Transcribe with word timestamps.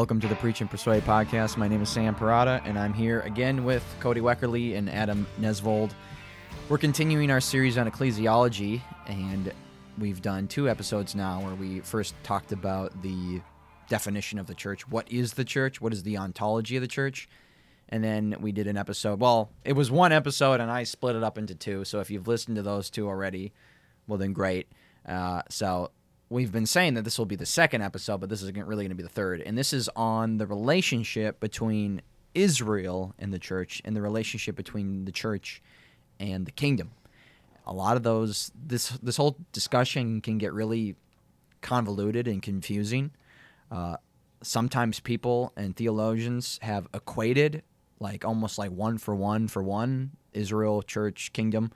Welcome 0.00 0.20
to 0.20 0.28
the 0.28 0.36
Preach 0.36 0.62
and 0.62 0.70
Persuade 0.70 1.02
podcast. 1.02 1.58
My 1.58 1.68
name 1.68 1.82
is 1.82 1.90
Sam 1.90 2.14
Parada, 2.14 2.62
and 2.64 2.78
I'm 2.78 2.94
here 2.94 3.20
again 3.20 3.66
with 3.66 3.84
Cody 4.00 4.22
Weckerly 4.22 4.74
and 4.78 4.88
Adam 4.88 5.26
Nesvold. 5.38 5.90
We're 6.70 6.78
continuing 6.78 7.30
our 7.30 7.42
series 7.42 7.76
on 7.76 7.86
ecclesiology, 7.86 8.80
and 9.06 9.52
we've 9.98 10.22
done 10.22 10.48
two 10.48 10.70
episodes 10.70 11.14
now 11.14 11.42
where 11.42 11.54
we 11.54 11.80
first 11.80 12.14
talked 12.22 12.50
about 12.50 13.02
the 13.02 13.42
definition 13.90 14.38
of 14.38 14.46
the 14.46 14.54
church. 14.54 14.88
What 14.88 15.12
is 15.12 15.34
the 15.34 15.44
church? 15.44 15.82
What 15.82 15.92
is 15.92 16.02
the 16.02 16.16
ontology 16.16 16.76
of 16.76 16.80
the 16.80 16.88
church? 16.88 17.28
And 17.90 18.02
then 18.02 18.36
we 18.40 18.52
did 18.52 18.68
an 18.68 18.78
episode. 18.78 19.20
Well, 19.20 19.50
it 19.66 19.74
was 19.74 19.90
one 19.90 20.12
episode, 20.12 20.60
and 20.60 20.70
I 20.70 20.84
split 20.84 21.14
it 21.14 21.22
up 21.22 21.36
into 21.36 21.54
two. 21.54 21.84
So 21.84 22.00
if 22.00 22.10
you've 22.10 22.26
listened 22.26 22.56
to 22.56 22.62
those 22.62 22.88
two 22.88 23.06
already, 23.06 23.52
well, 24.06 24.16
then 24.16 24.32
great. 24.32 24.66
Uh, 25.06 25.42
so 25.50 25.90
we've 26.30 26.52
been 26.52 26.66
saying 26.66 26.94
that 26.94 27.02
this 27.02 27.18
will 27.18 27.26
be 27.26 27.36
the 27.36 27.44
second 27.44 27.82
episode, 27.82 28.18
but 28.18 28.30
this 28.30 28.40
is 28.40 28.52
really 28.52 28.84
going 28.84 28.90
to 28.90 28.94
be 28.94 29.02
the 29.02 29.08
third. 29.08 29.42
And 29.42 29.58
this 29.58 29.72
is 29.72 29.90
on 29.96 30.38
the 30.38 30.46
relationship 30.46 31.40
between 31.40 32.00
Israel 32.34 33.14
and 33.18 33.34
the 33.34 33.38
church 33.38 33.82
and 33.84 33.96
the 33.96 34.00
relationship 34.00 34.54
between 34.54 35.04
the 35.04 35.12
church 35.12 35.60
and 36.20 36.46
the 36.46 36.52
kingdom. 36.52 36.92
A 37.66 37.72
lot 37.72 37.96
of 37.96 38.04
those 38.04 38.52
this 38.54 38.90
this 39.02 39.16
whole 39.16 39.36
discussion 39.52 40.20
can 40.20 40.38
get 40.38 40.52
really 40.52 40.96
convoluted 41.60 42.26
and 42.26 42.40
confusing. 42.40 43.10
Uh, 43.70 43.96
sometimes 44.42 45.00
people 45.00 45.52
and 45.56 45.76
theologians 45.76 46.58
have 46.62 46.88
equated 46.94 47.62
like 47.98 48.24
almost 48.24 48.56
like 48.56 48.70
one 48.70 48.98
for 48.98 49.14
one 49.14 49.46
for 49.46 49.62
one 49.62 50.12
Israel, 50.32 50.82
church, 50.82 51.32
kingdom, 51.32 51.72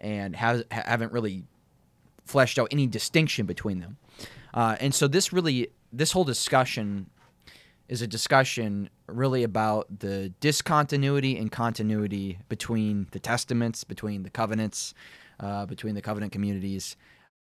and 0.00 0.36
haven't 0.36 1.12
really 1.12 1.44
fleshed 2.26 2.58
out 2.58 2.68
any 2.70 2.86
distinction 2.86 3.46
between 3.46 3.80
them. 3.80 3.96
Uh, 4.52 4.76
and 4.80 4.94
so 4.94 5.08
this 5.08 5.32
really, 5.32 5.68
this 5.92 6.12
whole 6.12 6.24
discussion 6.24 7.08
is 7.88 8.02
a 8.02 8.06
discussion 8.06 8.90
really 9.06 9.44
about 9.44 10.00
the 10.00 10.32
discontinuity 10.40 11.38
and 11.38 11.52
continuity 11.52 12.38
between 12.48 13.06
the 13.12 13.20
testaments, 13.20 13.84
between 13.84 14.24
the 14.24 14.30
covenants, 14.30 14.92
uh, 15.38 15.66
between 15.66 15.94
the 15.94 16.02
covenant 16.02 16.32
communities. 16.32 16.96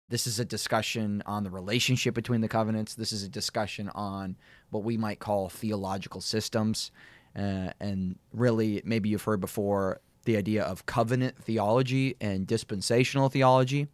This 0.07 0.25
is 0.25 0.39
a 0.39 0.45
discussion 0.45 1.21
on 1.25 1.43
the 1.43 1.49
relationship 1.49 2.15
between 2.15 2.41
the 2.41 2.47
covenants. 2.47 2.95
This 2.95 3.11
is 3.11 3.23
a 3.23 3.29
discussion 3.29 3.89
on 3.89 4.37
what 4.69 4.83
we 4.83 4.97
might 4.97 5.19
call 5.19 5.49
theological 5.49 6.21
systems. 6.21 6.91
Uh, 7.35 7.71
and 7.79 8.17
really, 8.33 8.81
maybe 8.85 9.09
you've 9.09 9.23
heard 9.23 9.41
before 9.41 9.99
the 10.25 10.37
idea 10.37 10.63
of 10.63 10.85
covenant 10.85 11.37
theology 11.37 12.15
and 12.21 12.47
dispensational 12.47 13.29
theology 13.29 13.87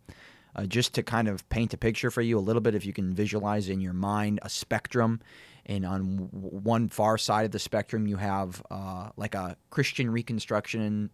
uh, 0.56 0.66
just 0.66 0.94
to 0.94 1.03
kind 1.03 1.28
of 1.28 1.48
paint 1.50 1.73
a 1.73 1.78
picture 1.78 2.09
for 2.09 2.22
you 2.22 2.38
a 2.38 2.39
little 2.39 2.61
bit, 2.61 2.75
if 2.75 2.86
you 2.86 2.94
can 2.94 3.14
visualize 3.14 3.70
in 3.70 3.81
your 3.81 3.94
mind 3.94 4.39
a 4.42 4.50
spectrum. 4.50 5.20
And 5.66 5.86
on 5.86 6.17
w- 6.17 6.30
one 6.31 6.88
far 6.89 7.17
side 7.17 7.45
of 7.45 7.52
the 7.52 7.59
spectrum, 7.59 8.08
you 8.08 8.17
have 8.17 8.64
uh, 8.72 9.09
like 9.17 9.36
a 9.36 9.58
Christian 9.70 10.08
Reconstructionist 10.08 11.09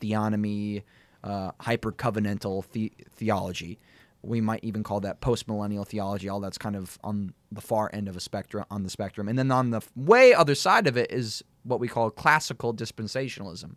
theonomy, 0.00 0.82
uh, 1.22 1.52
hyper 1.60 1.92
covenantal 1.92 2.64
the- 2.72 2.92
theology. 3.16 3.78
We 4.22 4.40
might 4.40 4.64
even 4.64 4.82
call 4.82 5.00
that 5.00 5.20
post 5.20 5.46
millennial 5.46 5.84
theology. 5.84 6.28
All 6.28 6.40
that's 6.40 6.58
kind 6.58 6.76
of 6.76 6.98
on 7.04 7.32
the 7.52 7.60
far 7.60 7.90
end 7.92 8.08
of 8.08 8.16
a 8.16 8.20
spectrum 8.20 8.64
on 8.70 8.82
the 8.82 8.90
spectrum. 8.90 9.28
And 9.28 9.38
then 9.38 9.50
on 9.50 9.70
the 9.70 9.80
way 9.94 10.34
other 10.34 10.54
side 10.54 10.86
of 10.86 10.96
it 10.96 11.10
is 11.12 11.42
what 11.62 11.80
we 11.80 11.88
call 11.88 12.10
classical 12.10 12.74
dispensationalism, 12.74 13.76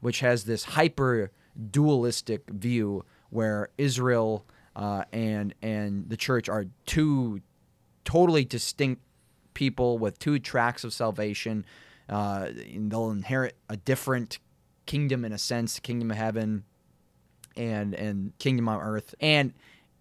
which 0.00 0.20
has 0.20 0.44
this 0.44 0.64
hyper 0.64 1.30
dualistic 1.70 2.48
view 2.50 3.04
where 3.36 3.68
Israel 3.76 4.46
uh, 4.74 5.04
and 5.12 5.54
and 5.60 6.08
the 6.08 6.16
church 6.16 6.48
are 6.48 6.64
two 6.86 7.42
totally 8.06 8.46
distinct 8.46 9.02
people 9.52 9.98
with 9.98 10.18
two 10.18 10.38
tracks 10.38 10.84
of 10.84 10.92
salvation. 10.94 11.66
Uh, 12.08 12.48
they'll 12.74 13.10
inherit 13.10 13.54
a 13.68 13.76
different 13.76 14.38
kingdom 14.86 15.22
in 15.22 15.32
a 15.32 15.38
sense, 15.38 15.78
kingdom 15.80 16.10
of 16.10 16.16
heaven, 16.16 16.64
and 17.58 17.94
and 17.94 18.32
kingdom 18.38 18.70
on 18.70 18.80
earth, 18.80 19.14
and 19.20 19.52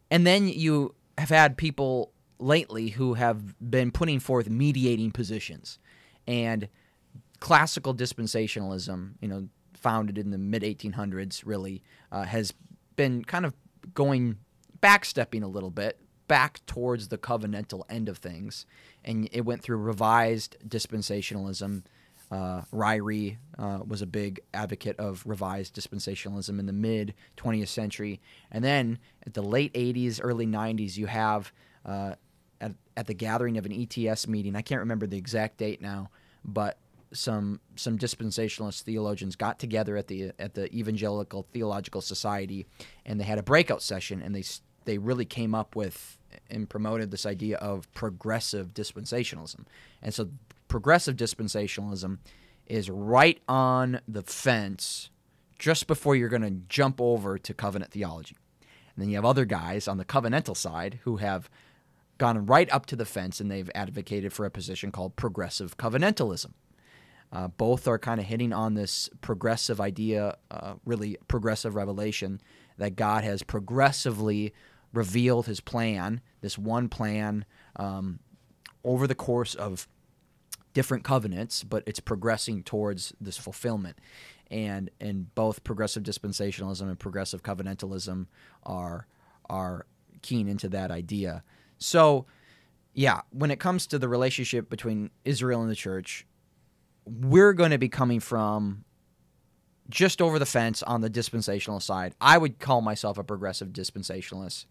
and 0.09 0.25
then 0.25 0.47
you 0.47 0.96
have 1.17 1.29
had 1.29 1.57
people 1.57 2.13
lately 2.40 2.90
who 2.90 3.16
have 3.16 3.53
been 3.69 3.91
putting 3.91 4.22
forth 4.22 4.50
mediating 4.50 5.12
positions, 5.12 5.78
and 6.25 6.69
classical 7.41 7.94
dispensationalism, 7.94 9.12
you 9.19 9.28
know, 9.28 9.50
founded 9.73 10.17
in 10.17 10.31
the 10.31 10.38
mid 10.38 10.63
1800s, 10.63 11.44
really 11.46 11.84
uh, 12.13 12.23
has 12.23 12.53
been 12.95 13.23
kind 13.23 13.45
of 13.45 13.53
going 13.94 14.38
backstepping 14.81 15.44
a 15.44 15.47
little 15.47 15.72
bit 15.72 16.00
back 16.28 16.66
towards 16.66 17.09
the 17.09 17.17
covenantal 17.17 17.83
end 17.89 18.09
of 18.09 18.17
things, 18.17 18.66
and 19.03 19.29
it 19.31 19.41
went 19.41 19.61
through 19.61 19.78
revised 19.78 20.57
dispensationalism. 20.67 21.84
Uh, 22.31 22.63
Ryrie 22.73 23.38
uh, 23.59 23.79
was 23.85 24.01
a 24.01 24.07
big 24.07 24.39
advocate 24.53 25.00
of 25.00 25.23
revised 25.25 25.75
dispensationalism 25.75 26.59
in 26.59 26.66
the 26.66 26.73
mid 26.73 27.13
20th 27.38 27.67
century, 27.67 28.19
and 28.51 28.63
then 28.63 28.97
at 29.25 29.34
the 29.34 29.44
late 29.44 29.73
80s, 29.73 30.19
early 30.23 30.47
90s, 30.47 30.97
you 30.97 31.05
have 31.05 31.51
uh, 31.85 32.16
at, 32.59 32.73
at 32.97 33.07
the 33.07 33.13
gathering 33.13 33.57
of 33.57 33.66
an 33.66 33.72
ETS 33.72 34.28
meeting. 34.28 34.55
I 34.55 34.61
can't 34.61 34.79
remember 34.79 35.05
the 35.05 35.17
exact 35.17 35.57
date 35.57 35.81
now, 35.81 36.09
but 36.44 36.79
some 37.13 37.59
some 37.75 37.97
dispensationalist 37.97 38.81
theologians 38.81 39.35
got 39.35 39.59
together 39.59 39.97
at 39.97 40.07
the 40.07 40.31
at 40.39 40.53
the 40.53 40.73
Evangelical 40.75 41.43
Theological 41.51 42.01
Society, 42.01 42.66
and 43.05 43.19
they 43.19 43.23
had 43.25 43.38
a 43.38 43.43
breakout 43.43 43.81
session, 43.81 44.21
and 44.21 44.35
they 44.35 44.43
they 44.85 44.97
really 44.97 45.25
came 45.25 45.55
up 45.55 45.75
with 45.75 46.17
and 46.49 46.69
promoted 46.69 47.11
this 47.11 47.25
idea 47.25 47.57
of 47.57 47.91
progressive 47.93 48.73
dispensationalism, 48.73 49.66
and 50.01 50.13
so 50.13 50.29
progressive 50.67 51.16
dispensationalism 51.16 52.19
is 52.67 52.89
right 52.89 53.39
on 53.47 54.01
the 54.07 54.23
fence 54.23 55.09
just 55.59 55.87
before 55.87 56.16
you're 56.16 56.29
going 56.29 56.41
to 56.41 56.61
jump 56.67 56.99
over 56.99 57.37
to 57.37 57.53
covenant 57.53 57.91
theology. 57.91 58.35
And 58.95 59.03
then 59.03 59.09
you 59.09 59.16
have 59.16 59.25
other 59.25 59.45
guys 59.45 59.87
on 59.87 59.97
the 59.97 60.05
covenantal 60.05 60.57
side 60.57 60.99
who 61.03 61.17
have 61.17 61.49
gone 62.17 62.45
right 62.45 62.72
up 62.72 62.85
to 62.87 62.95
the 62.95 63.05
fence 63.05 63.39
and 63.39 63.51
they've 63.51 63.69
advocated 63.75 64.33
for 64.33 64.45
a 64.45 64.51
position 64.51 64.91
called 64.91 65.16
progressive 65.16 65.77
covenantalism. 65.77 66.51
Uh, 67.35 67.50
both 67.50 67.85
are 67.85 68.00
kind 68.00 68.22
of 68.22 68.25
hitting 68.25 68.53
on 68.53 68.75
this 68.75 69.09
progressive 69.19 69.81
idea, 69.81 70.38
uh, 70.51 70.75
really 70.85 71.18
progressive 71.28 71.75
revelation 71.75 72.40
that 72.78 72.96
God 72.96 73.25
has 73.25 73.44
progressively 73.44 74.53
revealed 74.94 75.46
his 75.46 75.59
plan, 75.59 76.22
this 76.40 76.57
one 76.57 76.88
plan, 76.88 77.44
um, 77.75 78.19
over 78.85 79.06
the 79.06 79.16
course 79.16 79.53
of 79.53 79.85
different 80.73 81.03
covenants, 81.03 81.66
but 81.66 81.84
it's 81.85 82.00
progressing 82.00 82.63
towards 82.63 83.13
this 83.19 83.38
fulfillment. 83.38 83.97
And 84.50 84.90
and 85.02 85.35
both 85.35 85.66
progressive 85.66 86.03
dispensationalism 86.03 86.84
and 86.84 86.97
progressive 86.97 87.44
covenantalism 87.44 88.28
are 88.63 89.07
are 89.50 89.88
keen 90.22 90.47
into 90.47 90.69
that 90.69 90.90
idea. 90.90 91.44
So, 91.79 92.28
yeah, 92.94 93.22
when 93.31 93.52
it 93.52 93.59
comes 93.59 93.88
to 93.88 94.00
the 94.00 94.07
relationship 94.07 94.69
between 94.69 95.09
Israel 95.25 95.62
and 95.62 95.69
the 95.69 95.75
church, 95.75 96.25
we're 97.05 97.53
going 97.53 97.71
to 97.71 97.77
be 97.77 97.89
coming 97.89 98.19
from 98.19 98.83
just 99.89 100.21
over 100.21 100.39
the 100.39 100.45
fence 100.45 100.81
on 100.83 101.01
the 101.01 101.09
dispensational 101.09 101.79
side. 101.79 102.16
I 102.19 102.38
would 102.38 102.59
call 102.59 102.81
myself 102.81 103.17
a 103.17 103.23
progressive 103.23 103.69
dispensationalist. 103.69 104.66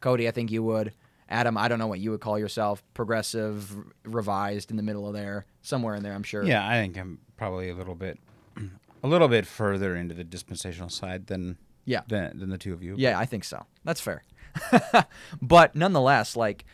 Cody, 0.00 0.28
I 0.28 0.30
think 0.30 0.50
you 0.50 0.62
would. 0.62 0.92
Adam, 1.28 1.58
I 1.58 1.68
don't 1.68 1.78
know 1.78 1.86
what 1.86 2.00
you 2.00 2.10
would 2.10 2.20
call 2.20 2.38
yourself. 2.38 2.82
Progressive, 2.94 3.74
revised 4.04 4.70
in 4.70 4.76
the 4.76 4.82
middle 4.82 5.06
of 5.06 5.12
there, 5.12 5.46
somewhere 5.62 5.94
in 5.94 6.02
there, 6.02 6.14
I'm 6.14 6.22
sure. 6.22 6.42
Yeah, 6.42 6.66
I 6.66 6.74
think 6.74 6.96
I'm 6.96 7.18
probably 7.36 7.68
a 7.68 7.74
little 7.74 7.94
bit, 7.94 8.18
a 9.02 9.08
little 9.08 9.28
bit 9.28 9.46
further 9.46 9.94
into 9.94 10.14
the 10.14 10.24
dispensational 10.24 10.88
side 10.88 11.26
than 11.26 11.58
yeah 11.84 12.02
than, 12.08 12.38
than 12.38 12.50
the 12.50 12.58
two 12.58 12.72
of 12.72 12.82
you. 12.82 12.94
Yeah, 12.96 13.18
I 13.18 13.26
think 13.26 13.44
so. 13.44 13.66
That's 13.84 14.00
fair. 14.00 14.24
but 15.42 15.74
nonetheless, 15.74 16.34
like, 16.34 16.64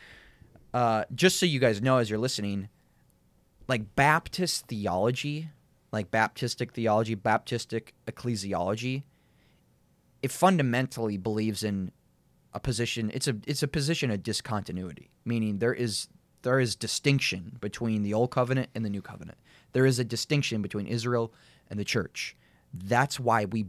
uh, 0.72 1.04
just 1.14 1.40
so 1.40 1.46
you 1.46 1.58
guys 1.58 1.82
know, 1.82 1.98
as 1.98 2.08
you're 2.08 2.18
listening, 2.18 2.68
like 3.68 3.94
Baptist 3.96 4.66
theology, 4.66 5.48
like 5.92 6.10
Baptistic 6.10 6.72
theology, 6.72 7.16
Baptistic 7.16 7.90
ecclesiology, 8.06 9.04
it 10.22 10.30
fundamentally 10.30 11.16
believes 11.16 11.62
in 11.62 11.92
a 12.52 12.60
position. 12.60 13.10
It's 13.14 13.28
a 13.28 13.36
it's 13.46 13.62
a 13.62 13.68
position 13.68 14.10
of 14.10 14.22
discontinuity, 14.22 15.10
meaning 15.24 15.58
there 15.58 15.74
is 15.74 16.08
there 16.42 16.60
is 16.60 16.76
distinction 16.76 17.56
between 17.60 18.02
the 18.02 18.14
old 18.14 18.30
covenant 18.30 18.70
and 18.74 18.84
the 18.84 18.90
new 18.90 19.02
covenant. 19.02 19.38
There 19.72 19.86
is 19.86 19.98
a 19.98 20.04
distinction 20.04 20.62
between 20.62 20.86
Israel 20.86 21.32
and 21.68 21.80
the 21.80 21.84
church. 21.84 22.36
That's 22.72 23.18
why 23.18 23.46
we 23.46 23.66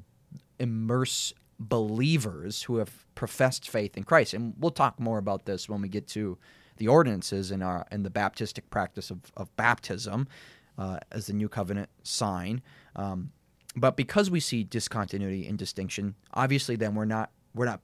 immerse 0.59 1.33
believers 1.59 2.63
who 2.63 2.77
have 2.77 3.05
professed 3.15 3.69
faith 3.69 3.97
in 3.97 4.03
Christ. 4.03 4.33
And 4.33 4.53
we'll 4.59 4.71
talk 4.71 4.99
more 4.99 5.17
about 5.17 5.45
this 5.45 5.69
when 5.69 5.81
we 5.81 5.87
get 5.87 6.07
to 6.09 6.37
the 6.77 6.87
ordinances 6.87 7.51
in 7.51 7.61
our 7.61 7.85
in 7.91 8.03
the 8.03 8.09
Baptistic 8.09 8.63
practice 8.69 9.11
of, 9.11 9.19
of 9.35 9.55
baptism 9.55 10.27
uh, 10.77 10.99
as 11.11 11.27
the 11.27 11.33
new 11.33 11.49
covenant 11.49 11.89
sign. 12.03 12.61
Um, 12.95 13.31
but 13.75 13.97
because 13.97 14.29
we 14.29 14.39
see 14.39 14.63
discontinuity 14.63 15.47
and 15.47 15.57
distinction, 15.57 16.15
obviously, 16.33 16.75
then 16.75 16.95
we're 16.95 17.05
not 17.05 17.31
we're 17.53 17.65
not 17.65 17.81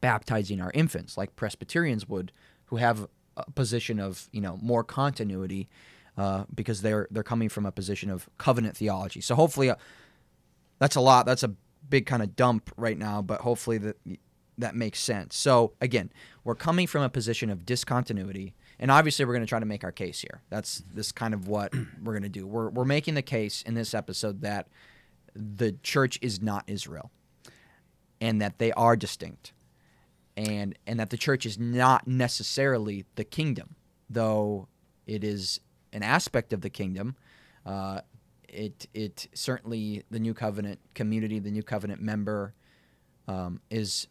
baptizing 0.00 0.60
our 0.60 0.70
infants 0.74 1.16
like 1.16 1.34
Presbyterians 1.36 2.08
would, 2.08 2.32
who 2.66 2.76
have 2.76 3.08
a 3.36 3.50
position 3.52 4.00
of 4.00 4.28
you 4.32 4.40
know 4.40 4.58
more 4.62 4.84
continuity 4.84 5.68
uh, 6.16 6.44
because 6.54 6.82
they're 6.82 7.06
they're 7.10 7.22
coming 7.22 7.48
from 7.48 7.66
a 7.66 7.72
position 7.72 8.10
of 8.10 8.28
covenant 8.38 8.76
theology. 8.76 9.20
So 9.20 9.34
hopefully, 9.34 9.70
uh, 9.70 9.76
that's 10.78 10.96
a 10.96 11.00
lot. 11.00 11.26
That's 11.26 11.42
a 11.42 11.54
big 11.88 12.06
kind 12.06 12.22
of 12.22 12.36
dump 12.36 12.70
right 12.76 12.98
now, 12.98 13.22
but 13.22 13.40
hopefully 13.40 13.78
that 13.78 13.96
that 14.58 14.74
makes 14.74 15.00
sense. 15.00 15.36
So 15.36 15.72
again, 15.80 16.10
we're 16.44 16.54
coming 16.54 16.86
from 16.86 17.02
a 17.02 17.08
position 17.08 17.48
of 17.48 17.64
discontinuity, 17.64 18.54
and 18.78 18.90
obviously 18.90 19.24
we're 19.24 19.34
going 19.34 19.44
to 19.44 19.48
try 19.48 19.60
to 19.60 19.66
make 19.66 19.84
our 19.84 19.92
case 19.92 20.20
here. 20.20 20.42
That's 20.50 20.82
this 20.92 21.12
kind 21.12 21.32
of 21.32 21.48
what 21.48 21.72
we're 22.02 22.12
going 22.12 22.22
to 22.24 22.28
do. 22.28 22.46
We're 22.46 22.68
we're 22.68 22.84
making 22.84 23.14
the 23.14 23.22
case 23.22 23.62
in 23.62 23.74
this 23.74 23.94
episode 23.94 24.42
that 24.42 24.68
the 25.34 25.72
church 25.82 26.18
is 26.20 26.42
not 26.42 26.64
Israel, 26.66 27.10
and 28.20 28.40
that 28.42 28.58
they 28.58 28.72
are 28.72 28.96
distinct, 28.96 29.52
and 30.36 30.76
and 30.86 31.00
that 31.00 31.10
the 31.10 31.16
church 31.16 31.46
is 31.46 31.58
not 31.58 32.06
necessarily 32.06 33.04
the 33.14 33.24
kingdom, 33.24 33.76
though 34.10 34.68
it 35.06 35.24
is 35.24 35.60
an 35.92 36.02
aspect 36.02 36.52
of 36.52 36.60
the 36.60 36.70
kingdom. 36.70 37.16
Uh, 37.64 38.00
it 38.48 38.86
it 38.94 39.28
certainly 39.34 40.04
the 40.10 40.18
new 40.18 40.34
covenant 40.34 40.80
community, 40.94 41.38
the 41.38 41.50
new 41.50 41.62
covenant 41.62 42.00
member, 42.00 42.54
um, 43.26 43.60
is 43.70 44.08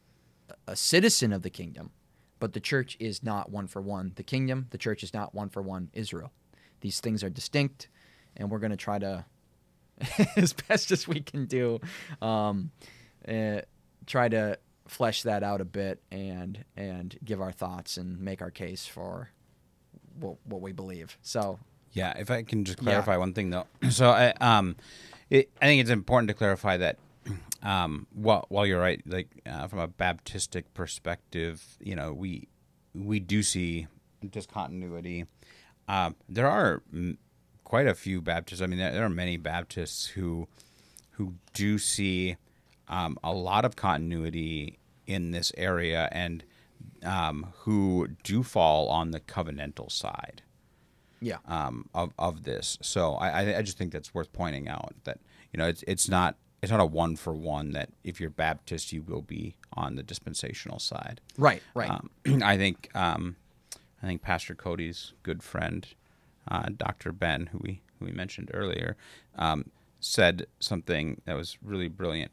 a 0.67 0.75
citizen 0.75 1.33
of 1.33 1.41
the 1.41 1.49
kingdom, 1.49 1.91
but 2.39 2.53
the 2.53 2.59
church 2.59 2.97
is 2.99 3.23
not 3.23 3.51
one 3.51 3.67
for 3.67 3.81
one 3.81 4.13
the 4.15 4.23
kingdom. 4.23 4.67
The 4.71 4.77
church 4.77 5.03
is 5.03 5.13
not 5.13 5.33
one 5.35 5.49
for 5.49 5.61
one 5.61 5.89
Israel. 5.93 6.31
These 6.81 6.99
things 6.99 7.23
are 7.23 7.29
distinct, 7.29 7.87
and 8.35 8.49
we're 8.51 8.59
going 8.59 8.71
to 8.71 8.77
try 8.77 8.99
to, 8.99 9.25
as 10.35 10.53
best 10.53 10.91
as 10.91 11.07
we 11.07 11.19
can 11.21 11.45
do, 11.45 11.79
um, 12.21 12.71
uh, 13.27 13.61
try 14.05 14.29
to 14.29 14.57
flesh 14.87 15.23
that 15.23 15.43
out 15.43 15.59
a 15.59 15.65
bit 15.65 16.01
and 16.11 16.63
and 16.77 17.17
give 17.25 17.41
our 17.41 17.51
thoughts 17.51 17.97
and 17.97 18.21
make 18.21 18.41
our 18.41 18.51
case 18.51 18.85
for 18.85 19.29
what, 20.19 20.37
what 20.45 20.61
we 20.61 20.71
believe. 20.71 21.17
So 21.21 21.59
Yeah, 21.91 22.13
if 22.17 22.31
I 22.31 22.43
can 22.43 22.63
just 22.63 22.79
Yeah. 22.79 22.83
clarify 22.85 23.17
one 23.17 23.33
thing 23.33 23.49
though. 23.49 23.65
So 23.89 24.09
I 24.11 24.31
um, 24.39 24.75
it, 25.29 25.49
I 25.61 25.65
think 25.65 25.81
it's 25.81 25.89
important 25.89 26.29
to 26.29 26.33
clarify 26.33 26.77
that 26.77 26.97
um, 27.63 28.07
while 28.13 28.45
while 28.49 28.65
you're 28.65 28.79
right, 28.79 29.01
like 29.05 29.29
uh, 29.45 29.67
from 29.67 29.79
a 29.79 29.87
Baptistic 29.87 30.65
perspective, 30.73 31.63
you 31.79 31.95
know, 31.95 32.13
we 32.13 32.47
we 32.93 33.19
do 33.19 33.43
see 33.43 33.87
discontinuity. 34.29 35.25
Um, 35.87 36.15
there 36.27 36.47
are 36.47 36.81
mm, 36.93 37.17
quite 37.63 37.87
a 37.87 37.93
few 37.95 38.21
Baptists. 38.21 38.61
I 38.61 38.67
mean, 38.67 38.79
there, 38.79 38.91
there 38.91 39.03
are 39.05 39.09
many 39.09 39.37
Baptists 39.37 40.07
who 40.07 40.47
who 41.11 41.33
do 41.53 41.77
see 41.77 42.37
um, 42.87 43.17
a 43.23 43.33
lot 43.33 43.65
of 43.65 43.75
continuity 43.75 44.77
in 45.07 45.31
this 45.31 45.51
area 45.57 46.09
and 46.11 46.43
um, 47.03 47.53
who 47.59 48.09
do 48.23 48.43
fall 48.43 48.89
on 48.89 49.11
the 49.11 49.19
covenantal 49.19 49.91
side 49.91 50.41
yeah, 51.19 51.37
um, 51.47 51.89
of 51.93 52.13
of 52.19 52.43
this. 52.43 52.77
So 52.81 53.15
I 53.15 53.29
I- 53.41 53.57
I 53.57 53.61
just 53.61 53.77
think 53.77 53.91
that's 53.91 54.13
worth 54.13 54.31
pointing 54.31 54.67
out 54.67 54.93
that 55.05 55.19
you 55.51 55.57
know 55.57 55.67
it's 55.67 55.83
it's 55.87 56.07
not 56.07 56.35
it's 56.61 56.71
not 56.71 56.81
a 56.81 56.85
one 56.85 57.15
for 57.15 57.33
one 57.33 57.71
that 57.71 57.89
if 58.03 58.19
you're 58.19 58.29
Baptist 58.29 58.91
you 58.91 59.01
will 59.01 59.21
be 59.21 59.55
on 59.73 59.95
the 59.95 60.03
dispensational 60.03 60.79
side. 60.79 61.21
right, 61.37 61.61
right. 61.73 61.89
Um, 61.89 62.09
I 62.43 62.57
think 62.57 62.89
um, 62.95 63.35
I 64.01 64.07
think 64.07 64.21
Pastor 64.21 64.55
Cody's 64.55 65.13
good 65.23 65.43
friend, 65.43 65.87
uh, 66.49 66.69
Dr. 66.75 67.11
Ben, 67.11 67.47
who 67.47 67.59
we 67.61 67.81
who 67.99 68.05
we 68.05 68.11
mentioned 68.11 68.51
earlier, 68.53 68.95
um, 69.37 69.71
said 69.99 70.47
something 70.59 71.21
that 71.25 71.35
was 71.35 71.57
really 71.61 71.87
brilliant. 71.87 72.31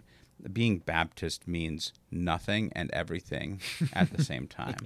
Being 0.53 0.79
Baptist 0.79 1.49
means 1.49 1.93
nothing 2.11 2.70
and 2.75 2.91
everything 2.93 3.61
at 3.93 4.12
the 4.12 4.23
same 4.23 4.47
time. 4.47 4.77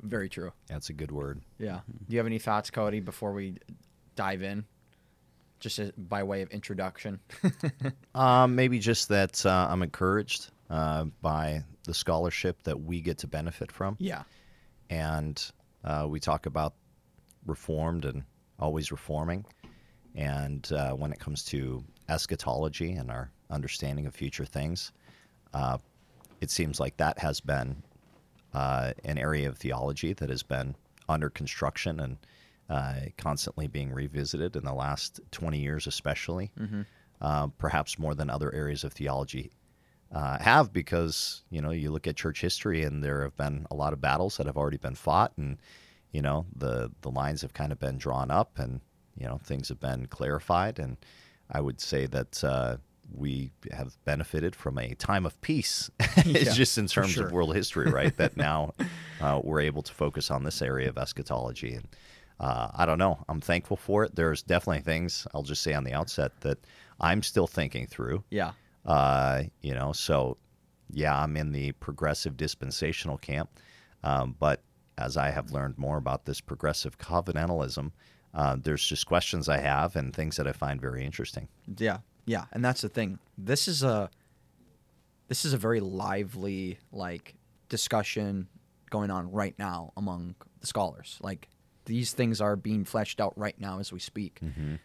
Very 0.00 0.28
true. 0.28 0.52
That's 0.68 0.88
a 0.88 0.92
good 0.92 1.10
word. 1.10 1.40
Yeah. 1.58 1.80
Do 1.86 2.12
you 2.14 2.18
have 2.18 2.26
any 2.26 2.38
thoughts, 2.38 2.70
Cody, 2.70 3.00
before 3.00 3.32
we 3.32 3.56
dive 4.14 4.42
in? 4.42 4.66
Just 5.60 5.78
as, 5.78 5.90
by 5.92 6.22
way 6.22 6.42
of 6.42 6.50
introduction. 6.50 7.20
Um, 8.14 8.54
maybe 8.54 8.78
just 8.78 9.10
that 9.10 9.44
uh, 9.44 9.68
I'm 9.68 9.82
encouraged 9.82 10.50
uh, 10.70 11.04
by 11.20 11.64
the 11.84 11.92
scholarship 11.92 12.62
that 12.62 12.80
we 12.80 13.02
get 13.02 13.18
to 13.18 13.26
benefit 13.26 13.70
from. 13.70 13.96
yeah. 14.00 14.22
And 14.88 15.42
uh, 15.84 16.06
we 16.08 16.18
talk 16.20 16.46
about 16.46 16.74
reformed 17.44 18.04
and 18.04 18.22
always 18.58 18.90
reforming. 18.90 19.44
And 20.14 20.70
uh, 20.72 20.92
when 20.92 21.12
it 21.12 21.18
comes 21.18 21.44
to 21.46 21.84
eschatology 22.08 22.92
and 22.92 23.10
our 23.10 23.30
understanding 23.50 24.06
of 24.06 24.14
future 24.14 24.44
things, 24.46 24.92
uh, 25.52 25.78
it 26.40 26.50
seems 26.50 26.80
like 26.80 26.96
that 26.96 27.18
has 27.18 27.40
been 27.40 27.82
uh, 28.54 28.92
an 29.04 29.18
area 29.18 29.48
of 29.48 29.58
theology 29.58 30.12
that 30.14 30.30
has 30.30 30.42
been 30.42 30.74
under 31.08 31.28
construction 31.28 32.00
and 32.00 32.16
uh, 32.68 32.94
constantly 33.16 33.66
being 33.66 33.92
revisited 33.92 34.56
in 34.56 34.64
the 34.64 34.74
last 34.74 35.20
20 35.30 35.58
years, 35.58 35.86
especially, 35.86 36.50
uh, 37.20 37.46
perhaps 37.58 37.98
more 37.98 38.14
than 38.14 38.28
other 38.30 38.52
areas 38.54 38.84
of 38.84 38.92
theology 38.92 39.50
uh, 40.12 40.38
have, 40.38 40.72
because 40.72 41.42
you 41.50 41.60
know 41.60 41.70
you 41.70 41.90
look 41.90 42.06
at 42.06 42.16
church 42.16 42.40
history 42.40 42.84
and 42.84 43.02
there 43.02 43.22
have 43.22 43.36
been 43.36 43.66
a 43.70 43.74
lot 43.74 43.92
of 43.92 44.00
battles 44.00 44.36
that 44.36 44.46
have 44.46 44.56
already 44.56 44.76
been 44.76 44.94
fought, 44.94 45.32
and 45.36 45.58
you 46.12 46.22
know 46.22 46.46
the 46.54 46.90
the 47.02 47.10
lines 47.10 47.42
have 47.42 47.54
kind 47.54 47.72
of 47.72 47.78
been 47.78 47.98
drawn 47.98 48.30
up, 48.30 48.58
and 48.58 48.80
you 49.16 49.26
know 49.26 49.38
things 49.38 49.68
have 49.68 49.80
been 49.80 50.06
clarified, 50.06 50.78
and 50.78 50.96
I 51.50 51.60
would 51.60 51.80
say 51.80 52.06
that. 52.06 52.42
Uh, 52.42 52.76
we 53.14 53.52
have 53.70 53.96
benefited 54.04 54.56
from 54.56 54.78
a 54.78 54.92
time 54.96 55.26
of 55.26 55.40
peace, 55.40 55.88
Yeah, 56.26 56.52
just 56.52 56.76
in 56.76 56.88
terms 56.88 57.12
sure. 57.12 57.26
of 57.26 57.32
world 57.32 57.54
history, 57.54 57.88
right? 57.88 58.14
that 58.16 58.36
now 58.36 58.74
uh, 59.20 59.40
we're 59.44 59.60
able 59.60 59.82
to 59.82 59.92
focus 59.92 60.28
on 60.28 60.42
this 60.42 60.60
area 60.60 60.88
of 60.88 60.98
eschatology. 60.98 61.74
And 61.74 61.86
uh, 62.38 62.68
I 62.74 62.86
don't 62.86 62.98
know. 62.98 63.24
I'm 63.28 63.40
thankful 63.40 63.76
for 63.76 64.04
it. 64.04 64.14
There's 64.14 64.42
definitely 64.42 64.82
things 64.82 65.26
I'll 65.34 65.42
just 65.42 65.62
say 65.62 65.72
on 65.72 65.84
the 65.84 65.92
outset 65.92 66.32
that 66.40 66.58
I'm 67.00 67.22
still 67.22 67.46
thinking 67.46 67.86
through. 67.86 68.24
Yeah. 68.30 68.52
Uh, 68.84 69.44
you 69.62 69.74
know, 69.74 69.92
so 69.92 70.36
yeah, 70.90 71.20
I'm 71.20 71.36
in 71.36 71.52
the 71.52 71.72
progressive 71.72 72.36
dispensational 72.36 73.18
camp. 73.18 73.50
Um, 74.04 74.36
but 74.38 74.62
as 74.98 75.16
I 75.16 75.30
have 75.30 75.50
learned 75.50 75.78
more 75.78 75.96
about 75.96 76.24
this 76.24 76.40
progressive 76.40 76.98
covenantalism, 76.98 77.90
uh, 78.34 78.56
there's 78.62 78.86
just 78.86 79.06
questions 79.06 79.48
I 79.48 79.58
have 79.58 79.96
and 79.96 80.14
things 80.14 80.36
that 80.36 80.46
I 80.46 80.52
find 80.52 80.80
very 80.80 81.04
interesting. 81.04 81.48
Yeah. 81.78 81.98
Yeah. 82.26 82.44
And 82.52 82.64
that's 82.64 82.82
the 82.82 82.88
thing. 82.88 83.18
This 83.38 83.66
is 83.66 83.82
a 83.82 84.10
this 85.28 85.44
is 85.44 85.52
a 85.52 85.58
very 85.58 85.80
lively 85.80 86.78
like 86.92 87.34
discussion 87.68 88.46
going 88.90 89.10
on 89.10 89.32
right 89.32 89.58
now 89.58 89.92
among 89.96 90.36
the 90.60 90.66
scholars. 90.66 91.18
Like 91.20 91.48
these 91.86 92.12
things 92.12 92.40
are 92.40 92.56
being 92.56 92.84
fleshed 92.84 93.20
out 93.20 93.36
right 93.38 93.58
now 93.58 93.78
as 93.80 93.92
we 93.92 93.98
speak. 94.00 94.40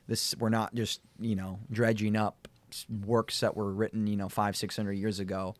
This 0.07 0.35
we're 0.39 0.49
not 0.49 0.73
just, 0.73 1.01
you 1.19 1.35
know, 1.35 1.59
dredging 1.71 2.15
up 2.15 2.47
works 3.05 3.41
that 3.41 3.55
were 3.57 3.71
written, 3.73 4.07
you 4.07 4.15
know, 4.15 4.29
5 4.29 4.55
600 4.55 4.93
years 4.93 5.19
ago. 5.19 5.55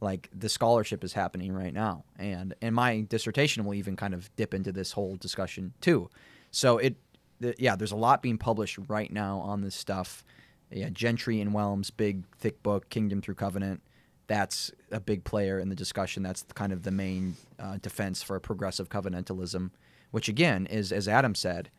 Like 0.00 0.28
the 0.36 0.48
scholarship 0.48 1.04
is 1.04 1.12
happening 1.12 1.52
right 1.52 1.72
now. 1.72 2.04
And 2.18 2.54
and 2.62 2.74
my 2.74 3.02
dissertation 3.02 3.64
will 3.64 3.74
even 3.74 3.96
kind 3.96 4.14
of 4.14 4.34
dip 4.36 4.54
into 4.54 4.72
this 4.72 4.92
whole 4.92 5.16
discussion 5.16 5.72
too. 5.80 6.08
So 6.50 6.78
it 6.78 6.96
th- 7.40 7.56
yeah, 7.58 7.76
there's 7.76 7.92
a 7.92 7.96
lot 7.96 8.22
being 8.22 8.38
published 8.38 8.78
right 8.88 9.12
now 9.12 9.38
on 9.38 9.60
this 9.62 9.74
stuff. 9.74 10.24
Yeah, 10.70 10.88
Gentry 10.90 11.40
and 11.40 11.52
Wellum's 11.52 11.90
big 11.90 12.24
thick 12.38 12.62
book, 12.62 12.88
Kingdom 12.90 13.20
Through 13.22 13.36
Covenant. 13.36 13.82
That's 14.26 14.72
a 14.90 14.98
big 14.98 15.22
player 15.22 15.60
in 15.60 15.68
the 15.68 15.76
discussion. 15.76 16.22
That's 16.24 16.44
kind 16.54 16.72
of 16.72 16.82
the 16.82 16.90
main 16.90 17.36
uh, 17.60 17.78
defense 17.80 18.22
for 18.22 18.40
progressive 18.40 18.88
covenantalism, 18.88 19.70
which 20.10 20.28
again 20.28 20.66
is, 20.66 20.92
as 20.92 21.08
Adam 21.08 21.34
said, 21.34 21.70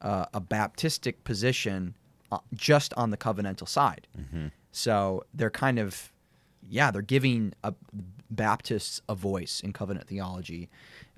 uh, 0.00 0.26
a 0.34 0.40
Baptistic 0.40 1.14
position 1.24 1.94
uh, 2.32 2.38
just 2.54 2.92
on 2.94 3.10
the 3.10 3.16
covenantal 3.16 3.68
side. 3.68 4.06
So 4.72 5.24
they're 5.32 5.50
kind 5.50 5.78
of, 5.78 6.12
yeah, 6.68 6.90
they're 6.90 7.00
giving 7.02 7.54
a, 7.64 7.72
Baptists 8.28 9.00
a 9.08 9.14
voice 9.14 9.60
in 9.60 9.72
covenant 9.72 10.08
theology, 10.08 10.68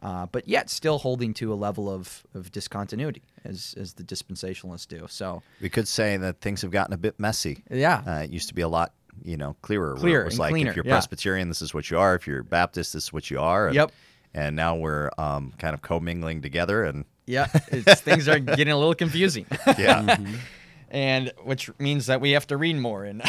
uh, 0.03 0.27
but 0.27 0.47
yet 0.47 0.69
still 0.71 0.99
holding 0.99 1.33
to 1.35 1.53
a 1.53 1.57
level 1.57 1.89
of, 1.91 2.25
of 2.35 2.53
discontinuity 2.53 3.23
as, 3.45 3.75
as 3.79 3.95
the 3.95 4.05
dispensationalists 4.05 4.87
do. 4.87 5.07
So, 5.09 5.43
We 5.61 5.71
could 5.71 5.89
say 5.89 6.17
that 6.19 6.41
things 6.41 6.61
have 6.63 6.71
gotten 6.71 6.93
a 6.93 6.99
bit 6.99 7.19
messy. 7.19 7.65
yeah. 7.71 8.03
Uh, 8.07 8.23
it 8.25 8.31
used 8.31 8.49
to 8.49 8.55
be 8.55 8.61
a 8.63 8.69
lot, 8.69 8.93
you 9.25 9.37
know, 9.39 9.57
clearer. 9.63 9.95
where 9.95 10.01
Clearer 10.01 10.23
it 10.23 10.25
was 10.27 10.35
and 10.35 10.39
like 10.41 10.51
cleaner, 10.53 10.71
if 10.71 10.77
you're 10.77 10.85
yeah. 10.85 10.93
Presbyterian, 10.93 11.49
this 11.49 11.63
is 11.63 11.73
what 11.73 11.91
you 11.91 11.99
are. 11.99 12.15
If 12.15 12.27
you're 12.27 12.43
Baptist, 12.43 12.93
this 12.93 13.05
is 13.05 13.13
what 13.13 13.31
you 13.31 13.41
are. 13.41 13.67
And, 13.69 13.75
Yep. 13.75 13.91
And 14.35 14.57
now 14.57 14.77
we're 14.77 15.11
um, 15.19 15.53
kind 15.59 15.75
of 15.75 15.83
commingling 15.83 16.43
together, 16.43 16.85
and 16.85 17.05
Yeah, 17.27 17.49
it's, 17.69 18.01
things 18.03 18.29
are 18.29 18.39
getting 18.39 18.71
a 18.71 18.77
little 18.77 18.95
confusing. 18.95 19.47
yeah, 19.79 20.19
and 20.91 21.33
which 21.45 21.71
means 21.79 22.07
that 22.07 22.21
we 22.21 22.33
have 22.33 22.47
to 22.49 22.57
read 22.57 22.77
more 22.77 23.05
and 23.05 23.23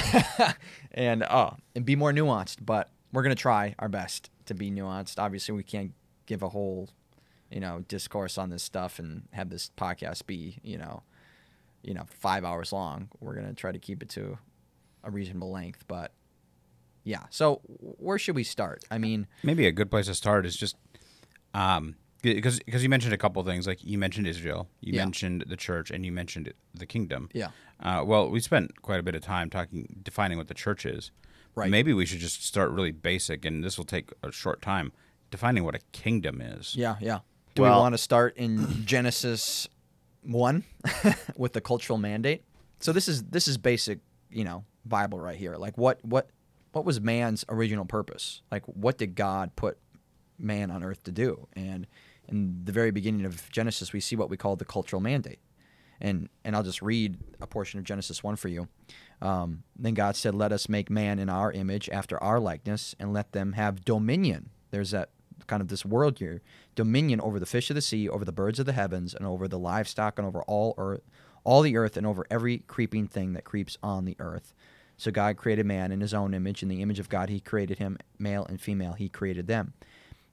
and 0.92 1.24
uh 1.24 1.52
and 1.76 1.86
be 1.86 1.96
more 1.96 2.12
nuanced. 2.12 2.58
But 2.62 2.90
we're 3.14 3.24
gonna 3.24 3.36
try 3.36 3.76
our 3.80 3.90
best 3.90 4.30
to 4.46 4.54
be 4.54 4.70
nuanced. 4.70 5.20
Obviously, 5.20 5.56
we 5.56 5.64
can't 5.64 5.94
give 6.26 6.44
a 6.44 6.50
whole 6.50 6.90
you 7.50 7.60
know 7.60 7.84
discourse 7.88 8.38
on 8.38 8.50
this 8.50 8.62
stuff 8.62 9.00
and 9.00 9.24
have 9.32 9.50
this 9.50 9.72
podcast 9.78 10.28
be 10.28 10.60
you 10.64 10.78
know 10.78 11.02
you 11.82 11.94
know 11.94 12.06
five 12.10 12.44
hours 12.44 12.72
long. 12.74 13.10
We're 13.20 13.36
gonna 13.36 13.54
try 13.54 13.72
to 13.72 13.80
keep 13.80 14.04
it 14.04 14.10
to 14.10 14.38
a 15.04 15.10
reasonable 15.10 15.52
length, 15.52 15.86
but. 15.88 16.12
Yeah. 17.06 17.24
So 17.32 17.62
where 17.80 18.20
should 18.20 18.36
we 18.36 18.44
start? 18.44 18.84
I 18.92 18.98
mean, 19.00 19.26
Maybe 19.42 19.66
a 19.66 19.72
good 19.72 19.90
place 19.90 20.08
to 20.08 20.14
start 20.14 20.46
is 20.46 20.56
just 20.56 20.76
um, 21.54 21.96
because 22.22 22.60
because 22.60 22.84
you 22.84 22.90
mentioned 22.90 23.14
a 23.14 23.18
couple 23.18 23.42
things 23.44 23.66
like 23.68 23.84
you 23.84 23.98
mentioned 23.98 24.28
Israel, 24.28 24.68
you 24.82 24.94
Yeah. 24.94 25.06
mentioned 25.06 25.46
the 25.48 25.56
church, 25.58 25.90
and 25.92 26.06
you 26.06 26.12
mentioned 26.12 26.54
the 26.74 26.86
kingdom. 26.86 27.30
Yeah. 27.34 27.50
Uh, 27.80 28.04
well, 28.06 28.30
we 28.30 28.40
spent 28.42 28.82
quite 28.82 29.00
a 29.00 29.04
bit 29.04 29.16
of 29.16 29.22
time 29.22 29.50
talking 29.50 30.00
defining 30.04 30.38
what 30.38 30.48
the 30.50 30.54
church 30.54 30.86
is. 30.86 31.12
Right. 31.56 31.70
Maybe 31.72 31.94
we 31.94 32.06
should 32.06 32.20
just 32.20 32.46
start 32.46 32.72
really 32.72 32.92
basic, 32.92 33.46
and 33.46 33.64
this 33.64 33.78
will 33.78 33.86
take 33.86 34.12
a 34.24 34.32
short 34.32 34.62
time 34.62 34.92
defining 35.32 35.64
what 35.64 35.76
a 35.76 35.80
kingdom 35.92 36.42
is. 36.42 36.76
Yeah, 36.76 36.96
yeah. 37.00 37.20
Do 37.56 37.64
we 37.64 37.70
want 37.70 37.94
to 37.94 37.98
start 37.98 38.36
in 38.38 38.68
Genesis 38.86 39.68
one 40.22 40.64
with 41.36 41.54
the 41.54 41.62
cultural 41.62 41.98
mandate? 41.98 42.44
So 42.80 42.92
this 42.94 43.08
is 43.08 43.24
this 43.24 43.48
is 43.48 43.58
basic, 43.58 44.00
you 44.30 44.44
know, 44.44 44.66
Bible 44.86 45.20
right 45.20 45.38
here. 45.38 45.56
Like 45.56 45.78
what 45.78 46.04
what 46.04 46.30
what 46.74 46.86
was 46.86 47.00
man's 47.02 47.44
original 47.50 47.86
purpose? 47.86 48.42
Like 48.52 48.64
what 48.66 48.98
did 48.98 49.16
God 49.16 49.56
put 49.56 49.78
man 50.40 50.72
on 50.72 50.84
earth 50.84 51.04
to 51.04 51.12
do? 51.12 51.48
And 51.54 51.88
in 52.28 52.62
the 52.64 52.72
very 52.72 52.92
beginning 52.92 53.26
of 53.26 53.50
Genesis, 53.52 53.94
we 53.94 54.00
see 54.00 54.16
what 54.16 54.30
we 54.30 54.38
call 54.38 54.56
the 54.56 54.66
cultural 54.66 55.02
mandate. 55.02 55.40
And 56.02 56.30
and 56.46 56.56
I'll 56.56 56.64
just 56.64 56.82
read 56.82 57.18
a 57.42 57.48
portion 57.48 57.80
of 57.80 57.86
Genesis 57.86 58.24
one 58.24 58.38
for 58.38 58.48
you. 58.48 58.70
Um, 59.22 59.64
then 59.76 59.94
God 59.94 60.16
said, 60.16 60.34
"Let 60.34 60.54
us 60.54 60.70
make 60.70 60.90
man 60.90 61.20
in 61.20 61.30
our 61.30 61.52
image, 61.52 61.90
after 61.90 62.22
our 62.24 62.40
likeness, 62.40 62.96
and 63.00 63.12
let 63.12 63.34
them 63.34 63.54
have 63.54 63.84
dominion." 63.84 64.50
There's 64.72 64.92
that 64.92 65.10
kind 65.48 65.62
of 65.62 65.68
this 65.68 65.84
world 65.84 66.20
here, 66.20 66.42
dominion 66.76 67.20
over 67.20 67.40
the 67.40 67.46
fish 67.46 67.70
of 67.70 67.76
the 67.76 67.82
sea, 67.82 68.08
over 68.08 68.24
the 68.24 68.32
birds 68.32 68.60
of 68.60 68.66
the 68.66 68.74
heavens, 68.74 69.14
and 69.14 69.26
over 69.26 69.48
the 69.48 69.60
livestock, 69.60 70.18
and 70.18 70.26
over 70.26 70.42
all 70.44 70.74
earth, 70.78 71.02
all 71.44 71.62
the 71.62 71.76
earth, 71.76 71.98
and 71.98 72.08
over 72.08 72.26
every 72.30 72.60
creeping 72.60 73.08
thing 73.08 73.34
that 73.34 73.44
creeps 73.44 73.78
on 73.84 74.06
the 74.06 74.16
earth. 74.20 74.54
So 74.96 75.12
God 75.12 75.38
created 75.38 75.66
man 75.66 75.92
in 75.92 76.02
His 76.02 76.14
own 76.14 76.34
image, 76.34 76.62
in 76.62 76.70
the 76.70 76.82
image 76.82 77.00
of 77.00 77.10
God 77.10 77.30
He 77.30 77.40
created 77.40 77.80
him, 77.80 77.98
male 78.18 78.46
and 78.46 78.62
female 78.62 78.94
He 78.94 79.10
created 79.10 79.48
them. 79.48 79.74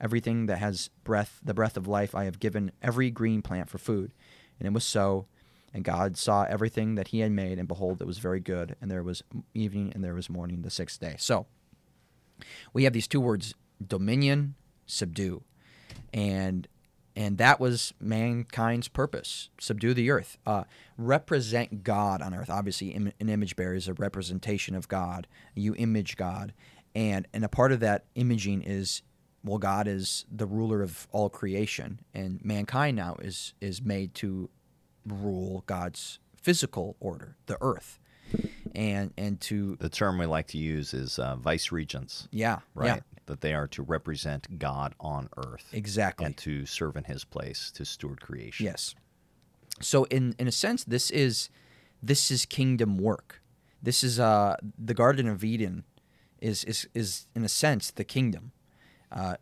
everything 0.00 0.46
that 0.46 0.58
has 0.58 0.90
breath, 1.04 1.40
the 1.42 1.54
breath 1.54 1.76
of 1.76 1.86
life, 1.86 2.14
I 2.14 2.24
have 2.24 2.40
given 2.40 2.72
every 2.82 3.10
green 3.10 3.42
plant 3.42 3.68
for 3.68 3.78
food. 3.78 4.12
And 4.58 4.66
it 4.66 4.72
was 4.72 4.84
so. 4.84 5.26
And 5.72 5.84
God 5.84 6.16
saw 6.16 6.42
everything 6.44 6.96
that 6.96 7.08
he 7.08 7.20
had 7.20 7.30
made, 7.30 7.56
and 7.56 7.68
behold, 7.68 8.00
it 8.00 8.06
was 8.06 8.18
very 8.18 8.40
good. 8.40 8.74
And 8.80 8.90
there 8.90 9.04
was 9.04 9.22
evening, 9.54 9.92
and 9.94 10.02
there 10.02 10.14
was 10.14 10.28
morning 10.28 10.62
the 10.62 10.70
sixth 10.70 10.98
day. 10.98 11.14
So 11.16 11.46
we 12.72 12.82
have 12.84 12.92
these 12.92 13.06
two 13.06 13.20
words 13.20 13.54
dominion, 13.86 14.56
subdue. 14.86 15.44
And 16.12 16.66
and 17.16 17.38
that 17.38 17.58
was 17.60 17.92
mankind's 18.00 18.88
purpose 18.88 19.50
subdue 19.58 19.92
the 19.94 20.10
earth 20.10 20.38
uh, 20.46 20.64
represent 20.96 21.82
god 21.82 22.22
on 22.22 22.32
earth 22.34 22.48
obviously 22.48 22.88
im- 22.88 23.12
an 23.20 23.28
image 23.28 23.56
bearer 23.56 23.74
is 23.74 23.88
a 23.88 23.94
representation 23.94 24.74
of 24.74 24.88
god 24.88 25.26
you 25.54 25.74
image 25.76 26.16
god 26.16 26.52
and 26.94 27.26
and 27.32 27.44
a 27.44 27.48
part 27.48 27.72
of 27.72 27.80
that 27.80 28.04
imaging 28.14 28.62
is 28.62 29.02
well 29.44 29.58
god 29.58 29.86
is 29.86 30.24
the 30.30 30.46
ruler 30.46 30.82
of 30.82 31.08
all 31.12 31.28
creation 31.28 32.00
and 32.14 32.44
mankind 32.44 32.96
now 32.96 33.16
is 33.20 33.54
is 33.60 33.82
made 33.82 34.14
to 34.14 34.48
rule 35.06 35.64
god's 35.66 36.18
physical 36.36 36.96
order 37.00 37.36
the 37.46 37.56
earth 37.60 37.98
and 38.74 39.12
and 39.16 39.40
to 39.40 39.76
The 39.76 39.88
term 39.88 40.18
we 40.18 40.26
like 40.26 40.46
to 40.48 40.58
use 40.58 40.94
is 40.94 41.18
uh, 41.18 41.34
vice 41.36 41.72
regents, 41.72 42.28
yeah 42.30 42.60
right? 42.74 42.86
yeah 42.86 43.00
That 43.26 43.40
they 43.40 43.54
are 43.54 43.66
to 43.68 43.82
represent 43.82 44.58
God 44.58 44.94
on 45.00 45.28
earth 45.36 45.66
exactly 45.72 46.26
and 46.26 46.36
to 46.38 46.64
serve 46.66 46.96
in 46.96 47.04
His 47.04 47.24
place 47.24 47.72
to 47.72 47.84
steward 47.84 48.20
creation. 48.20 48.66
Yes. 48.66 48.94
So 49.80 50.04
in 50.04 50.36
in 50.38 50.46
a 50.46 50.52
sense, 50.52 50.84
this 50.84 51.10
is 51.10 51.50
this 52.00 52.30
is 52.30 52.46
kingdom 52.46 52.98
work. 52.98 53.42
This 53.82 54.04
is 54.04 54.20
uh 54.20 54.56
the 54.78 54.94
Garden 54.94 55.26
of 55.26 55.42
Eden 55.42 55.82
is 56.40 56.62
is 56.64 56.86
is 56.94 57.26
in 57.34 57.44
a 57.44 57.48
sense 57.48 57.90
the 57.90 58.04
kingdom. 58.04 58.52
Uh, 59.12 59.34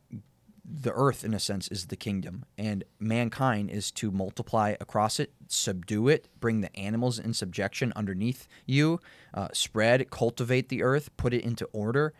the 0.71 0.93
earth, 0.93 1.25
in 1.25 1.33
a 1.33 1.41
sense, 1.41 1.69
is 1.69 1.87
the 1.87 1.97
kingdom, 1.97 2.45
and 2.59 2.85
mankind 3.01 3.71
is 3.71 3.91
to 3.93 4.11
multiply 4.11 4.75
across 4.81 5.19
it, 5.19 5.33
subdue 5.47 6.09
it, 6.09 6.29
bring 6.41 6.61
the 6.61 6.75
animals 6.77 7.19
in 7.19 7.33
subjection 7.33 7.93
underneath 7.97 8.47
you, 8.67 9.01
uh, 9.33 9.49
spread, 9.53 10.11
cultivate 10.11 10.69
the 10.69 10.83
earth, 10.83 11.17
put 11.17 11.33
it 11.33 11.43
into 11.43 11.65
order, 11.73 12.13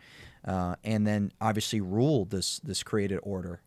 uh, 0.45 0.75
and 0.83 1.05
then 1.05 1.31
obviously 1.39 1.79
rule 1.79 2.25
this 2.25 2.59
this 2.59 2.81
created 2.81 3.19
order. 3.21 3.61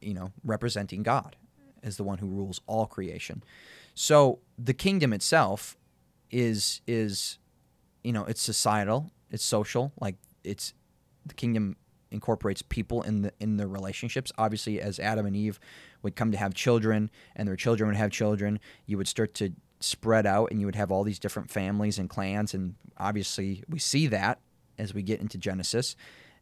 You 0.00 0.14
know, 0.14 0.32
representing 0.44 1.02
God 1.02 1.36
as 1.82 1.96
the 1.96 2.04
one 2.04 2.18
who 2.18 2.26
rules 2.26 2.60
all 2.66 2.86
creation. 2.86 3.42
So 3.94 4.38
the 4.58 4.74
kingdom 4.74 5.12
itself 5.12 5.76
is 6.30 6.80
is 6.86 7.38
you 8.02 8.12
know 8.12 8.24
it's 8.24 8.42
societal, 8.42 9.12
it's 9.30 9.44
social, 9.44 9.92
like 10.00 10.16
it's 10.42 10.74
the 11.26 11.34
kingdom 11.34 11.76
incorporates 12.10 12.62
people 12.62 13.02
in 13.02 13.22
the 13.22 13.32
in 13.40 13.56
their 13.56 13.68
relationships. 13.68 14.32
Obviously, 14.38 14.80
as 14.80 14.98
Adam 14.98 15.26
and 15.26 15.36
Eve 15.36 15.60
would 16.02 16.16
come 16.16 16.32
to 16.32 16.38
have 16.38 16.54
children, 16.54 17.10
and 17.36 17.46
their 17.46 17.56
children 17.56 17.88
would 17.88 17.96
have 17.96 18.10
children, 18.10 18.60
you 18.86 18.96
would 18.96 19.08
start 19.08 19.34
to 19.34 19.52
spread 19.80 20.26
out, 20.26 20.50
and 20.50 20.60
you 20.60 20.66
would 20.66 20.76
have 20.76 20.90
all 20.90 21.04
these 21.04 21.18
different 21.18 21.50
families 21.50 21.98
and 21.98 22.08
clans. 22.10 22.54
And 22.54 22.74
obviously, 22.98 23.62
we 23.68 23.78
see 23.78 24.06
that 24.08 24.40
as 24.78 24.94
we 24.94 25.02
get 25.02 25.20
into 25.20 25.38
Genesis, 25.38 25.96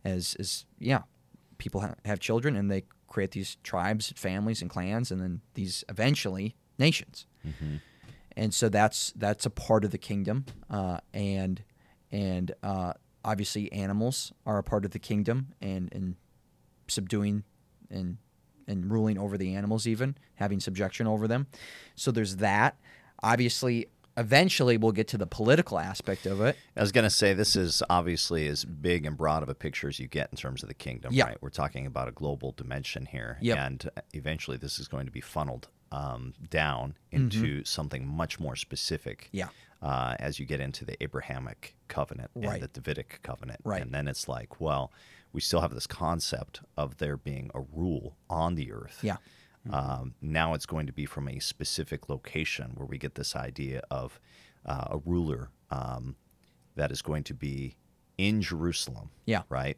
as 0.05 0.37
as 0.39 0.65
yeah, 0.79 1.03
people 1.59 1.81
ha- 1.81 1.95
have 2.05 2.21
children, 2.21 2.57
and 2.57 2.71
they 2.71 2.85
create 3.07 3.31
these 3.33 3.57
tribes, 3.63 4.13
families, 4.17 4.61
and 4.63 4.71
clans, 4.71 5.11
and 5.11 5.21
then 5.21 5.41
these 5.55 5.85
eventually 5.89 6.55
nations. 6.79 7.27
And 8.37 8.55
so 8.55 8.69
that's 8.69 9.13
that's 9.17 9.47
a 9.47 9.51
part 9.51 9.85
of 9.85 9.91
the 9.91 9.99
kingdom, 9.99 10.45
uh, 10.71 10.99
and 11.13 11.63
and 12.13 12.53
uh, 12.63 12.93
obviously 13.31 13.71
animals 13.73 14.33
are 14.47 14.59
a 14.59 14.63
part 14.63 14.85
of 14.85 14.91
the 14.93 14.99
kingdom, 14.99 15.39
and 15.61 15.93
and 15.93 16.17
subduing 16.89 17.45
and 17.91 18.17
and 18.67 18.91
ruling 18.91 19.19
over 19.19 19.39
the 19.39 19.55
animals, 19.55 19.87
even 19.87 20.17
having 20.35 20.61
subjection 20.61 21.07
over 21.07 21.27
them. 21.27 21.47
So 21.95 22.11
there's 22.11 22.37
that. 22.37 22.79
Obviously, 23.23 23.87
eventually 24.17 24.77
we'll 24.77 24.93
get 24.93 25.09
to 25.09 25.17
the 25.19 25.27
political 25.27 25.79
aspect 25.79 26.27
of 26.27 26.41
it. 26.43 26.55
I 26.77 26.81
was 26.83 26.93
going 26.93 27.05
to 27.05 27.11
say 27.11 27.33
this 27.33 27.57
is 27.57 27.83
obviously 27.89 28.47
as 28.47 28.65
big 28.67 29.07
and 29.07 29.17
broad 29.17 29.43
of 29.43 29.49
a 29.49 29.55
picture 29.55 29.89
as 29.89 29.99
you 29.99 30.07
get 30.07 30.29
in 30.31 30.37
terms 30.37 30.63
of 30.63 30.69
the 30.69 30.75
kingdom, 30.75 31.15
Yeah. 31.15 31.25
right? 31.29 31.39
We're 31.41 31.49
talking 31.49 31.87
about 31.87 32.09
a 32.09 32.13
global 32.13 32.53
dimension 32.53 33.07
here, 33.07 33.39
Yep. 33.41 33.59
and 33.59 33.91
eventually 34.13 34.59
this 34.59 34.79
is 34.79 34.87
going 34.87 35.07
to 35.07 35.13
be 35.13 35.21
funneled 35.23 35.69
um, 35.91 36.35
down 36.51 36.95
into 37.11 37.65
something 37.65 38.07
much 38.07 38.39
more 38.39 38.55
specific. 38.57 39.19
Mm-hmm. 39.29 39.37
Yeah. 39.39 39.49
Uh, 39.81 40.17
as 40.19 40.41
you 40.41 40.45
get 40.45 40.61
into 40.61 40.85
the 40.85 41.01
Abrahamic 41.03 41.77
covenant 41.87 42.31
Right. 42.35 42.55
and 42.55 42.63
the 42.65 42.69
Davidic 42.69 43.21
covenant, 43.23 43.61
Right. 43.63 43.81
and 43.81 43.95
then 43.95 44.09
it's 44.09 44.27
like, 44.27 44.61
well, 44.61 44.93
we 45.33 45.41
still 45.41 45.61
have 45.61 45.73
this 45.73 45.87
concept 45.87 46.63
of 46.77 46.97
there 46.97 47.17
being 47.17 47.49
a 47.55 47.61
rule 47.61 48.17
on 48.29 48.57
the 48.57 48.73
earth. 48.73 48.99
Yeah. 49.03 49.19
Um, 49.71 50.15
now 50.21 50.55
it's 50.55 50.67
going 50.67 50.87
to 50.87 50.93
be 50.93 51.07
from 51.07 51.29
a 51.29 51.39
specific 51.39 52.09
location 52.09 52.73
where 52.75 52.87
we 52.87 52.99
get 52.99 53.15
this 53.15 53.37
idea 53.37 53.83
of 53.91 54.19
uh, 54.67 54.89
a 54.91 54.99
ruler 54.99 55.51
um, 55.71 56.17
that 56.75 56.91
is 56.91 57.01
going 57.03 57.23
to 57.25 57.35
be 57.35 57.77
in 58.17 58.43
Jerusalem. 58.43 59.11
Yeah. 59.27 59.43
Right? 59.49 59.77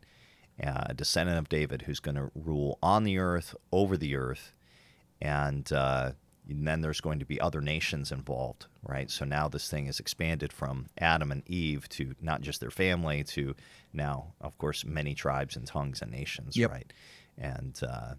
Uh, 0.63 0.85
a 0.87 0.95
descendant 0.95 1.37
of 1.39 1.49
David 1.51 1.83
who's 1.83 2.01
going 2.01 2.15
to 2.15 2.31
rule 2.35 2.79
on 2.83 3.05
the 3.05 3.19
earth, 3.19 3.55
over 3.71 3.99
the 3.99 4.17
earth. 4.17 4.55
And, 5.21 5.71
uh, 5.73 6.13
and 6.49 6.67
then 6.67 6.81
there's 6.81 7.01
going 7.01 7.19
to 7.21 7.25
be 7.25 7.41
other 7.41 7.61
nations 7.61 8.11
involved, 8.11 8.67
right? 8.83 9.11
So 9.11 9.25
now 9.25 9.49
this 9.49 9.69
thing 9.69 9.87
is 9.87 10.01
expanded 10.01 10.53
from 10.53 10.87
Adam 10.99 11.31
and 11.31 11.49
Eve 11.49 11.89
to 11.91 12.15
not 12.21 12.41
just 12.41 12.61
their 12.61 12.71
family 12.71 13.23
to 13.25 13.55
now, 13.93 14.35
of 14.41 14.57
course, 14.59 14.85
many 14.85 15.15
tribes 15.15 15.57
and 15.57 15.67
tongues 15.67 16.03
and 16.03 16.11
nations, 16.11 16.57
Yep. 16.57 16.71
right? 16.71 16.93
And 17.39 17.81
uh, 17.89 18.15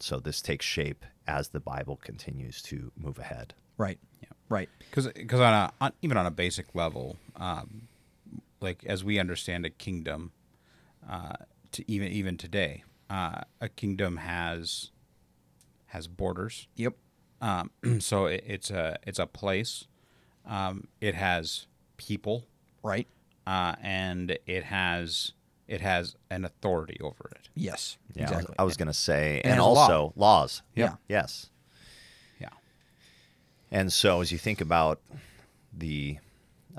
so 0.00 0.18
this 0.20 0.42
takes 0.42 0.66
shape 0.66 1.04
as 1.26 1.48
the 1.48 1.60
Bible 1.60 1.96
continues 1.96 2.60
to 2.62 2.92
move 2.96 3.18
ahead. 3.18 3.54
Right. 3.78 3.98
Yeah. 4.22 4.28
Right. 4.48 4.68
because 4.90 5.06
because 5.08 5.40
on 5.40 5.54
a 5.54 5.72
on, 5.80 5.92
even 6.02 6.16
on 6.18 6.26
a 6.26 6.30
basic 6.30 6.74
level, 6.74 7.16
um, 7.36 7.88
like 8.60 8.84
as 8.84 9.02
we 9.02 9.18
understand 9.18 9.64
a 9.64 9.70
kingdom, 9.70 10.32
uh, 11.08 11.32
to 11.72 11.90
even 11.90 12.08
even 12.12 12.36
today, 12.36 12.84
uh, 13.08 13.40
a 13.62 13.68
kingdom 13.70 14.18
has 14.18 14.90
has 15.86 16.06
borders. 16.06 16.68
Yep. 16.76 16.94
Um, 17.42 17.70
so 18.00 18.24
it, 18.26 18.42
it's 18.46 18.70
a 18.70 18.96
it's 19.06 19.18
a 19.18 19.26
place. 19.26 19.86
Um, 20.46 20.88
it 21.00 21.14
has 21.14 21.66
people, 21.98 22.46
Right. 22.82 23.06
uh, 23.46 23.74
and 23.82 24.38
it 24.46 24.64
has 24.64 25.32
it 25.68 25.80
has 25.80 26.16
an 26.30 26.44
authority 26.44 26.98
over 27.00 27.30
it. 27.36 27.48
Yes. 27.54 27.98
Yeah, 28.14 28.22
I 28.22 28.24
was- 28.24 28.32
exactly. 28.32 28.54
I 28.58 28.62
was, 28.64 28.76
going 28.76 28.86
to 28.88 28.92
say, 28.94 29.40
And 29.44 29.52
and, 29.52 29.54
has 29.54 29.58
a 29.60 29.62
law. 29.68 29.80
also 29.82 30.12
laws. 30.16 30.62
Yeah. 30.74 30.94
Yes. 31.08 31.50
Yeah. 32.40 32.48
And 33.70 33.92
so, 33.92 34.20
as 34.20 34.32
you 34.32 34.38
think 34.38 34.60
about 34.60 35.00
the, 35.72 36.18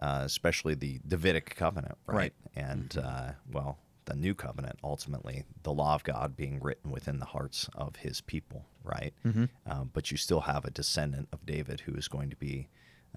uh, 0.02 0.22
especially 0.26 0.76
the 0.76 1.00
Davidic 1.08 1.56
covenant, 1.56 1.98
right? 2.06 2.16
Right. 2.16 2.34
And 2.56 2.98
uh, 2.98 3.32
well, 3.52 3.78
the 4.06 4.16
new 4.16 4.34
covenant, 4.36 4.80
ultimately, 4.84 5.44
the 5.64 5.74
law 5.74 5.96
of 5.96 6.04
God 6.04 6.36
being 6.36 6.60
written 6.62 6.92
within 6.92 7.20
the 7.20 7.26
hearts 7.26 7.70
of 7.76 7.98
His 7.98 8.22
people, 8.22 8.66
right? 8.84 9.14
Mm-hmm. 9.26 9.46
Um, 9.66 9.90
but 9.94 10.12
you 10.12 10.18
still 10.18 10.42
have 10.42 10.66
a 10.66 10.72
descendant 10.72 11.30
of 11.32 11.46
David 11.46 11.82
who 11.82 11.94
is 11.96 12.08
going 12.08 12.30
to 12.30 12.36
be 12.36 12.68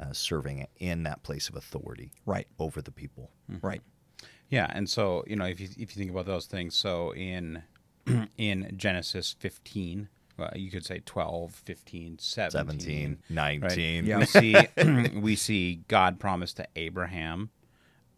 uh, 0.00 0.12
serving 0.12 0.66
in 0.78 1.02
that 1.05 1.23
place 1.23 1.49
of 1.49 1.57
authority 1.57 2.12
Right. 2.26 2.47
over 2.59 2.83
the 2.83 2.90
people. 2.93 3.31
Right. 3.62 3.83
Yeah, 4.49 4.71
and 4.71 4.88
so 4.88 5.25
you 5.26 5.35
know 5.37 5.47
if 5.47 5.59
you 5.59 5.69
if 5.76 5.97
you 5.97 6.00
think 6.02 6.11
about 6.11 6.26
those 6.26 6.47
things, 6.47 6.75
so 6.76 7.12
in 7.14 7.62
in 8.38 8.73
Genesis 8.76 9.35
15, 9.40 10.09
well, 10.38 10.52
you 10.55 10.71
could 10.71 10.85
say 10.85 11.00
12, 11.05 11.52
15, 11.52 12.19
17, 12.21 12.50
17, 12.78 13.19
right? 13.31 13.61
19. 13.61 14.07
Yeah. 14.07 14.19
We 14.19 14.26
see 14.26 14.57
we 15.21 15.35
see 15.35 15.83
God 15.88 16.21
promised 16.21 16.59
to 16.59 16.69
Abraham 16.76 17.50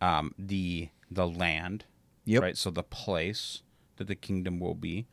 um, 0.01 0.35
the 0.39 0.89
the 1.11 1.27
land, 1.27 1.87
Yep. 2.29 2.43
right? 2.43 2.57
So 2.57 2.71
the 2.71 2.83
place 2.83 3.63
that 3.97 4.07
the 4.07 4.15
kingdom 4.15 4.61
will 4.61 4.75
be, 4.75 5.07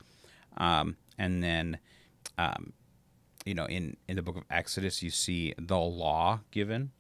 um, 0.58 0.98
and 1.18 1.42
then, 1.42 1.80
um, 2.38 2.74
you 3.46 3.54
know, 3.54 3.66
in 3.66 3.98
in 4.08 4.18
the 4.18 4.22
book 4.22 4.36
of 4.38 4.44
Exodus, 4.50 5.02
you 5.02 5.10
see 5.10 5.54
the 5.58 5.78
law 5.78 6.42
given, 6.52 6.92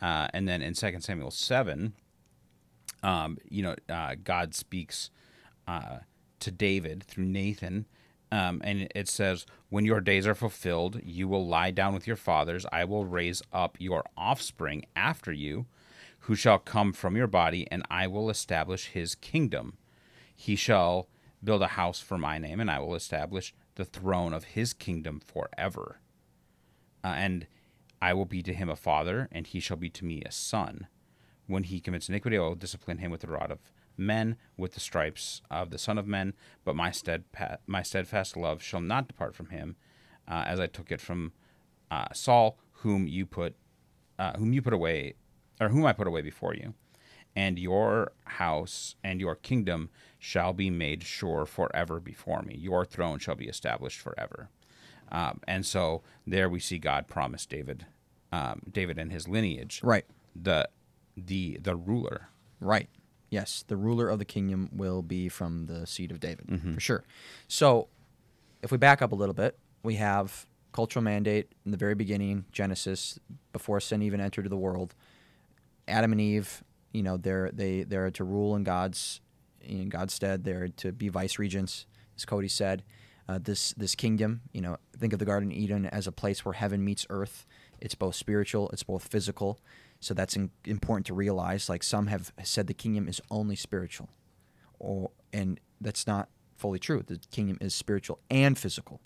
uh, 0.00 0.28
and 0.32 0.48
then 0.48 0.62
in 0.62 0.74
Second 0.74 1.02
Samuel 1.02 1.30
seven, 1.30 1.92
um, 3.02 3.36
you 3.48 3.62
know, 3.62 3.76
uh, 3.88 4.14
God 4.22 4.54
speaks 4.54 5.10
uh, 5.66 5.98
to 6.40 6.50
David 6.50 7.04
through 7.04 7.26
Nathan, 7.26 7.86
um, 8.32 8.62
and 8.64 8.88
it 8.94 9.08
says, 9.08 9.44
"When 9.68 9.84
your 9.84 10.00
days 10.00 10.26
are 10.26 10.34
fulfilled, 10.34 11.00
you 11.04 11.28
will 11.28 11.46
lie 11.46 11.70
down 11.70 11.92
with 11.92 12.06
your 12.06 12.16
fathers. 12.16 12.64
I 12.72 12.84
will 12.84 13.04
raise 13.04 13.42
up 13.52 13.76
your 13.78 14.04
offspring 14.16 14.86
after 14.96 15.32
you, 15.32 15.66
who 16.28 16.34
shall 16.34 16.58
come 16.58 16.92
from 16.92 17.16
your 17.16 17.26
body, 17.26 17.66
and 17.70 17.82
I 17.90 18.06
will 18.06 18.28
establish 18.28 18.88
his 18.88 19.14
kingdom. 19.14 19.78
He 20.36 20.56
shall 20.56 21.08
build 21.42 21.62
a 21.62 21.68
house 21.68 22.00
for 22.00 22.18
my 22.18 22.36
name, 22.36 22.60
and 22.60 22.70
I 22.70 22.80
will 22.80 22.94
establish 22.94 23.54
the 23.76 23.86
throne 23.86 24.34
of 24.34 24.44
his 24.44 24.74
kingdom 24.74 25.20
forever. 25.20 26.00
Uh, 27.02 27.14
and 27.16 27.46
I 28.02 28.12
will 28.12 28.26
be 28.26 28.42
to 28.42 28.52
him 28.52 28.68
a 28.68 28.76
father, 28.76 29.30
and 29.32 29.46
he 29.46 29.58
shall 29.58 29.78
be 29.78 29.88
to 29.88 30.04
me 30.04 30.20
a 30.20 30.30
son." 30.30 30.86
When 31.46 31.62
he 31.62 31.80
commits 31.80 32.10
iniquity, 32.10 32.36
I 32.36 32.40
will 32.40 32.54
discipline 32.54 32.98
him 32.98 33.10
with 33.10 33.22
the 33.22 33.28
rod 33.28 33.50
of 33.50 33.72
men, 33.96 34.36
with 34.58 34.74
the 34.74 34.80
stripes 34.80 35.40
of 35.50 35.70
the 35.70 35.78
Son 35.78 35.96
of 35.96 36.06
Men. 36.06 36.34
But 36.62 36.76
my 36.76 36.90
steadpa- 36.90 37.56
my 37.66 37.82
steadfast 37.82 38.36
love 38.36 38.62
shall 38.62 38.82
not 38.82 39.08
depart 39.08 39.34
from 39.34 39.48
him, 39.48 39.76
uh, 40.28 40.44
as 40.46 40.60
I 40.60 40.66
took 40.66 40.92
it 40.92 41.00
from 41.00 41.32
uh, 41.90 42.08
Saul, 42.12 42.58
whom 42.82 43.08
you 43.08 43.24
put, 43.24 43.56
uh, 44.18 44.36
whom 44.36 44.52
you 44.52 44.60
put 44.60 44.74
away, 44.74 45.14
or 45.60 45.68
whom 45.70 45.84
I 45.86 45.92
put 45.92 46.06
away 46.06 46.22
before 46.22 46.54
you. 46.54 46.74
And 47.36 47.58
your 47.58 48.12
house 48.24 48.96
and 49.04 49.20
your 49.20 49.36
kingdom 49.36 49.90
shall 50.18 50.52
be 50.52 50.70
made 50.70 51.02
sure 51.04 51.46
forever 51.46 52.00
before 52.00 52.42
me. 52.42 52.56
Your 52.56 52.84
throne 52.84 53.18
shall 53.18 53.36
be 53.36 53.46
established 53.46 54.00
forever. 54.00 54.48
Um, 55.12 55.40
and 55.46 55.64
so 55.64 56.02
there 56.26 56.48
we 56.48 56.58
see 56.60 56.78
God 56.78 57.06
promise 57.06 57.46
David, 57.46 57.86
um, 58.32 58.62
David 58.70 58.98
and 58.98 59.12
his 59.12 59.28
lineage, 59.28 59.80
Right. 59.82 60.04
the 60.34 60.68
the 61.16 61.58
the 61.62 61.76
ruler. 61.76 62.28
Right. 62.60 62.88
Yes, 63.30 63.64
the 63.68 63.76
ruler 63.76 64.08
of 64.08 64.18
the 64.18 64.24
kingdom 64.24 64.68
will 64.72 65.02
be 65.02 65.28
from 65.28 65.66
the 65.66 65.86
seed 65.86 66.10
of 66.10 66.18
David, 66.20 66.46
Mm-hmm. 66.46 66.74
for 66.74 66.80
sure. 66.80 67.04
So, 67.46 67.88
if 68.62 68.72
we 68.72 68.78
back 68.78 69.00
up 69.02 69.12
a 69.12 69.14
little 69.14 69.34
bit, 69.34 69.56
we 69.82 69.94
have 69.96 70.46
cultural 70.72 71.02
mandate 71.02 71.52
in 71.64 71.70
the 71.70 71.76
very 71.76 71.94
beginning, 71.94 72.46
Genesis, 72.52 73.18
before 73.52 73.80
sin 73.80 74.02
even 74.02 74.20
entered 74.20 74.48
the 74.50 74.56
world. 74.56 74.94
Adam 75.88 76.12
and 76.12 76.20
Eve, 76.20 76.62
you 76.92 77.02
know, 77.02 77.16
they're 77.16 77.50
they 77.52 77.82
they're 77.82 78.10
to 78.10 78.24
rule 78.24 78.56
in 78.56 78.64
God's 78.64 79.20
in 79.60 79.88
God's 79.88 80.14
stead. 80.14 80.44
They're 80.44 80.68
to 80.68 80.92
be 80.92 81.08
vice 81.08 81.38
regents, 81.38 81.86
as 82.16 82.24
Cody 82.24 82.48
said. 82.48 82.82
Uh, 83.28 83.38
this 83.42 83.72
this 83.74 83.94
kingdom, 83.94 84.40
you 84.52 84.60
know, 84.60 84.78
think 84.98 85.12
of 85.12 85.18
the 85.18 85.26
Garden 85.26 85.50
of 85.50 85.56
Eden 85.56 85.86
as 85.86 86.06
a 86.06 86.12
place 86.12 86.44
where 86.44 86.54
heaven 86.54 86.84
meets 86.84 87.06
earth. 87.10 87.46
It's 87.80 87.94
both 87.94 88.14
spiritual, 88.14 88.70
it's 88.70 88.82
both 88.82 89.06
physical. 89.06 89.58
So 90.00 90.14
that's 90.14 90.36
in, 90.36 90.50
important 90.64 91.06
to 91.06 91.14
realize. 91.14 91.68
Like 91.68 91.82
some 91.82 92.06
have 92.06 92.32
said, 92.42 92.68
the 92.68 92.74
kingdom 92.74 93.08
is 93.08 93.20
only 93.30 93.56
spiritual, 93.56 94.08
or 94.78 95.10
and 95.32 95.60
that's 95.80 96.06
not 96.06 96.28
fully 96.56 96.78
true. 96.78 97.02
The 97.06 97.20
kingdom 97.30 97.58
is 97.60 97.74
spiritual 97.74 98.18
and 98.30 98.56
physical. 98.56 99.00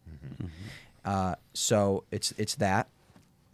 Uh, 1.04 1.34
so 1.52 2.04
it's 2.10 2.32
it's 2.38 2.54
that. 2.56 2.88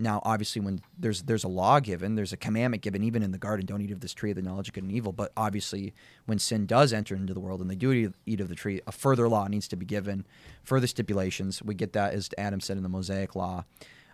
Now, 0.01 0.21
obviously, 0.25 0.61
when 0.61 0.81
there's 0.97 1.23
there's 1.23 1.43
a 1.43 1.49
law 1.49 1.81
given, 1.81 2.15
there's 2.15 2.33
a 2.33 2.37
commandment 2.37 2.83
given, 2.83 3.03
even 3.03 3.23
in 3.23 3.33
the 3.33 3.39
garden, 3.39 3.67
don't 3.67 3.81
eat 3.81 3.91
of 3.91 4.01
this 4.01 4.15
tree 4.15 4.31
of 4.31 4.37
the 4.37 4.43
knowledge 4.43 4.69
of 4.69 4.75
good 4.75 4.85
and 4.85 4.93
evil. 4.93 5.13
But 5.13 5.33
obviously, 5.37 5.93
when 6.27 6.39
sin 6.39 6.67
does 6.67 6.93
enter 6.93 7.17
into 7.17 7.35
the 7.35 7.41
world 7.41 7.61
and 7.61 7.69
they 7.69 7.75
do 7.75 8.13
eat- 8.25 8.41
of 8.41 8.49
the 8.49 8.55
tree, 8.55 8.81
a 8.87 8.93
further 8.93 9.29
law 9.29 9.49
needs 9.49 9.67
to 9.69 9.77
be 9.77 9.85
given, 9.85 10.25
further 10.63 10.87
stipulations. 10.87 11.63
We 11.63 11.75
get 11.75 11.95
that 11.95 12.15
as 12.15 12.31
Adam 12.39 12.61
said 12.61 12.77
in 12.77 12.85
the 12.85 12.89
Mosaic 12.89 13.35
law. 13.35 13.65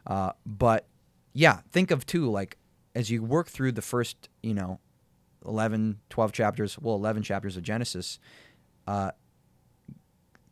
Uh, 0.06 0.32
but 0.46 0.86
yeah, 1.34 1.60
think 1.70 1.90
of 1.90 2.06
too 2.06 2.30
like 2.30 2.56
as 2.94 3.10
you 3.10 3.22
work 3.22 3.48
through 3.48 3.72
the 3.72 3.82
first, 3.82 4.28
you 4.42 4.54
know, 4.54 4.80
11, 5.44 5.98
12 6.08 6.32
chapters, 6.32 6.78
well, 6.78 6.94
11 6.94 7.22
chapters 7.22 7.56
of 7.56 7.62
Genesis, 7.62 8.18
uh, 8.86 9.10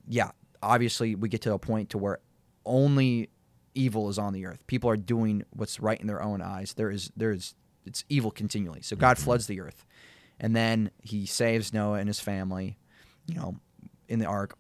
yeah, 0.07 0.33
obviously 0.63 1.15
we 1.15 1.29
get 1.29 1.41
to 1.43 1.53
a 1.53 1.59
point 1.59 1.91
to 1.91 1.99
where 1.99 2.19
only 2.67 3.31
evil 3.75 4.09
is 4.09 4.19
on 4.19 4.33
the 4.33 4.47
earth. 4.47 4.67
People 4.67 4.91
are 4.91 4.97
doing 4.97 5.45
what's 5.51 5.81
right 5.81 6.01
in 6.01 6.07
their 6.07 6.23
own 6.23 6.43
eyes. 6.43 6.75
There 6.75 6.91
is 6.91 7.11
there 7.17 7.31
is 7.31 7.55
it's 7.85 8.05
evil 8.09 8.31
continually. 8.31 8.83
So 8.83 8.97
God 8.97 9.19
floods 9.19 9.47
the 9.47 9.61
earth. 9.61 9.85
And 10.39 10.57
then 10.57 10.91
he 11.03 11.27
saves 11.27 11.73
Noah 11.73 11.99
and 11.99 12.09
his 12.09 12.21
family, 12.21 12.77
you 13.27 13.35
know, 13.35 13.57
in 14.09 14.19
the 14.19 14.27
ark. 14.27 14.57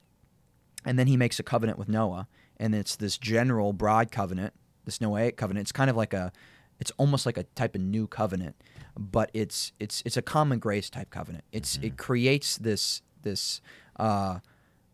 And 0.85 0.98
then 0.98 1.07
he 1.07 1.16
makes 1.16 1.38
a 1.38 1.42
covenant 1.42 1.79
with 1.79 1.88
Noah, 1.88 2.27
and 2.57 2.75
it's 2.75 2.96
this 2.96 3.16
general 3.16 3.72
broad 3.72 4.11
covenant, 4.11 4.53
this 4.85 4.98
Noahic 4.98 5.37
covenant. 5.37 5.64
It's 5.64 5.72
kind 5.72 5.90
of 5.90 5.96
like 5.96 6.12
a 6.12 6.33
it's 6.81 6.90
almost 6.98 7.27
like 7.27 7.37
a 7.37 7.44
type 7.55 7.77
of 7.77 7.81
new 7.81 8.09
covenant, 8.09 8.57
but 8.98 9.31
it's 9.33 9.72
it's 9.79 10.03
it's 10.05 10.16
a 10.16 10.22
common 10.22 10.59
grace 10.59 10.90
type 10.90 11.11
covenant. 11.11 11.44
It's 11.53 11.79
it 11.83 11.96
creates 11.96 12.59
this 12.59 13.03
this 13.22 13.61
uh 13.96 14.40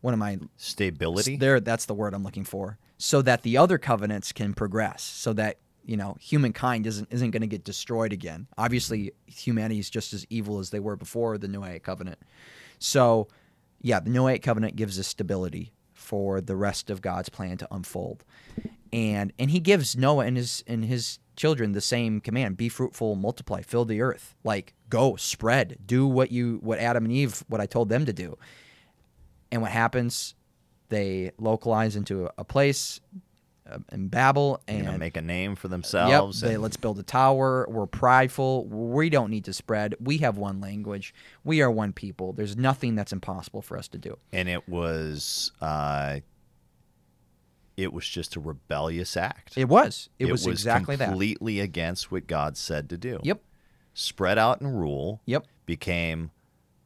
one 0.01 0.13
of 0.13 0.19
my 0.19 0.37
Stability. 0.55 1.35
there, 1.37 1.59
that's 1.59 1.85
the 1.85 1.95
word 1.95 2.13
I'm 2.13 2.23
looking 2.23 2.45
for. 2.45 2.77
So 2.99 3.21
that 3.23 3.41
the 3.43 3.57
other 3.57 3.77
covenants 3.77 4.31
can 4.31 4.53
progress. 4.53 5.01
So 5.01 5.33
that 5.33 5.57
you 5.85 5.97
know 5.97 6.15
humankind 6.19 6.85
isn't 6.85 7.07
isn't 7.11 7.31
going 7.31 7.41
to 7.41 7.47
get 7.47 7.63
destroyed 7.63 8.13
again. 8.13 8.47
Obviously, 8.57 9.11
humanity 9.25 9.79
is 9.79 9.89
just 9.89 10.13
as 10.13 10.25
evil 10.29 10.59
as 10.59 10.69
they 10.69 10.79
were 10.79 10.95
before 10.95 11.37
the 11.37 11.47
Noahic 11.47 11.81
covenant. 11.81 12.19
So, 12.77 13.27
yeah, 13.81 13.99
the 13.99 14.11
Noahic 14.11 14.43
covenant 14.43 14.75
gives 14.75 14.99
us 14.99 15.07
stability 15.07 15.73
for 15.93 16.41
the 16.41 16.55
rest 16.55 16.89
of 16.89 17.01
God's 17.01 17.29
plan 17.29 17.57
to 17.57 17.67
unfold, 17.71 18.23
and 18.93 19.33
and 19.39 19.49
He 19.49 19.59
gives 19.59 19.95
Noah 19.95 20.25
and 20.25 20.37
his 20.37 20.63
and 20.67 20.85
his 20.85 21.19
children 21.35 21.71
the 21.71 21.81
same 21.81 22.19
command: 22.19 22.57
be 22.57 22.69
fruitful, 22.69 23.15
multiply, 23.15 23.61
fill 23.61 23.85
the 23.85 24.01
earth. 24.01 24.35
Like 24.43 24.75
go, 24.89 25.15
spread, 25.15 25.77
do 25.85 26.05
what 26.05 26.31
you 26.31 26.59
what 26.61 26.79
Adam 26.79 27.05
and 27.05 27.13
Eve 27.13 27.43
what 27.47 27.61
I 27.61 27.65
told 27.65 27.89
them 27.89 28.05
to 28.05 28.13
do. 28.13 28.37
And 29.51 29.61
what 29.61 29.71
happens? 29.71 30.35
They 30.89 31.31
localize 31.37 31.95
into 31.95 32.29
a, 32.37 32.43
place 32.43 32.99
uh, 33.69 33.77
in 33.91 34.07
Babel 34.07 34.61
you 34.67 34.83
know, 34.83 34.89
and 34.91 34.99
make 34.99 35.17
a 35.17 35.21
name 35.21 35.55
for 35.55 35.67
Yep, 35.67 35.71
themselves. 35.71 36.41
they, 36.41 36.57
let's 36.57 36.77
build 36.77 36.97
a 36.99 37.03
tower. 37.03 37.67
We're 37.69 37.85
prideful. 37.85 38.65
We 38.65 39.09
don't 39.09 39.29
need 39.29 39.45
to 39.45 39.53
spread. 39.53 39.95
We 39.99 40.17
have 40.17 40.37
one 40.37 40.59
language. 40.59 41.13
We 41.43 41.61
are 41.61 41.69
one 41.69 41.93
people. 41.93 42.33
There's 42.33 42.57
nothing 42.57 42.95
that's 42.95 43.13
impossible 43.13 43.61
for 43.61 43.77
us 43.77 43.87
to 43.89 43.97
do. 43.97 44.17
and 44.33 44.49
it 44.49 44.67
was 44.67 45.51
uh, 45.61 46.19
it 47.79 47.93
was 47.93 48.07
just 48.07 48.35
a 48.35 48.39
rebellious 48.39 49.15
act. 49.15 49.57
It 49.57 49.69
was. 49.69 50.09
It, 50.19 50.29
was, 50.29 50.45
exactly 50.45 50.97
that. 50.97 51.09
completely 51.09 51.61
against 51.61 52.11
what 52.11 52.27
God 52.27 52.57
said 52.57 52.89
to 52.89 52.97
do. 52.97 53.19
Yep. 53.23 53.41
Spread 53.93 54.37
out 54.37 54.59
and 54.59 54.77
rule. 54.77 55.21
Yep. 55.25 55.45
Became, 55.65 56.31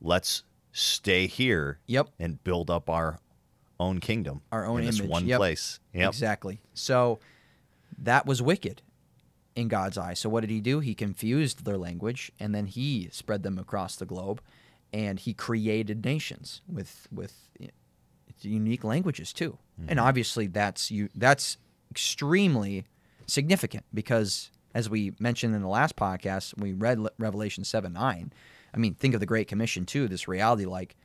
let's 0.01 0.43
stay 0.71 1.25
here. 1.25 1.79
Yep. 1.87 2.09
And 2.19 2.43
build 2.43 2.69
up 2.69 2.89
our 2.91 3.19
own 3.83 3.99
kingdom. 3.99 4.41
Our 4.51 4.65
own 4.65 4.79
in 4.79 4.85
this 4.85 4.99
image. 4.99 5.11
one 5.11 5.27
Yep. 5.27 5.37
place. 5.37 5.79
Yep. 5.93 6.09
Exactly. 6.09 6.61
So 6.73 7.19
that 7.97 8.25
was 8.25 8.41
wicked 8.41 8.81
in 9.55 9.67
God's 9.67 9.97
eye. 9.97 10.13
So 10.13 10.29
what 10.29 10.41
did 10.41 10.49
he 10.49 10.59
do? 10.59 10.79
He 10.79 10.95
confused 10.95 11.65
their 11.65 11.77
language 11.77 12.31
and 12.39 12.53
then 12.53 12.65
he 12.65 13.09
spread 13.11 13.43
them 13.43 13.59
across 13.59 13.95
the 13.95 14.05
globe 14.05 14.41
and 14.91 15.19
he 15.19 15.33
created 15.33 16.03
nations 16.03 16.61
with 16.67 17.07
with 17.11 17.49
eh, 17.61 17.67
unique 18.41 18.83
languages 18.83 19.33
too. 19.33 19.57
And 19.77 19.97
mm-hmm. 19.97 20.07
obviously 20.07 20.47
that's 20.47 20.91
you 20.91 21.09
that's 21.15 21.57
extremely 21.91 22.85
significant 23.27 23.85
because 23.93 24.51
as 24.73 24.89
we 24.89 25.13
mentioned 25.19 25.55
in 25.55 25.61
the 25.61 25.67
last 25.67 25.95
podcast, 25.95 26.57
we 26.59 26.73
read 26.73 26.99
Revelation 27.19 27.63
7 27.63 27.93
9. 27.93 28.33
I 28.73 28.77
mean, 28.77 28.95
think 28.95 29.13
of 29.13 29.19
the 29.19 29.25
Great 29.27 29.47
Commission 29.47 29.85
too, 29.85 30.07
this 30.07 30.27
reality 30.27 30.65
like 30.65 30.95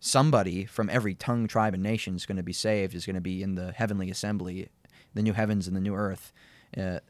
somebody 0.00 0.64
from 0.64 0.90
every 0.90 1.14
tongue, 1.14 1.46
tribe, 1.46 1.74
and 1.74 1.82
nation 1.82 2.16
is 2.16 2.26
going 2.26 2.38
to 2.38 2.42
be 2.42 2.52
saved, 2.52 2.94
is 2.94 3.06
going 3.06 3.14
to 3.14 3.20
be 3.20 3.42
in 3.42 3.54
the 3.54 3.70
heavenly 3.72 4.10
assembly, 4.10 4.68
the 5.14 5.22
new 5.22 5.34
heavens 5.34 5.68
and 5.68 5.76
the 5.76 5.80
new 5.80 5.94
earth. 5.94 6.32
uh, 6.76 7.00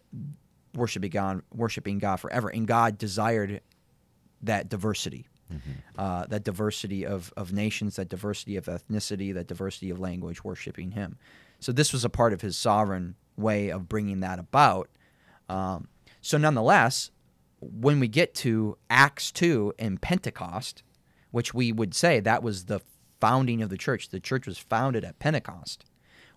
worshiping 0.75 1.11
God, 1.11 1.43
worshiping 1.55 1.99
God 1.99 2.17
forever, 2.17 2.49
and 2.49 2.67
God 2.67 2.99
desired 2.99 3.61
that 4.43 4.69
diversity, 4.69 5.27
uh, 5.99 6.27
that 6.27 6.45
diversity 6.45 7.05
of 7.05 7.33
of 7.37 7.53
nations, 7.53 7.97
that 7.97 8.09
diversity 8.09 8.57
of 8.57 8.67
ethnicity, 8.67 9.35
that 9.35 9.47
diversity 9.49 9.91
of 9.91 9.99
language, 9.99 10.45
worshiping 10.45 10.93
Him. 10.93 11.19
So 11.59 11.73
this 11.73 11.93
was 11.93 12.05
a 12.05 12.09
part 12.09 12.33
of 12.33 12.41
His 12.41 12.57
sovereign 12.57 13.17
way 13.37 13.71
of 13.71 13.89
bringing 13.89 14.21
that 14.21 14.39
about. 14.39 14.89
Um, 15.49 15.89
so 16.21 16.39
nonetheless, 16.39 17.11
when 17.61 18.01
we 18.01 18.09
get 18.09 18.35
to 18.37 18.79
Acts 18.89 19.33
two 19.33 19.75
and 19.79 20.01
Pentecost, 20.01 20.83
which 21.31 21.55
we 21.55 21.73
would 21.73 21.95
say 21.95 22.21
that 22.21 22.43
was 22.43 22.65
the 22.65 22.81
founding 23.21 23.63
of 23.63 23.71
the 23.71 23.77
church, 23.77 24.09
the 24.09 24.21
church 24.21 24.47
was 24.47 24.59
founded 24.59 25.05
at 25.05 25.19
Pentecost. 25.19 25.85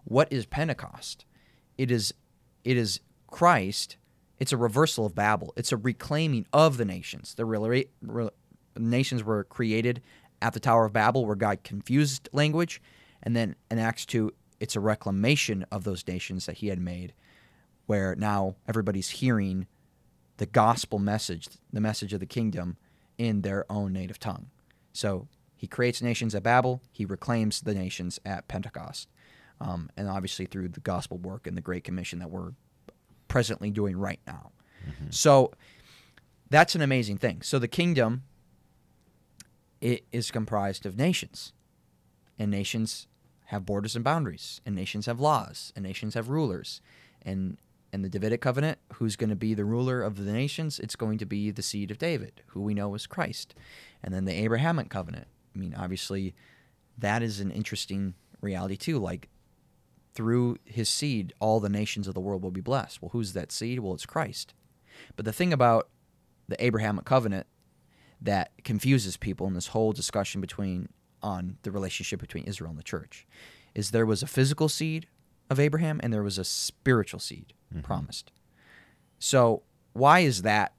What 0.03 0.31
is 0.31 0.45
Pentecost? 0.45 1.25
It 1.77 1.91
is 1.91 2.13
it 2.63 2.77
is 2.77 2.99
Christ. 3.27 3.97
It's 4.39 4.53
a 4.53 4.57
reversal 4.57 5.05
of 5.05 5.15
Babel. 5.15 5.53
It's 5.55 5.71
a 5.71 5.77
reclaiming 5.77 6.45
of 6.51 6.77
the 6.77 6.85
nations. 6.85 7.35
The 7.35 7.43
rela- 7.43 7.87
re- 8.01 8.29
nations 8.77 9.23
were 9.23 9.43
created 9.43 10.01
at 10.41 10.53
the 10.53 10.59
Tower 10.59 10.85
of 10.85 10.93
Babel, 10.93 11.25
where 11.25 11.35
God 11.35 11.63
confused 11.63 12.27
language, 12.33 12.81
and 13.21 13.35
then 13.35 13.55
in 13.71 13.79
Acts 13.79 14.05
two, 14.05 14.31
it's 14.59 14.75
a 14.75 14.81
reclamation 14.81 15.65
of 15.71 15.83
those 15.83 16.05
nations 16.07 16.45
that 16.45 16.57
He 16.57 16.67
had 16.67 16.79
made, 16.79 17.13
where 17.85 18.15
now 18.15 18.55
everybody's 18.67 19.09
hearing 19.09 19.67
the 20.37 20.45
gospel 20.45 20.99
message, 20.99 21.47
the 21.71 21.81
message 21.81 22.11
of 22.13 22.19
the 22.19 22.25
kingdom, 22.25 22.77
in 23.17 23.41
their 23.41 23.71
own 23.71 23.93
native 23.93 24.19
tongue. 24.19 24.47
So 24.93 25.27
He 25.55 25.67
creates 25.67 26.01
nations 26.01 26.33
at 26.33 26.43
Babel. 26.43 26.81
He 26.91 27.03
reclaims 27.05 27.61
the 27.61 27.73
nations 27.73 28.19
at 28.25 28.47
Pentecost 28.47 29.09
um, 29.59 29.89
and 29.95 30.09
obviously 30.09 30.45
through 30.45 30.69
the 30.69 30.79
gospel 30.79 31.17
work 31.17 31.47
and 31.47 31.55
the 31.55 31.61
Great 31.61 31.83
Commission 31.83 32.19
that 32.19 32.29
we're 32.29 32.51
presently 33.27 33.71
doing 33.71 33.97
right 33.97 34.19
now. 34.27 34.51
So 35.09 35.53
that's 36.49 36.75
an 36.75 36.81
amazing 36.81 37.17
thing. 37.17 37.41
So 37.41 37.57
the 37.57 37.69
kingdom 37.69 38.23
it 39.79 40.05
is 40.11 40.31
comprised 40.31 40.85
of 40.85 40.97
nations, 40.97 41.53
and 42.37 42.51
nations 42.51 43.07
have 43.45 43.65
borders 43.65 43.95
and 43.95 44.03
boundaries, 44.03 44.61
and 44.65 44.75
nations 44.75 45.05
have 45.05 45.19
laws, 45.19 45.71
and 45.75 45.83
nations 45.83 46.13
have 46.13 46.29
rulers, 46.29 46.81
and 47.21 47.57
and 47.93 48.03
the 48.03 48.09
Davidic 48.09 48.41
covenant, 48.41 48.79
who's 48.93 49.15
going 49.15 49.29
to 49.29 49.35
be 49.35 49.53
the 49.53 49.63
ruler 49.63 50.01
of 50.01 50.17
the 50.17 50.31
nations? 50.31 50.79
It's 50.79 50.95
going 50.95 51.19
to 51.19 51.25
be 51.25 51.51
the 51.51 51.61
seed 51.61 51.91
of 51.91 51.99
David, 51.99 52.41
who 52.47 52.61
we 52.61 52.73
know 52.73 52.95
is 52.95 53.05
Christ, 53.05 53.53
and 54.03 54.13
then 54.13 54.25
the 54.25 54.33
Abrahamic 54.33 54.89
covenant. 54.89 55.27
I 55.55 55.59
mean, 55.59 55.75
obviously, 55.77 56.33
that 56.97 57.21
is 57.21 57.39
an 57.39 57.51
interesting 57.51 58.15
reality 58.41 58.75
too. 58.75 58.97
Like 58.97 59.29
through 60.15 60.57
his 60.65 60.89
seed, 60.89 61.33
all 61.39 61.59
the 61.59 61.69
nations 61.69 62.07
of 62.07 62.15
the 62.15 62.19
world 62.19 62.41
will 62.41 62.51
be 62.51 62.61
blessed. 62.61 63.01
Well, 63.01 63.09
who's 63.09 63.33
that 63.33 63.51
seed? 63.51 63.79
Well, 63.79 63.93
it's 63.93 64.07
Christ. 64.07 64.55
But 65.15 65.25
the 65.25 65.33
thing 65.33 65.53
about 65.53 65.89
the 66.47 66.63
Abrahamic 66.63 67.05
covenant 67.05 67.45
that 68.19 68.51
confuses 68.63 69.17
people 69.17 69.45
in 69.47 69.53
this 69.53 69.67
whole 69.67 69.91
discussion 69.91 70.41
between 70.41 70.89
on 71.21 71.57
the 71.61 71.71
relationship 71.71 72.19
between 72.19 72.43
Israel 72.45 72.71
and 72.71 72.79
the 72.79 72.83
church 72.83 73.25
is 73.75 73.91
there 73.91 74.05
was 74.05 74.23
a 74.23 74.27
physical 74.27 74.67
seed 74.67 75.07
of 75.49 75.59
Abraham 75.59 75.99
and 76.03 76.13
there 76.13 76.23
was 76.23 76.37
a 76.37 76.43
spiritual 76.43 77.19
seed 77.19 77.53
promised. 77.81 78.31
So, 79.19 79.63
why 79.93 80.19
is 80.19 80.41
that 80.43 80.73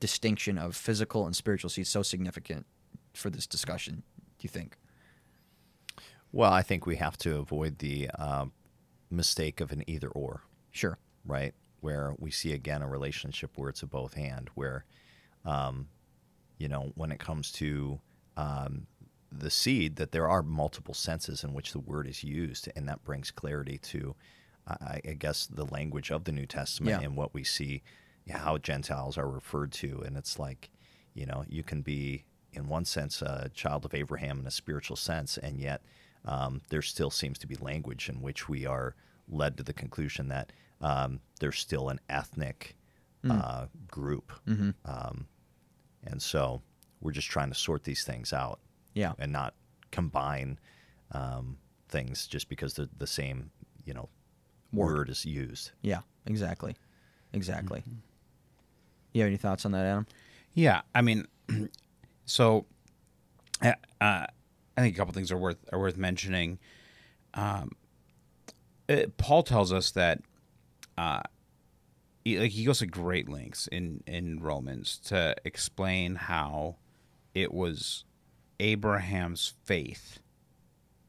distinction 0.00 0.58
of 0.58 0.76
physical 0.76 1.26
and 1.26 1.34
spiritual 1.34 1.70
seed 1.70 1.86
so 1.86 2.02
significant 2.02 2.66
for 3.14 3.30
this 3.30 3.46
discussion, 3.46 4.02
do 4.38 4.42
you 4.42 4.48
think? 4.48 4.76
Well, 6.30 6.52
I 6.52 6.62
think 6.62 6.86
we 6.86 6.96
have 6.96 7.16
to 7.18 7.38
avoid 7.38 7.78
the 7.78 8.10
uh, 8.18 8.46
mistake 9.10 9.60
of 9.60 9.72
an 9.72 9.82
either 9.88 10.08
or, 10.08 10.42
Sure. 10.70 10.98
right? 11.24 11.54
Where 11.80 12.14
we 12.18 12.30
see 12.30 12.52
again 12.52 12.82
a 12.82 12.88
relationship 12.88 13.52
where 13.56 13.70
it's 13.70 13.82
a 13.82 13.86
both 13.86 14.14
hand, 14.14 14.50
where, 14.54 14.84
um, 15.44 15.88
you 16.58 16.68
know, 16.68 16.92
when 16.96 17.10
it 17.10 17.18
comes 17.18 17.50
to 17.52 18.00
um, 18.36 18.86
the 19.30 19.50
seed, 19.50 19.96
that 19.96 20.12
there 20.12 20.28
are 20.28 20.42
multiple 20.42 20.94
senses 20.94 21.44
in 21.44 21.52
which 21.54 21.72
the 21.72 21.78
word 21.78 22.06
is 22.06 22.24
used, 22.24 22.68
and 22.74 22.88
that 22.88 23.04
brings 23.04 23.30
clarity 23.30 23.78
to, 23.78 24.14
I, 24.66 25.00
I 25.06 25.12
guess, 25.18 25.46
the 25.46 25.66
language 25.66 26.10
of 26.10 26.24
the 26.24 26.32
New 26.32 26.46
Testament 26.46 27.00
Yeah. 27.00 27.06
and 27.06 27.16
what 27.16 27.34
we 27.34 27.44
see, 27.44 27.82
how 28.30 28.58
Gentiles 28.58 29.16
are 29.18 29.28
referred 29.28 29.72
to, 29.72 30.02
and 30.02 30.16
it's 30.16 30.38
like, 30.38 30.70
you 31.14 31.26
know, 31.26 31.44
you 31.48 31.62
can 31.62 31.82
be 31.82 32.24
in 32.52 32.68
one 32.68 32.84
sense 32.84 33.20
a 33.22 33.50
child 33.54 33.84
of 33.84 33.94
Abraham 33.94 34.40
in 34.40 34.46
a 34.46 34.50
spiritual 34.50 34.96
sense, 34.96 35.36
and 35.38 35.58
yet 35.60 35.82
um, 36.24 36.60
there 36.70 36.82
still 36.82 37.10
seems 37.10 37.38
to 37.38 37.46
be 37.46 37.54
language 37.56 38.08
in 38.08 38.20
which 38.20 38.48
we 38.48 38.66
are 38.66 38.94
led 39.28 39.56
to 39.58 39.62
the 39.62 39.72
conclusion 39.74 40.28
that 40.28 40.52
um, 40.80 41.20
there's 41.40 41.58
still 41.58 41.88
an 41.90 42.00
ethnic 42.08 42.76
uh, 43.30 43.66
group, 43.90 44.32
um, 44.84 45.26
and 46.04 46.22
so 46.22 46.62
we're 47.00 47.12
just 47.12 47.28
trying 47.28 47.48
to 47.50 47.54
sort 47.54 47.84
these 47.84 48.04
things 48.04 48.32
out 48.32 48.60
Yeah. 48.98 49.12
and 49.18 49.32
not 49.32 49.54
combine 49.92 50.58
um, 51.12 51.58
things 51.88 52.26
just 52.26 52.48
because 52.48 52.74
the 52.74 52.88
the 52.98 53.06
same 53.06 53.50
you 53.84 53.94
know 53.94 54.08
Word. 54.72 54.96
word 54.96 55.08
is 55.08 55.24
used. 55.24 55.70
Yeah, 55.82 56.00
exactly. 56.26 56.76
Exactly. 57.32 57.82
You 59.12 59.22
have 59.22 59.28
any 59.28 59.36
thoughts 59.36 59.64
on 59.64 59.72
that, 59.72 59.84
Adam? 59.86 60.06
Yeah, 60.54 60.82
I 60.94 61.02
mean, 61.02 61.26
so 62.26 62.66
uh, 63.62 63.72
uh, 64.00 64.26
I 64.76 64.80
think 64.80 64.94
a 64.94 64.98
couple 64.98 65.14
things 65.14 65.30
are 65.32 65.38
worth 65.38 65.58
are 65.72 65.78
worth 65.78 65.96
mentioning. 65.96 66.58
Um, 67.34 67.72
uh, 68.88 69.02
Paul 69.16 69.42
tells 69.42 69.72
us 69.72 69.90
that 69.92 70.20
uh, 70.96 71.20
he, 72.24 72.38
like 72.38 72.50
he 72.50 72.64
goes 72.64 72.80
to 72.80 72.86
great 72.86 73.28
lengths 73.28 73.68
in 73.68 74.02
in 74.06 74.40
Romans 74.40 74.98
to 75.06 75.34
explain 75.44 76.16
how 76.16 76.76
it 77.34 77.52
was 77.54 78.04
Abraham's 78.60 79.54
faith 79.64 80.18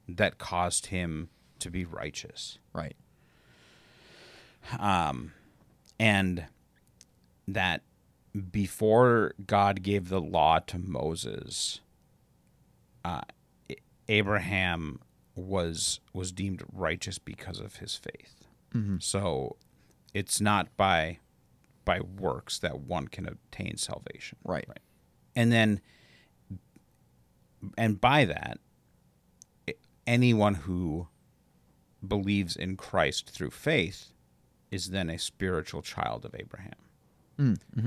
that 0.07 0.37
caused 0.37 0.87
him 0.87 1.29
to 1.59 1.69
be 1.69 1.85
righteous 1.85 2.57
Right. 2.73 2.95
Um, 4.77 5.33
and 5.99 6.45
that 7.47 7.81
before 8.51 9.33
God 9.45 9.81
gave 9.81 10.09
the 10.09 10.21
law 10.21 10.59
to 10.59 10.77
Moses, 10.77 11.81
uh, 13.03 13.21
Abraham 14.07 14.99
was 15.35 15.99
was 16.13 16.31
deemed 16.31 16.63
righteous 16.71 17.17
because 17.17 17.59
of 17.59 17.77
his 17.77 17.95
faith. 17.95 18.45
So 18.99 19.55
it's 20.13 20.39
not 20.39 20.75
by 20.77 21.19
by 21.85 22.01
works 22.01 22.59
that 22.59 22.81
one 22.81 23.07
can 23.07 23.27
obtain 23.27 23.77
salvation. 23.77 24.37
Right. 24.67 24.79
And 25.35 25.51
then 25.51 25.81
and 27.77 27.99
by 27.99 28.25
that 28.25 28.59
anyone 30.07 30.55
who 30.55 31.07
believes 32.05 32.55
in 32.55 32.75
Christ 32.77 33.29
through 33.29 33.51
faith 33.51 34.13
is 34.71 34.89
then 34.89 35.09
a 35.09 35.17
spiritual 35.19 35.81
child 35.81 36.25
of 36.25 36.33
Abraham. 36.37 36.75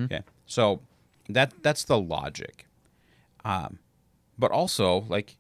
Okay, 0.05 0.23
so 0.47 0.81
that 1.29 1.53
that's 1.63 1.85
the 1.85 1.99
logic, 1.99 2.67
um, 3.45 3.79
but 4.39 4.51
also 4.51 5.01
like 5.09 5.37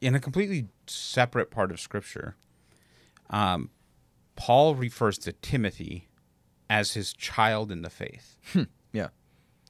in 0.00 0.14
a 0.14 0.20
completely 0.20 0.68
separate 0.86 1.50
part 1.50 1.70
of 1.70 1.80
Scripture, 1.80 2.36
um, 3.30 3.70
Paul 4.36 4.74
refers 4.74 5.16
to 5.18 5.32
Timothy 5.32 6.08
as 6.68 6.92
his 6.92 7.12
child 7.12 7.70
in 7.72 7.82
the 7.82 7.90
faith. 7.90 8.36
Yeah. 8.92 9.08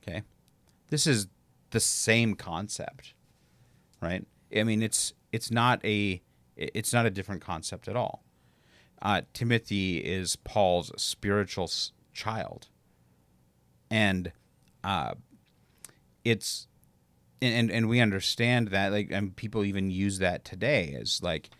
Okay, 0.03 0.23
this 0.89 1.07
is 1.07 1.29
the 1.71 1.81
same 1.81 2.35
concept, 2.35 3.15
right? 4.05 4.27
I 4.55 4.63
mean, 4.65 4.83
it's 4.83 5.13
it's 5.33 5.51
not 5.51 5.85
a 5.85 6.23
it's 6.57 6.93
not 6.93 7.07
a 7.07 7.11
different 7.11 7.43
concept 7.43 7.89
at 7.89 7.97
all. 7.97 8.25
Uh, 9.03 9.23
Timothy 9.33 9.99
is 9.99 10.37
Paul's 10.37 10.93
spiritual 10.97 11.65
s- 11.65 11.93
child, 12.13 12.69
and 13.91 14.33
uh, 14.83 15.15
it's 16.25 16.69
and 17.43 17.71
and 17.71 17.89
we 17.89 18.01
understand 18.01 18.69
that 18.69 18.93
like 18.93 19.11
and 19.11 19.35
people 19.37 19.65
even 19.65 19.91
use 19.91 20.19
that 20.19 20.45
today 20.45 20.97
as 20.99 21.23
like 21.23 21.51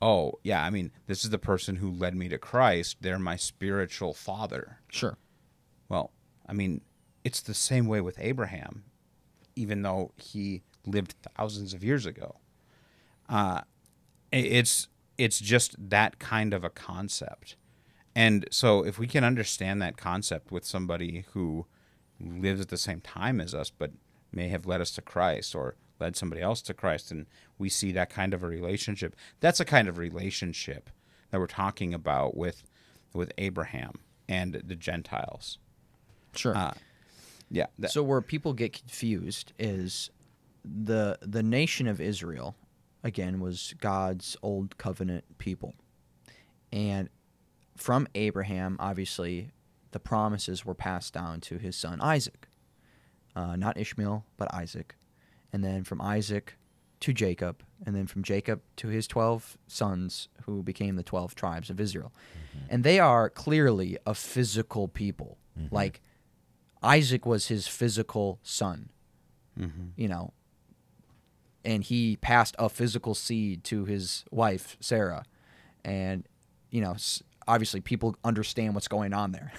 oh 0.00 0.32
yeah 0.42 0.64
i 0.64 0.70
mean 0.70 0.90
this 1.06 1.24
is 1.24 1.30
the 1.30 1.38
person 1.38 1.76
who 1.76 1.90
led 1.90 2.14
me 2.14 2.28
to 2.28 2.38
christ 2.38 2.96
they're 3.00 3.18
my 3.18 3.36
spiritual 3.36 4.14
father 4.14 4.78
Sure. 4.88 5.16
well, 5.88 6.12
I 6.48 6.52
mean, 6.52 6.82
it's 7.24 7.40
the 7.40 7.54
same 7.54 7.86
way 7.86 8.00
with 8.00 8.18
Abraham, 8.20 8.84
even 9.56 9.82
though 9.82 10.12
he 10.16 10.62
lived 10.86 11.14
thousands 11.36 11.74
of 11.74 11.82
years 11.84 12.06
ago. 12.06 12.36
Uh, 13.28 13.62
it's 14.32 14.88
it's 15.16 15.38
just 15.38 15.76
that 15.78 16.18
kind 16.18 16.52
of 16.52 16.64
a 16.64 16.70
concept, 16.70 17.56
and 18.14 18.46
so 18.50 18.84
if 18.84 18.98
we 18.98 19.06
can 19.06 19.24
understand 19.24 19.80
that 19.80 19.96
concept 19.96 20.50
with 20.50 20.64
somebody 20.64 21.24
who 21.32 21.66
lives 22.20 22.60
at 22.60 22.68
the 22.68 22.76
same 22.76 23.00
time 23.00 23.40
as 23.40 23.54
us, 23.54 23.70
but 23.70 23.92
may 24.32 24.48
have 24.48 24.66
led 24.66 24.80
us 24.80 24.90
to 24.92 25.02
Christ 25.02 25.54
or 25.54 25.76
led 26.00 26.16
somebody 26.16 26.42
else 26.42 26.60
to 26.62 26.74
Christ, 26.74 27.10
and 27.12 27.26
we 27.58 27.68
see 27.68 27.92
that 27.92 28.10
kind 28.10 28.34
of 28.34 28.42
a 28.42 28.48
relationship. 28.48 29.14
That's 29.40 29.60
a 29.60 29.64
kind 29.64 29.88
of 29.88 29.96
relationship 29.98 30.90
that 31.30 31.38
we're 31.40 31.46
talking 31.46 31.94
about 31.94 32.36
with 32.36 32.64
with 33.12 33.32
Abraham 33.38 33.92
and 34.28 34.54
the 34.66 34.74
Gentiles. 34.76 35.58
Sure. 36.34 36.56
Uh, 36.56 36.74
yeah. 37.50 37.66
that- 37.78 37.92
so 37.92 38.02
where 38.02 38.20
people 38.20 38.52
get 38.52 38.72
confused 38.72 39.52
is 39.58 40.10
the 40.64 41.18
the 41.20 41.42
nation 41.42 41.86
of 41.86 42.00
Israel 42.00 42.56
again 43.02 43.40
was 43.40 43.74
God's 43.80 44.36
old 44.42 44.78
covenant 44.78 45.38
people. 45.38 45.74
And 46.72 47.08
from 47.76 48.08
Abraham, 48.14 48.76
obviously, 48.80 49.50
the 49.90 50.00
promises 50.00 50.64
were 50.64 50.74
passed 50.74 51.12
down 51.12 51.40
to 51.42 51.58
his 51.58 51.76
son 51.76 52.00
Isaac. 52.00 52.48
Uh, 53.36 53.56
not 53.56 53.76
Ishmael, 53.76 54.24
but 54.36 54.52
Isaac. 54.54 54.96
And 55.52 55.64
then 55.64 55.84
from 55.84 56.00
Isaac 56.00 56.54
to 57.00 57.12
Jacob, 57.12 57.62
and 57.84 57.94
then 57.94 58.06
from 58.06 58.22
Jacob 58.22 58.62
to 58.76 58.88
his 58.88 59.06
12 59.06 59.58
sons, 59.66 60.28
who 60.46 60.62
became 60.62 60.96
the 60.96 61.02
12 61.02 61.34
tribes 61.34 61.68
of 61.68 61.80
Israel. 61.80 62.12
Mm-hmm. 62.56 62.66
And 62.70 62.84
they 62.84 62.98
are 62.98 63.28
clearly 63.28 63.98
a 64.06 64.14
physical 64.14 64.88
people. 64.88 65.36
Mm-hmm. 65.58 65.74
Like, 65.74 66.00
Isaac 66.82 67.26
was 67.26 67.48
his 67.48 67.66
physical 67.66 68.38
son, 68.42 68.90
mm-hmm. 69.58 69.88
you 69.96 70.08
know, 70.08 70.32
and 71.64 71.82
he 71.82 72.16
passed 72.16 72.54
a 72.58 72.68
physical 72.68 73.14
seed 73.14 73.64
to 73.64 73.84
his 73.84 74.24
wife, 74.30 74.76
Sarah. 74.80 75.24
And, 75.84 76.28
you 76.70 76.80
know, 76.80 76.96
obviously 77.48 77.80
people 77.80 78.16
understand 78.24 78.74
what's 78.74 78.88
going 78.88 79.12
on 79.12 79.32
there, 79.32 79.52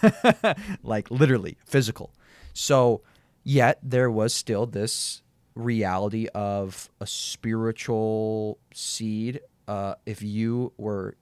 like 0.83 1.09
literally 1.09 1.57
physical. 1.65 2.13
So, 2.53 3.01
yet 3.43 3.79
there 3.83 4.09
was 4.09 4.33
still 4.33 4.65
this 4.65 5.21
reality 5.55 6.27
of 6.33 6.89
a 6.99 7.07
spiritual 7.07 8.59
seed. 8.73 9.41
Uh, 9.67 9.95
if 10.05 10.21
you 10.21 10.73
were 10.77 11.15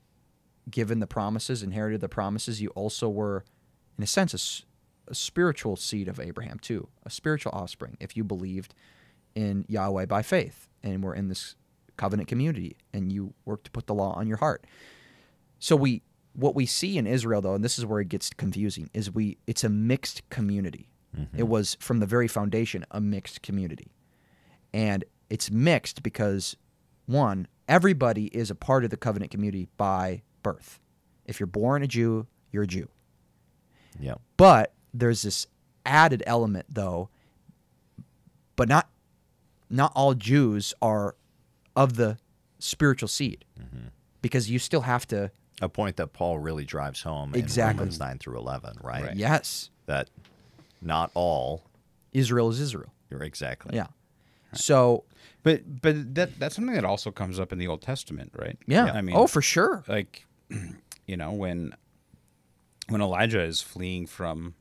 given 0.70 1.00
the 1.00 1.08
promises, 1.08 1.64
inherited 1.64 2.02
the 2.02 2.10
promises, 2.10 2.62
you 2.62 2.70
also 2.70 3.10
were, 3.10 3.44
in 3.98 4.04
a 4.04 4.08
sense, 4.08 4.66
a 5.08 5.16
spiritual 5.16 5.76
seed 5.76 6.08
of 6.08 6.20
Abraham 6.20 6.60
too, 6.60 6.88
a 7.06 7.10
spiritual 7.10 7.52
offspring. 7.54 7.98
If 8.00 8.16
you 8.18 8.24
believed 8.24 8.74
in 9.36 9.66
Yahweh 9.68 10.06
by 10.06 10.22
faith 10.22 10.68
and 10.84 11.04
we're 11.04 11.16
in 11.16 11.30
this 11.30 11.56
covenant 11.98 12.28
community 12.28 12.76
and 12.94 13.12
you 13.12 13.34
work 13.46 13.64
to 13.64 13.72
put 13.72 13.88
the 13.88 13.94
law 13.94 14.14
on 14.14 14.28
your 14.28 14.38
heart. 14.38 14.66
So 15.60 15.76
we 15.76 16.02
what 16.34 16.56
we 16.56 16.66
see 16.66 16.98
in 16.98 17.06
Israel 17.08 17.42
though, 17.42 17.54
and 17.54 17.64
this 17.64 17.78
is 17.78 17.86
where 17.86 18.00
it 18.00 18.10
gets 18.10 18.30
confusing, 18.32 18.90
is 18.94 19.12
we 19.12 19.38
it's 19.48 19.64
a 19.64 19.70
mixed 19.70 20.28
community. 20.30 20.90
Mm-hmm. 21.18 21.38
It 21.38 21.48
was 21.48 21.78
from 21.80 22.00
the 22.00 22.06
very 22.06 22.28
foundation 22.28 22.86
a 22.92 23.00
mixed 23.00 23.42
community. 23.42 23.92
And 24.74 25.04
it's 25.30 25.52
mixed 25.52 26.02
because 26.02 26.58
one, 27.06 27.48
everybody 27.68 28.26
is 28.28 28.50
a 28.50 28.56
part 28.56 28.84
of 28.84 28.90
the 28.90 28.98
covenant 28.98 29.32
community 29.32 29.68
by 29.78 30.24
birth. 30.42 30.80
If 31.26 31.40
you're 31.40 31.48
born 31.48 31.84
a 31.84 31.88
Jew, 31.88 32.28
you're 32.52 32.64
a 32.64 32.68
Jew. 32.68 32.90
Yep. 34.00 34.20
But 34.38 34.74
there's 34.94 35.22
this 35.22 35.48
added 35.86 36.24
element 36.26 36.66
though, 36.70 37.10
but 38.56 38.68
not 38.68 38.90
not 39.74 39.92
all 39.96 40.14
Jews 40.14 40.74
are 40.82 41.16
of 41.76 41.96
the 41.96 42.18
spiritual 42.60 43.08
seed. 43.10 43.44
Because 44.22 44.50
you 44.50 44.58
still 44.60 44.82
have 44.82 45.06
to 45.08 45.32
A 45.62 45.68
point 45.68 45.98
that 45.98 46.14
Paul 46.14 46.40
really 46.40 46.64
drives 46.64 47.02
home 47.02 47.34
Exactly. 47.36 47.72
in 47.74 47.78
Romans 47.80 48.00
9 48.00 48.18
through 48.20 48.38
11, 48.38 48.78
right? 48.82 49.04
Right. 49.04 49.16
yes, 49.18 49.70
That 49.88 50.10
not 50.82 51.12
all, 51.14 51.64
Israel 52.14 52.50
is 52.50 52.60
Israel. 52.60 52.94
you're 53.10 53.24
exactly. 53.24 53.76
Yeah. 53.76 53.88
So 54.54 55.04
but 55.42 55.82
but 55.82 56.14
that 56.16 56.40
that's 56.40 56.56
something 56.56 56.76
that 56.76 56.86
also 56.86 57.10
comes 57.12 57.40
up 57.40 57.52
in 57.52 57.58
the 57.60 57.68
Old 57.68 57.82
Testament, 57.82 58.32
right? 58.38 58.58
yeah. 58.68 58.86
I 58.86 59.02
mean, 59.02 59.16
oh 59.16 59.28
for 59.28 59.42
sure. 59.42 59.84
like 59.88 60.26
you 61.08 61.18
know 61.18 61.32
when 61.32 61.74
when 62.90 63.02
Elijah 63.02 63.42
is 63.42 63.60
fleeing 63.62 64.06
from 64.06 64.54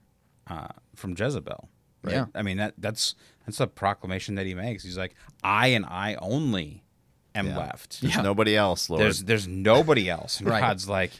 uh, 0.48 0.68
from 0.96 1.14
Jezebel. 1.16 1.68
Right? 2.02 2.14
Yeah. 2.14 2.26
I 2.34 2.42
mean 2.42 2.56
that 2.56 2.74
that's 2.78 3.14
that's 3.46 3.60
a 3.60 3.66
proclamation 3.66 4.34
that 4.36 4.46
he 4.46 4.54
makes. 4.54 4.82
He's 4.84 4.98
like, 4.98 5.14
I 5.42 5.68
and 5.68 5.84
I 5.86 6.14
only 6.16 6.84
am 7.34 7.46
Yeah. 7.48 7.58
left. 7.58 8.00
There's 8.00 8.16
nobody 8.18 8.56
else, 8.56 8.88
Lord. 8.90 9.02
There's 9.02 9.24
there's 9.24 9.48
nobody 9.48 10.08
else. 10.10 10.38
And 10.40 10.48
Right. 10.50 10.60
God's 10.60 10.88
like, 10.88 11.12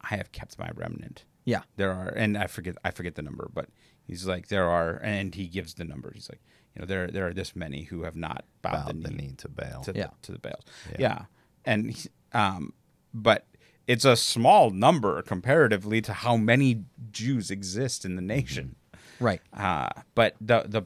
I 0.00 0.16
have 0.16 0.32
kept 0.32 0.58
my 0.58 0.70
remnant. 0.74 1.24
Yeah. 1.44 1.62
There 1.76 1.92
are, 1.92 2.08
and 2.08 2.38
I 2.38 2.46
forget 2.46 2.76
I 2.84 2.90
forget 2.90 3.14
the 3.16 3.22
number, 3.22 3.50
but 3.52 3.68
he's 4.04 4.26
like 4.26 4.48
there 4.48 4.68
are, 4.68 5.00
and 5.02 5.34
he 5.34 5.46
gives 5.48 5.74
the 5.74 5.84
number. 5.84 6.10
He's 6.14 6.28
like, 6.30 6.40
you 6.74 6.80
know, 6.80 6.86
there 6.86 7.08
there 7.08 7.26
are 7.26 7.34
this 7.34 7.54
many 7.56 7.82
who 7.84 8.04
have 8.04 8.16
not 8.16 8.44
bowed, 8.62 8.72
bowed 8.86 9.02
the 9.02 9.08
the 9.08 9.14
knee 9.14 9.26
knee 9.28 9.34
to 9.38 9.48
Baal. 9.48 9.82
to, 9.84 9.92
Yeah. 9.94 10.08
to 10.22 10.32
the 10.32 10.38
Baals. 10.38 10.64
Yeah. 10.90 10.96
Yeah. 10.98 11.24
And 11.64 12.06
um 12.32 12.72
but 13.12 13.46
it's 13.88 14.04
a 14.04 14.16
small 14.16 14.70
number 14.70 15.20
comparatively 15.22 16.00
to 16.02 16.12
how 16.12 16.36
many 16.36 16.84
Jews 17.10 17.50
exist 17.50 18.04
in 18.04 18.14
the 18.16 18.22
nation. 18.22 18.76
Right. 19.20 19.40
Uh 19.52 19.88
but 20.14 20.36
the 20.40 20.64
the 20.66 20.82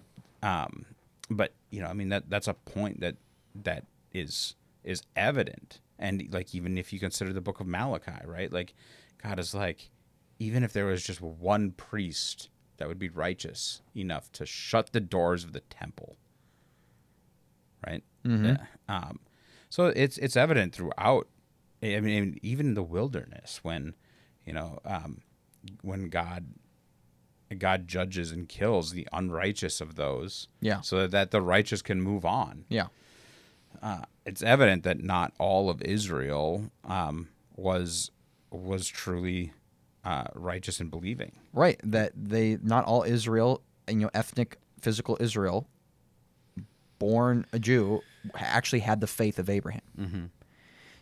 um 0.47 0.87
but 1.29 1.55
you 1.71 1.81
know, 1.81 1.89
I 1.89 1.93
mean 1.93 2.09
that 2.11 2.31
that's 2.31 2.49
a 2.49 2.55
point 2.55 3.01
that 3.01 3.17
that 3.55 3.85
is 4.13 4.55
is 4.85 5.03
evident. 5.17 5.81
And 5.99 6.29
like 6.33 6.55
even 6.55 6.79
if 6.79 6.93
you 6.93 7.01
consider 7.01 7.33
the 7.33 7.41
book 7.41 7.61
of 7.61 7.67
Malachi, 7.67 8.25
right? 8.25 8.53
Like 8.53 8.75
God 9.23 9.39
is 9.39 9.55
like 9.55 9.91
even 10.39 10.63
if 10.63 10.73
there 10.73 10.87
was 10.87 11.03
just 11.03 11.21
one 11.21 11.73
priest 11.73 12.49
that 12.77 12.87
would 12.89 12.99
be 12.99 13.09
righteous 13.09 13.81
enough 13.95 14.31
to 14.33 14.45
shut 14.45 14.93
the 14.93 15.01
doors 15.01 15.45
of 15.45 15.53
the 15.53 15.61
temple 15.61 16.17
right? 17.87 18.03
Yeah. 18.45 18.57
Um, 18.89 19.21
so 19.69 19.87
it's 19.87 20.19
it's 20.19 20.37
evident 20.37 20.75
throughout. 20.75 21.29
I 21.83 22.01
mean, 22.01 22.39
even 22.43 22.67
in 22.67 22.75
the 22.75 22.83
wilderness, 22.83 23.61
when 23.63 23.95
you 24.45 24.53
know, 24.53 24.79
um, 24.85 25.21
when 25.83 26.09
God 26.09 26.47
God 27.59 27.87
judges 27.89 28.33
and 28.33 28.49
kills 28.49 28.91
the 28.93 29.07
unrighteous 29.13 29.81
of 29.81 29.95
those, 29.95 30.49
Yeah. 30.61 30.81
so 30.81 31.07
that 31.07 31.31
the 31.31 31.41
righteous 31.41 31.81
can 31.83 32.03
move 32.03 32.25
on. 32.25 32.65
Yeah. 32.69 32.87
Uh, 33.83 34.03
it's 34.25 34.43
evident 34.43 34.83
that 34.85 35.03
not 35.03 35.33
all 35.39 35.71
of 35.71 35.81
Israel 35.83 36.71
um, 36.85 37.29
was 37.55 38.11
was 38.51 38.89
truly 38.89 39.53
uh, 40.05 40.25
righteous 40.35 40.81
and 40.81 40.91
believing. 40.91 41.33
Right. 41.53 41.79
That 41.85 42.13
they 42.17 42.59
not 42.63 42.85
all 42.85 43.03
Israel, 43.03 43.63
you 43.89 43.97
know, 43.97 44.11
ethnic 44.15 44.59
physical 44.81 45.17
Israel, 45.21 45.69
born 46.99 47.47
a 47.53 47.59
Jew, 47.59 48.01
actually 48.35 48.81
had 48.81 49.01
the 49.01 49.07
faith 49.07 49.39
of 49.39 49.51
Abraham. 49.51 50.31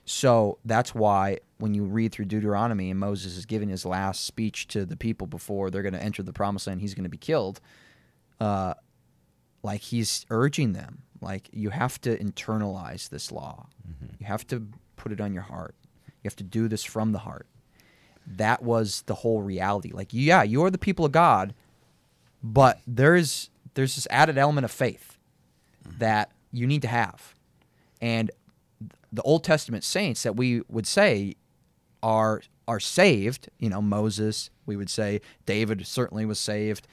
So 0.04 0.58
that's 0.64 0.94
why 0.94 1.38
when 1.58 1.74
you 1.74 1.84
read 1.84 2.12
through 2.12 2.26
Deuteronomy 2.26 2.90
and 2.90 3.00
Moses 3.00 3.36
is 3.36 3.46
giving 3.46 3.68
his 3.70 3.86
last 3.86 4.24
speech 4.24 4.68
to 4.68 4.84
the 4.84 4.96
people 4.96 5.26
before 5.26 5.70
they're 5.70 5.82
going 5.82 5.94
to 5.94 6.02
enter 6.02 6.22
the 6.22 6.32
promised 6.32 6.66
land, 6.66 6.80
he's 6.80 6.94
going 6.94 7.04
to 7.04 7.10
be 7.10 7.16
killed. 7.16 7.60
Uh, 8.40 8.74
like 9.62 9.80
he's 9.80 10.26
urging 10.28 10.74
them, 10.74 11.02
like 11.20 11.48
you 11.52 11.70
have 11.70 11.98
to 12.02 12.18
internalize 12.18 13.08
this 13.08 13.32
law. 13.32 13.66
You 14.18 14.26
have 14.26 14.46
to 14.48 14.68
put 14.96 15.10
it 15.10 15.20
on 15.20 15.32
your 15.32 15.42
heart. 15.42 15.74
You 16.06 16.28
have 16.28 16.36
to 16.36 16.44
do 16.44 16.68
this 16.68 16.84
from 16.84 17.12
the 17.12 17.20
heart. 17.20 17.46
That 18.26 18.62
was 18.62 19.02
the 19.06 19.14
whole 19.14 19.42
reality. 19.42 19.90
Like, 19.92 20.08
yeah, 20.12 20.42
you 20.42 20.64
are 20.64 20.70
the 20.70 20.78
people 20.78 21.04
of 21.04 21.12
God, 21.12 21.54
but 22.42 22.80
there's 22.86 23.50
there's 23.74 23.96
this 23.96 24.06
added 24.10 24.38
element 24.38 24.64
of 24.64 24.70
faith 24.70 25.18
that 25.98 26.30
you 26.52 26.66
need 26.66 26.82
to 26.82 26.88
have. 26.88 27.34
And 28.00 28.30
the 29.14 29.22
Old 29.22 29.44
Testament 29.44 29.84
saints 29.84 30.24
that 30.24 30.36
we 30.36 30.62
would 30.68 30.86
say 30.86 31.36
are 32.02 32.42
are 32.66 32.80
saved, 32.80 33.48
you 33.58 33.68
know, 33.68 33.80
Moses, 33.80 34.50
we 34.66 34.74
would 34.74 34.90
say 34.90 35.20
David 35.46 35.86
certainly 35.86 36.26
was 36.26 36.38
saved. 36.38 36.88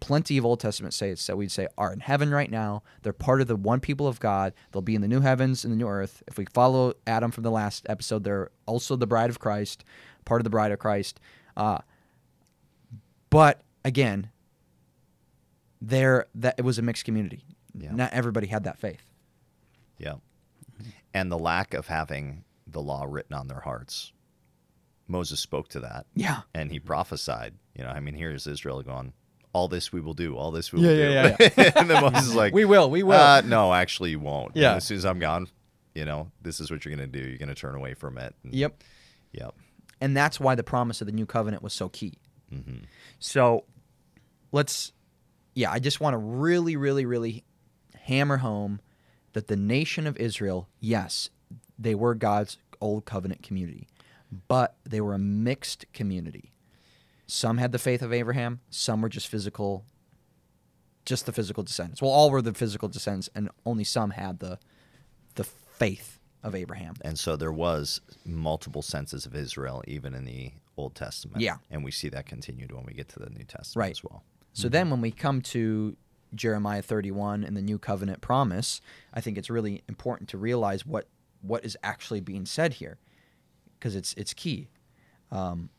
Plenty 0.00 0.38
of 0.38 0.46
Old 0.46 0.60
Testament 0.60 0.94
saints 0.94 1.26
that 1.26 1.36
we'd 1.36 1.50
say 1.50 1.66
are 1.76 1.92
in 1.92 2.00
heaven 2.00 2.30
right 2.30 2.50
now. 2.50 2.84
They're 3.02 3.12
part 3.12 3.40
of 3.40 3.48
the 3.48 3.56
one 3.56 3.80
people 3.80 4.06
of 4.06 4.20
God. 4.20 4.54
They'll 4.70 4.80
be 4.80 4.94
in 4.94 5.02
the 5.02 5.08
new 5.08 5.20
heavens 5.20 5.64
and 5.64 5.72
the 5.72 5.76
new 5.76 5.88
earth. 5.88 6.22
If 6.28 6.38
we 6.38 6.46
follow 6.46 6.94
Adam 7.06 7.32
from 7.32 7.42
the 7.42 7.50
last 7.50 7.84
episode, 7.88 8.22
they're 8.22 8.50
also 8.64 8.94
the 8.94 9.08
bride 9.08 9.28
of 9.28 9.40
Christ, 9.40 9.84
part 10.24 10.40
of 10.40 10.44
the 10.44 10.50
bride 10.50 10.70
of 10.70 10.78
Christ. 10.78 11.18
Uh, 11.56 11.78
but 13.28 13.62
again, 13.84 14.30
there 15.82 16.26
that 16.36 16.54
it 16.58 16.62
was 16.62 16.78
a 16.78 16.82
mixed 16.82 17.04
community. 17.04 17.44
Yeah. 17.74 17.92
Not 17.92 18.12
everybody 18.12 18.46
had 18.46 18.64
that 18.64 18.78
faith. 18.78 19.02
Yeah. 19.98 20.14
And 21.14 21.32
the 21.32 21.38
lack 21.38 21.74
of 21.74 21.86
having 21.86 22.44
the 22.66 22.80
law 22.82 23.04
written 23.08 23.34
on 23.34 23.48
their 23.48 23.60
hearts. 23.60 24.12
Moses 25.06 25.40
spoke 25.40 25.68
to 25.70 25.80
that. 25.80 26.06
Yeah. 26.14 26.40
And 26.54 26.70
he 26.70 26.78
prophesied. 26.78 27.54
You 27.74 27.84
know, 27.84 27.90
I 27.90 28.00
mean, 28.00 28.14
here's 28.14 28.46
Israel 28.46 28.82
going, 28.82 29.14
all 29.54 29.68
this 29.68 29.90
we 29.92 30.00
will 30.02 30.12
do, 30.14 30.36
all 30.36 30.50
this 30.50 30.70
we 30.72 30.80
will 30.82 30.94
yeah, 30.94 31.36
do. 31.36 31.44
Yeah, 31.56 31.72
and 31.76 31.88
then 31.88 32.02
Moses 32.02 32.28
is 32.28 32.34
like, 32.34 32.52
We 32.52 32.66
will, 32.66 32.90
we 32.90 33.02
will. 33.02 33.18
Uh, 33.18 33.40
no, 33.40 33.72
actually, 33.72 34.10
you 34.10 34.20
won't. 34.20 34.52
And 34.54 34.62
Yeah. 34.62 34.74
as 34.76 34.84
soon 34.84 34.98
as 34.98 35.06
I'm 35.06 35.18
gone, 35.18 35.48
you 35.94 36.04
know, 36.04 36.30
this 36.42 36.60
is 36.60 36.70
what 36.70 36.84
you're 36.84 36.94
going 36.94 37.10
to 37.10 37.18
do. 37.20 37.26
You're 37.26 37.38
going 37.38 37.48
to 37.48 37.54
turn 37.54 37.74
away 37.74 37.94
from 37.94 38.18
it. 38.18 38.34
And- 38.44 38.54
Yep. 38.54 38.82
Yep. 39.32 39.54
and 40.02 40.16
that's 40.16 40.38
why 40.38 40.54
the 40.54 40.62
promise 40.62 41.00
of 41.00 41.06
the 41.06 41.12
new 41.12 41.26
covenant 41.26 41.62
was 41.62 41.72
so 41.72 41.88
key. 41.88 42.14
So 43.18 43.64
let's, 44.52 44.92
yeah, 45.54 45.70
I 45.70 45.78
just 45.80 46.00
want 46.00 46.14
to 46.14 46.18
really, 46.18 46.76
really, 46.76 47.04
really 47.06 47.44
hammer 47.94 48.36
home 48.38 48.80
that 49.32 49.48
the 49.48 49.56
nation 49.56 50.06
of 50.06 50.16
Israel, 50.16 50.68
yes, 50.80 51.30
they 51.78 51.94
were 51.94 52.14
God's 52.14 52.58
old 52.80 53.04
covenant 53.04 53.42
community, 53.42 53.88
but 54.48 54.76
they 54.84 55.00
were 55.00 55.14
a 55.14 55.18
mixed 55.18 55.86
community. 55.92 56.52
Some 57.26 57.58
had 57.58 57.72
the 57.72 57.78
faith 57.78 58.02
of 58.02 58.12
Abraham. 58.12 58.60
Some 58.70 59.02
were 59.02 59.08
just 59.08 59.28
physical, 59.28 59.84
just 61.04 61.26
the 61.26 61.32
physical 61.32 61.62
descendants. 61.62 62.00
Well, 62.00 62.10
all 62.10 62.30
were 62.30 62.42
the 62.42 62.54
physical 62.54 62.88
descendants, 62.88 63.28
and 63.34 63.50
only 63.66 63.84
some 63.84 64.10
had 64.10 64.38
the 64.40 64.58
the 65.34 65.44
faith 65.44 66.18
of 66.42 66.54
Abraham. 66.54 66.94
And 67.02 67.18
so 67.18 67.36
there 67.36 67.52
was 67.52 68.00
multiple 68.24 68.82
senses 68.82 69.26
of 69.26 69.34
Israel 69.36 69.82
even 69.86 70.14
in 70.14 70.24
the 70.24 70.52
Old 70.76 70.94
Testament. 70.94 71.40
Yeah. 71.40 71.56
And 71.70 71.84
we 71.84 71.90
see 71.90 72.08
that 72.08 72.26
continued 72.26 72.72
when 72.72 72.84
we 72.84 72.94
get 72.94 73.08
to 73.10 73.18
the 73.18 73.30
New 73.30 73.44
Testament 73.44 73.84
Right. 73.84 73.90
as 73.90 74.02
well. 74.02 74.24
So 74.52 74.68
then 74.68 74.84
mm-hmm. 74.84 74.90
when 74.92 75.00
we 75.02 75.10
come 75.10 75.42
to 75.42 75.96
Jeremiah 76.34 76.82
31 76.82 77.44
and 77.44 77.56
the 77.56 77.62
new 77.62 77.78
covenant 77.78 78.20
promise, 78.20 78.80
I 79.12 79.20
think 79.20 79.38
it's 79.38 79.50
really 79.50 79.82
important 79.88 80.28
to 80.30 80.38
realize 80.38 80.86
what 80.86 81.06
what 81.40 81.64
is 81.64 81.76
actually 81.84 82.20
being 82.20 82.44
said 82.44 82.74
here 82.74 82.98
because 83.78 83.94
it's 83.94 84.14
it's 84.14 84.34
key. 84.34 84.68
Um, 85.30 85.70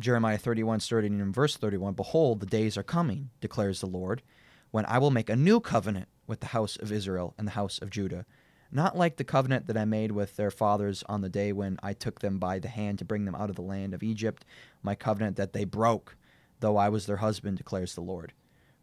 Jeremiah 0.00 0.38
31 0.38 0.80
starting 0.80 1.20
in 1.20 1.32
verse 1.32 1.56
31, 1.56 1.94
behold 1.94 2.40
the 2.40 2.46
days 2.46 2.76
are 2.76 2.82
coming 2.82 3.30
declares 3.40 3.80
the 3.80 3.86
Lord 3.86 4.22
when 4.70 4.86
I 4.86 4.98
will 4.98 5.10
make 5.10 5.30
a 5.30 5.36
new 5.36 5.60
covenant 5.60 6.08
with 6.26 6.40
the 6.40 6.46
house 6.46 6.76
of 6.76 6.90
Israel 6.90 7.34
and 7.38 7.46
the 7.46 7.52
house 7.52 7.78
of 7.78 7.90
Judah 7.90 8.26
not 8.74 8.98
like 8.98 9.16
the 9.16 9.24
covenant 9.24 9.68
that 9.68 9.76
I 9.76 9.84
made 9.84 10.10
with 10.10 10.34
their 10.34 10.50
fathers 10.50 11.04
on 11.08 11.20
the 11.20 11.28
day 11.28 11.52
when 11.52 11.78
I 11.80 11.92
took 11.92 12.20
them 12.20 12.38
by 12.38 12.58
the 12.58 12.68
hand 12.68 12.98
to 12.98 13.04
bring 13.04 13.24
them 13.24 13.36
out 13.36 13.48
of 13.48 13.56
the 13.56 13.62
land 13.62 13.94
of 13.94 14.02
Egypt, 14.02 14.44
my 14.82 14.96
covenant 14.96 15.36
that 15.36 15.52
they 15.52 15.64
broke, 15.64 16.16
though 16.58 16.76
I 16.76 16.88
was 16.88 17.06
their 17.06 17.18
husband, 17.18 17.56
declares 17.56 17.94
the 17.94 18.00
Lord. 18.00 18.32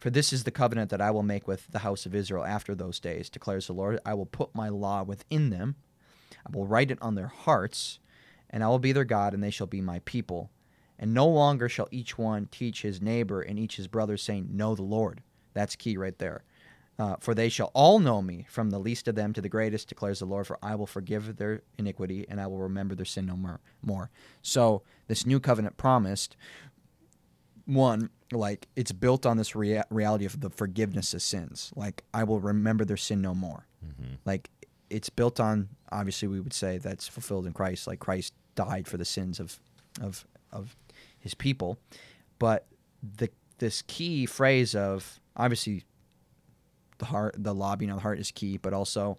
For 0.02 0.10
this 0.10 0.34
is 0.34 0.44
the 0.44 0.52
covenant 0.52 0.90
that 0.90 1.00
I 1.00 1.12
will 1.12 1.22
make 1.22 1.48
with 1.48 1.68
the 1.68 1.80
house 1.80 2.08
of 2.08 2.16
Israel 2.16 2.44
after 2.44 2.74
those 2.74 3.00
days, 3.00 3.30
declares 3.30 3.68
the 3.68 3.74
Lord. 3.74 4.00
I 4.04 4.16
will 4.16 4.26
put 4.26 4.56
my 4.56 4.68
law 4.68 5.04
within 5.04 5.52
them, 5.52 5.76
I 6.46 6.50
will 6.52 6.66
write 6.66 6.90
it 6.90 6.98
on 7.04 7.14
their 7.14 7.28
hearts, 7.28 8.00
and 8.50 8.64
I 8.64 8.68
will 8.68 8.80
be 8.80 8.94
their 8.94 9.06
God, 9.06 9.36
and 9.36 9.44
they 9.44 9.52
shall 9.52 9.68
be 9.68 9.80
my 9.80 10.00
people. 10.00 10.50
And 10.98 11.14
no 11.14 11.28
longer 11.28 11.70
shall 11.70 11.88
each 11.92 12.18
one 12.18 12.48
teach 12.52 12.82
his 12.82 13.00
neighbor 13.00 13.42
and 13.42 13.60
each 13.60 13.78
his 13.78 13.88
brother, 13.88 14.18
saying, 14.18 14.50
Know 14.52 14.74
the 14.74 14.82
Lord. 14.82 15.22
That's 15.54 15.76
key 15.76 15.98
right 15.98 16.18
there. 16.18 16.44
Uh, 16.98 17.16
for 17.20 17.36
they 17.36 17.50
shall 17.50 17.72
all 17.74 18.00
know 18.00 18.24
me, 18.24 18.48
from 18.50 18.72
the 18.72 18.80
least 18.80 19.08
of 19.08 19.16
them 19.16 19.34
to 19.34 19.42
the 19.42 19.50
greatest, 19.50 19.88
declares 19.88 20.20
the 20.20 20.26
Lord. 20.26 20.48
For 20.48 20.58
I 20.64 20.74
will 20.74 20.88
forgive 20.88 21.38
their 21.38 21.62
iniquity, 21.78 22.26
and 22.28 22.42
I 22.42 22.48
will 22.48 22.60
remember 22.60 22.96
their 22.96 23.06
sin 23.06 23.28
no 23.28 23.36
more. 23.36 23.60
more. 23.84 24.10
So 24.42 24.82
this 25.08 25.28
new 25.28 25.40
covenant 25.40 25.78
promised, 25.78 26.36
one, 27.66 28.10
like 28.32 28.68
it's 28.76 28.92
built 28.92 29.26
on 29.26 29.38
this 29.38 29.56
rea- 29.56 29.84
reality 29.90 30.26
of 30.26 30.40
the 30.40 30.50
forgiveness 30.50 31.14
of 31.14 31.22
sins. 31.22 31.72
Like 31.76 32.04
I 32.14 32.24
will 32.24 32.40
remember 32.40 32.86
their 32.86 32.98
sin 32.98 33.22
no 33.22 33.34
more. 33.34 33.68
Mm-hmm. 33.86 34.16
Like 34.26 34.50
it's 34.90 35.10
built 35.10 35.40
on. 35.40 35.70
Obviously, 35.92 36.28
we 36.28 36.40
would 36.40 36.54
say 36.54 36.78
that's 36.78 37.08
fulfilled 37.08 37.46
in 37.46 37.54
Christ. 37.54 37.88
Like 37.88 38.00
Christ 38.00 38.34
died 38.56 38.88
for 38.88 38.98
the 38.98 39.06
sins 39.06 39.40
of 39.40 39.60
of 40.02 40.26
of 40.52 40.76
his 41.20 41.34
people, 41.34 41.78
but 42.40 42.68
the 43.02 43.30
this 43.58 43.84
key 43.84 44.26
phrase 44.26 44.76
of 44.76 45.20
obviously 45.36 45.84
the 46.98 47.06
heart 47.06 47.36
the 47.38 47.54
lobbying 47.54 47.90
of 47.92 47.98
the 47.98 48.02
heart 48.02 48.20
is 48.20 48.32
key 48.32 48.58
but 48.58 48.74
also 48.74 49.18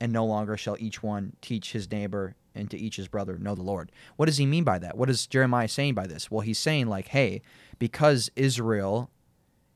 and 0.00 0.12
no 0.12 0.24
longer 0.24 0.56
shall 0.56 0.76
each 0.78 1.02
one 1.02 1.34
teach 1.40 1.72
his 1.72 1.90
neighbor 1.90 2.36
and 2.54 2.70
to 2.70 2.78
each 2.78 2.96
his 2.96 3.08
brother 3.08 3.38
know 3.38 3.54
the 3.54 3.62
lord. 3.62 3.90
What 4.16 4.26
does 4.26 4.36
he 4.36 4.46
mean 4.46 4.64
by 4.64 4.78
that? 4.78 4.96
What 4.96 5.10
is 5.10 5.26
jeremiah 5.26 5.68
saying 5.68 5.94
by 5.94 6.06
this? 6.06 6.30
Well 6.30 6.40
he's 6.40 6.58
saying 6.58 6.86
like 6.86 7.08
hey 7.08 7.42
because 7.78 8.30
israel 8.36 9.10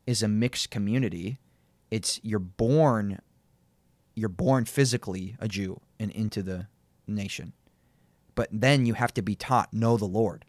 is 0.07 0.23
a 0.23 0.29
mixed 0.29 0.71
community 0.71 1.39
it's 1.91 2.21
you're 2.23 2.39
born 2.39 3.21
you're 4.15 4.29
born 4.29 4.65
physically 4.65 5.37
a 5.39 5.49
jew 5.49 5.81
and 5.99 6.11
into 6.11 6.43
the 6.43 6.67
nation. 7.07 7.53
But 8.35 8.49
then 8.53 8.87
you 8.87 8.95
have 8.95 9.15
to 9.15 9.23
be 9.23 9.35
taught 9.35 9.73
know 9.73 9.97
the 9.97 10.05
lord. 10.05 10.45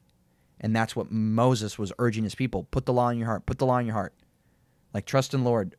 And 0.60 0.76
that's 0.76 0.96
what 0.96 1.12
moses 1.12 1.80
was 1.80 1.94
urging 2.00 2.24
his 2.24 2.36
people 2.36 2.64
put 2.72 2.86
the 2.86 2.94
law 2.94 3.10
in 3.10 3.18
your 3.18 3.28
heart 3.28 3.46
put 3.46 3.58
the 3.58 3.66
law 3.66 3.78
in 3.78 3.86
your 3.86 3.96
heart. 3.96 4.14
Like 4.94 5.06
trust 5.06 5.34
in 5.34 5.44
lord. 5.44 5.76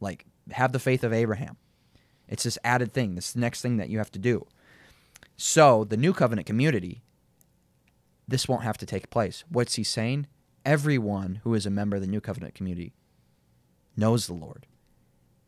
Like 0.00 0.24
have 0.52 0.72
the 0.72 0.78
faith 0.78 1.04
of 1.04 1.12
abraham. 1.12 1.56
It's 2.28 2.44
this 2.44 2.58
added 2.64 2.92
thing 2.92 3.16
this 3.16 3.36
next 3.36 3.60
thing 3.60 3.76
that 3.78 3.90
you 3.90 3.98
have 3.98 4.12
to 4.12 4.18
do 4.18 4.46
so 5.40 5.84
the 5.84 5.96
new 5.96 6.12
covenant 6.12 6.46
community 6.46 7.02
this 8.28 8.46
won't 8.46 8.62
have 8.62 8.78
to 8.78 8.86
take 8.86 9.10
place. 9.10 9.42
What's 9.48 9.74
he 9.74 9.82
saying? 9.82 10.28
Everyone 10.64 11.40
who 11.42 11.54
is 11.54 11.66
a 11.66 11.70
member 11.70 11.96
of 11.96 12.02
the 12.02 12.08
new 12.08 12.20
covenant 12.20 12.54
community 12.54 12.92
knows 13.96 14.26
the 14.26 14.34
lord 14.34 14.66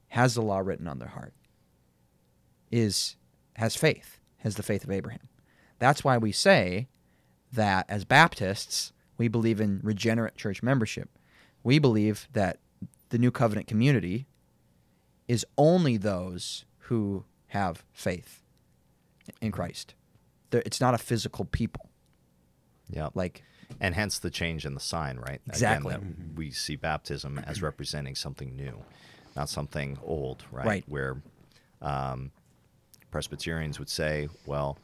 has 0.08 0.34
the 0.34 0.42
law 0.42 0.58
written 0.58 0.88
on 0.88 0.98
their 0.98 1.08
heart 1.08 1.34
is 2.70 3.16
has 3.56 3.76
faith 3.76 4.18
has 4.38 4.56
the 4.56 4.62
faith 4.62 4.82
of 4.82 4.90
abraham. 4.90 5.28
That's 5.78 6.02
why 6.02 6.16
we 6.16 6.32
say 6.32 6.88
that 7.52 7.84
as 7.88 8.04
baptists 8.04 8.92
we 9.18 9.28
believe 9.28 9.60
in 9.60 9.80
regenerate 9.82 10.36
church 10.36 10.62
membership. 10.62 11.10
We 11.62 11.78
believe 11.78 12.28
that 12.32 12.58
the 13.10 13.18
new 13.18 13.30
covenant 13.30 13.66
community 13.66 14.26
is 15.28 15.46
only 15.58 15.98
those 15.98 16.64
who 16.78 17.24
have 17.48 17.84
faith 17.92 18.41
in 19.40 19.52
Christ. 19.52 19.94
It's 20.52 20.80
not 20.80 20.94
a 20.94 20.98
physical 20.98 21.44
people. 21.44 21.88
Yeah. 22.90 23.08
Like, 23.14 23.42
and 23.80 23.94
hence 23.94 24.18
the 24.18 24.30
change 24.30 24.66
in 24.66 24.74
the 24.74 24.80
sign, 24.80 25.16
right? 25.16 25.40
Exactly. 25.46 25.94
Again, 25.94 26.16
that 26.18 26.36
we 26.36 26.50
see 26.50 26.76
baptism 26.76 27.38
as 27.46 27.62
representing 27.62 28.14
something 28.14 28.54
new, 28.54 28.84
not 29.34 29.48
something 29.48 29.98
old, 30.02 30.44
right? 30.50 30.66
Right. 30.66 30.84
Where 30.86 31.22
um, 31.80 32.32
Presbyterians 33.10 33.78
would 33.78 33.88
say, 33.88 34.28
well, 34.46 34.78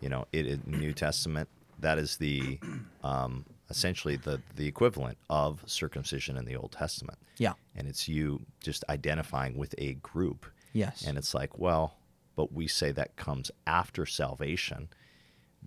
you 0.00 0.08
know, 0.08 0.26
it 0.32 0.46
in 0.46 0.62
the 0.66 0.76
New 0.76 0.92
Testament 0.92 1.48
that 1.80 1.98
is 1.98 2.16
the 2.16 2.58
um, 3.04 3.44
essentially 3.70 4.16
the 4.16 4.40
the 4.56 4.66
equivalent 4.66 5.18
of 5.30 5.62
circumcision 5.66 6.36
in 6.36 6.44
the 6.44 6.56
Old 6.56 6.72
Testament, 6.72 7.18
yeah, 7.38 7.52
and 7.76 7.88
it's 7.88 8.08
you 8.08 8.40
just 8.60 8.84
identifying 8.88 9.56
with 9.56 9.74
a 9.78 9.94
group, 9.94 10.46
yes, 10.72 11.04
and 11.06 11.18
it's 11.18 11.34
like, 11.34 11.58
well, 11.58 11.97
but 12.38 12.52
we 12.52 12.68
say 12.68 12.92
that 12.92 13.16
comes 13.16 13.50
after 13.66 14.06
salvation 14.06 14.88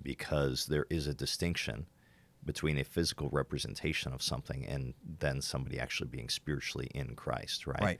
because 0.01 0.67
there 0.67 0.85
is 0.89 1.05
a 1.05 1.13
distinction 1.13 1.85
between 2.45 2.77
a 2.77 2.83
physical 2.85 3.27
representation 3.29 4.13
of 4.13 4.21
something 4.23 4.65
and 4.65 4.93
then 5.19 5.41
somebody 5.41 5.77
actually 5.77 6.07
being 6.07 6.29
spiritually 6.29 6.87
in 6.95 7.13
Christ, 7.13 7.67
right? 7.67 7.81
Right. 7.81 7.99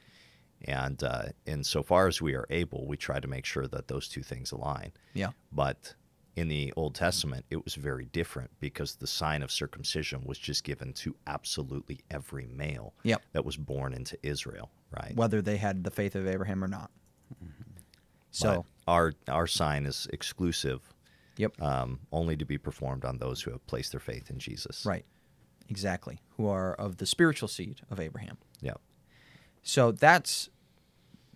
And 0.63 1.03
uh, 1.03 1.23
insofar 1.45 2.07
as 2.07 2.21
we 2.21 2.33
are 2.33 2.45
able, 2.49 2.87
we 2.87 2.95
try 2.95 3.19
to 3.19 3.27
make 3.27 3.43
sure 3.45 3.67
that 3.67 3.89
those 3.89 4.07
two 4.07 4.23
things 4.23 4.53
align. 4.53 4.93
yeah, 5.13 5.31
But 5.51 5.93
in 6.37 6.47
the 6.47 6.71
Old 6.77 6.95
Testament, 6.95 7.43
it 7.49 7.61
was 7.65 7.75
very 7.75 8.05
different 8.05 8.51
because 8.61 8.95
the 8.95 9.05
sign 9.05 9.43
of 9.43 9.51
circumcision 9.51 10.23
was 10.23 10.37
just 10.37 10.63
given 10.63 10.93
to 10.93 11.13
absolutely 11.27 11.99
every 12.09 12.45
male 12.45 12.93
Yep. 13.03 13.21
that 13.33 13.43
was 13.43 13.57
born 13.57 13.93
into 13.93 14.17
Israel, 14.23 14.71
right? 14.97 15.13
whether 15.13 15.41
they 15.41 15.57
had 15.57 15.83
the 15.83 15.91
faith 15.91 16.15
of 16.15 16.25
Abraham 16.25 16.63
or 16.63 16.69
not. 16.69 16.89
So, 18.31 18.65
But 18.85 18.91
our 18.91 19.13
our 19.27 19.47
sign 19.47 19.85
is 19.85 20.07
exclusive, 20.11 20.81
yep, 21.37 21.61
um, 21.61 21.99
only 22.11 22.35
to 22.37 22.45
be 22.45 22.57
performed 22.57 23.05
on 23.05 23.17
those 23.17 23.41
who 23.41 23.51
have 23.51 23.65
placed 23.67 23.91
their 23.91 23.99
faith 23.99 24.29
in 24.29 24.39
Jesus. 24.39 24.85
right, 24.85 25.05
exactly, 25.69 26.19
who 26.37 26.47
are 26.47 26.73
of 26.73 26.97
the 26.97 27.05
spiritual 27.05 27.47
seed 27.47 27.81
of 27.89 27.99
Abraham. 27.99 28.37
Yeah. 28.61 28.75
So 29.63 29.91
that's 29.91 30.49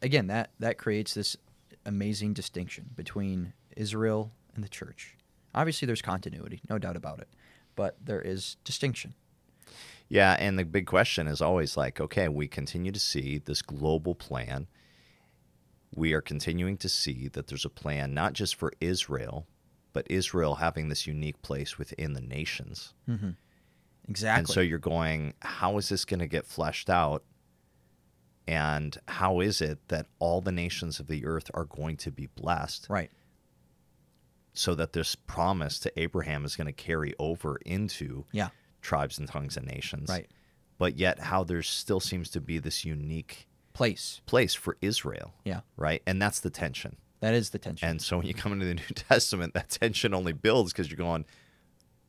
again 0.02 0.28
that 0.28 0.52
that 0.60 0.78
creates 0.78 1.14
this 1.14 1.38
amazing 1.86 2.34
distinction 2.34 2.90
between 2.96 3.54
Israel 3.76 4.32
and 4.56 4.64
the 4.64 4.70
church. 4.70 5.16
Obviously, 5.54 5.86
there's 5.86 6.02
continuity, 6.02 6.62
no 6.70 6.78
doubt 6.78 6.96
about 6.96 7.20
it, 7.20 7.30
but 7.76 7.96
there 8.04 8.22
is 8.22 8.58
distinction. 8.64 9.14
Yeah, 10.08 10.36
and 10.40 10.60
the 10.60 10.66
big 10.66 10.86
question 10.86 11.28
is 11.28 11.42
always 11.42 11.76
like, 11.78 12.00
okay, 12.00 12.28
we 12.28 12.48
continue 12.48 12.92
to 12.92 13.00
see 13.00 13.40
this 13.40 13.62
global 13.62 14.14
plan. 14.16 14.68
We 15.96 16.14
are 16.14 16.22
continuing 16.22 16.78
to 16.78 16.90
see 16.90 17.30
that 17.30 17.48
there's 17.48 17.66
a 17.66 17.70
plan 17.70 18.14
not 18.14 18.34
just 18.34 18.56
for 18.56 18.74
Israel, 18.82 19.48
but 19.94 20.06
Israel 20.10 20.56
having 20.56 20.90
this 20.90 21.08
unique 21.08 21.42
place 21.42 21.78
within 21.78 22.14
the 22.14 22.22
nations. 22.22 22.94
Exactly. 24.08 24.40
And 24.40 24.48
so 24.48 24.60
you're 24.62 24.78
going, 24.78 25.34
how 25.42 25.78
is 25.78 25.90
this 25.90 26.06
going 26.06 26.20
to 26.20 26.28
get 26.28 26.46
fleshed 26.46 26.90
out? 26.90 27.24
And 28.48 28.96
how 29.08 29.40
is 29.40 29.62
it 29.62 29.80
that 29.88 30.06
all 30.20 30.42
the 30.42 30.52
nations 30.52 31.00
of 31.00 31.08
the 31.08 31.26
earth 31.26 31.50
are 31.54 31.66
going 31.66 31.98
to 31.98 32.12
be 32.12 32.28
blessed 32.28 32.86
right. 32.90 33.10
so 34.54 34.76
that 34.76 34.94
this 34.94 35.16
promise 35.16 35.80
to 35.80 36.00
Abraham 36.00 36.46
is 36.46 36.56
going 36.56 36.68
to 36.68 36.74
carry 36.74 37.16
over 37.18 37.58
into 37.66 38.26
Yeah. 38.32 38.50
tribes 38.82 39.18
and 39.18 39.28
tongues 39.28 39.58
and 39.58 39.66
nations? 39.66 40.10
Right. 40.10 40.30
But 40.78 40.98
yet, 41.00 41.20
how 41.20 41.44
there 41.46 41.64
still 41.64 42.02
seems 42.02 42.30
to 42.32 42.42
be 42.42 42.60
this 42.60 42.84
unique 42.86 43.48
Place. 43.76 44.22
place 44.26 44.56
for 44.56 44.78
Israel, 44.82 45.34
Yeah. 45.44 45.62
right? 45.78 46.02
And 46.08 46.20
that's 46.22 46.40
the 46.40 46.50
tension. 46.50 46.96
That 47.20 47.34
is 47.34 47.52
the 47.52 47.60
tension. 47.60 47.88
And 47.88 48.02
so 48.02 48.18
when 48.18 48.26
you 48.26 48.34
come 48.34 48.52
into 48.54 48.66
the 48.66 48.74
New 48.76 48.82
Testament, 48.96 49.54
that 49.54 49.70
tension 49.70 50.14
only 50.14 50.34
builds 50.34 50.72
because 50.74 50.90
you're 50.90 50.98
going, 50.98 51.26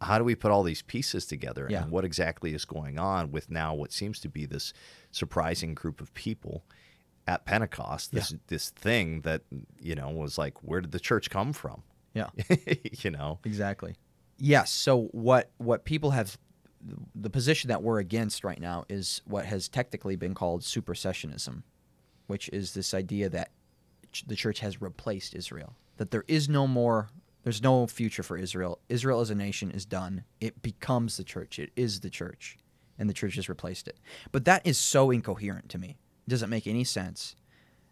how 0.00 0.18
do 0.18 0.24
we 0.24 0.34
put 0.34 0.50
all 0.50 0.62
these 0.62 0.82
pieces 0.82 1.26
together? 1.26 1.66
Yeah. 1.70 1.82
And 1.82 1.90
what 1.90 2.04
exactly 2.04 2.54
is 2.54 2.64
going 2.64 2.98
on 2.98 3.30
with 3.32 3.50
now 3.50 3.74
what 3.74 3.92
seems 3.92 4.20
to 4.20 4.28
be 4.28 4.46
this 4.46 4.72
surprising 5.10 5.74
group 5.74 6.00
of 6.00 6.12
people 6.14 6.64
at 7.26 7.44
Pentecost? 7.46 8.12
This 8.12 8.34
this 8.48 8.70
thing 8.70 9.22
that 9.22 9.42
you 9.80 9.94
know 9.94 10.10
was 10.10 10.36
like, 10.38 10.62
where 10.62 10.80
did 10.80 10.92
the 10.92 11.00
church 11.00 11.30
come 11.30 11.52
from? 11.52 11.82
yeah. 12.14 12.28
you 13.02 13.10
know, 13.10 13.38
Exactly. 13.44 13.94
Yes. 14.38 14.70
So 14.70 15.04
what 15.12 15.50
what 15.58 15.84
people 15.84 16.10
have 16.10 16.36
the 17.14 17.30
position 17.30 17.68
that 17.68 17.82
we're 17.82 17.98
against 17.98 18.44
right 18.44 18.60
now 18.60 18.84
is 18.88 19.22
what 19.26 19.46
has 19.46 19.68
technically 19.68 20.16
been 20.16 20.34
called 20.34 20.62
supersessionism, 20.62 21.62
which 22.26 22.48
is 22.50 22.74
this 22.74 22.94
idea 22.94 23.28
that 23.28 23.50
ch- 24.12 24.24
the 24.26 24.36
church 24.36 24.60
has 24.60 24.80
replaced 24.80 25.34
Israel, 25.34 25.74
that 25.96 26.10
there 26.10 26.24
is 26.28 26.48
no 26.48 26.66
more, 26.66 27.08
there's 27.42 27.62
no 27.62 27.86
future 27.86 28.22
for 28.22 28.36
Israel. 28.36 28.78
Israel 28.88 29.20
as 29.20 29.30
a 29.30 29.34
nation 29.34 29.70
is 29.70 29.84
done. 29.84 30.24
It 30.40 30.62
becomes 30.62 31.16
the 31.16 31.24
church. 31.24 31.58
It 31.58 31.70
is 31.76 32.00
the 32.00 32.10
church, 32.10 32.56
and 32.98 33.08
the 33.08 33.14
church 33.14 33.36
has 33.36 33.48
replaced 33.48 33.88
it. 33.88 33.98
But 34.32 34.44
that 34.44 34.66
is 34.66 34.78
so 34.78 35.10
incoherent 35.10 35.68
to 35.70 35.78
me. 35.78 35.96
It 36.26 36.30
doesn't 36.30 36.50
make 36.50 36.66
any 36.66 36.84
sense, 36.84 37.36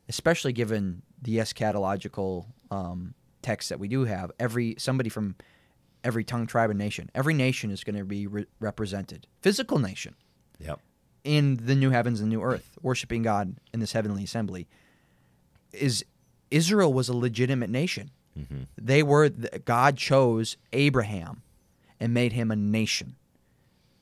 especially 0.09 0.53
given 0.53 1.03
the 1.23 1.39
eschatological 1.39 2.47
um, 2.71 3.15
text 3.43 3.69
that 3.69 3.79
we 3.79 3.89
do 3.89 4.05
have. 4.05 4.31
Every 4.39 4.75
somebody 4.79 5.09
from 5.09 5.37
every 6.05 6.23
tongue, 6.23 6.47
tribe, 6.47 6.71
and 6.71 6.79
nation. 6.79 7.11
Every 7.15 7.35
nation 7.35 7.71
is 7.71 7.83
going 7.83 7.97
to 7.97 8.05
be 8.05 8.27
re- 8.27 8.47
represented. 8.61 9.27
Physical 9.41 9.79
nation 9.79 10.15
Yep. 10.61 10.79
in 11.25 11.57
the 11.65 11.75
new 11.75 11.91
heavens 11.91 12.21
and 12.21 12.29
new 12.29 12.43
earth, 12.43 12.79
worshiping 12.83 13.23
God 13.23 13.57
in 13.73 13.81
this 13.81 13.93
heavenly 13.93 14.23
assembly. 14.25 14.69
Is 15.73 16.05
Israel 16.51 16.93
was 16.93 17.09
a 17.09 17.17
legitimate 17.17 17.71
nation. 17.71 18.11
Mm-hmm. 18.39 18.63
They 18.81 19.03
were 19.03 19.29
God 19.29 19.97
chose 19.97 20.57
Abraham 20.73 21.43
and 21.99 22.13
made 22.15 22.33
him 22.33 22.51
a 22.51 22.57
nation. 22.57 23.17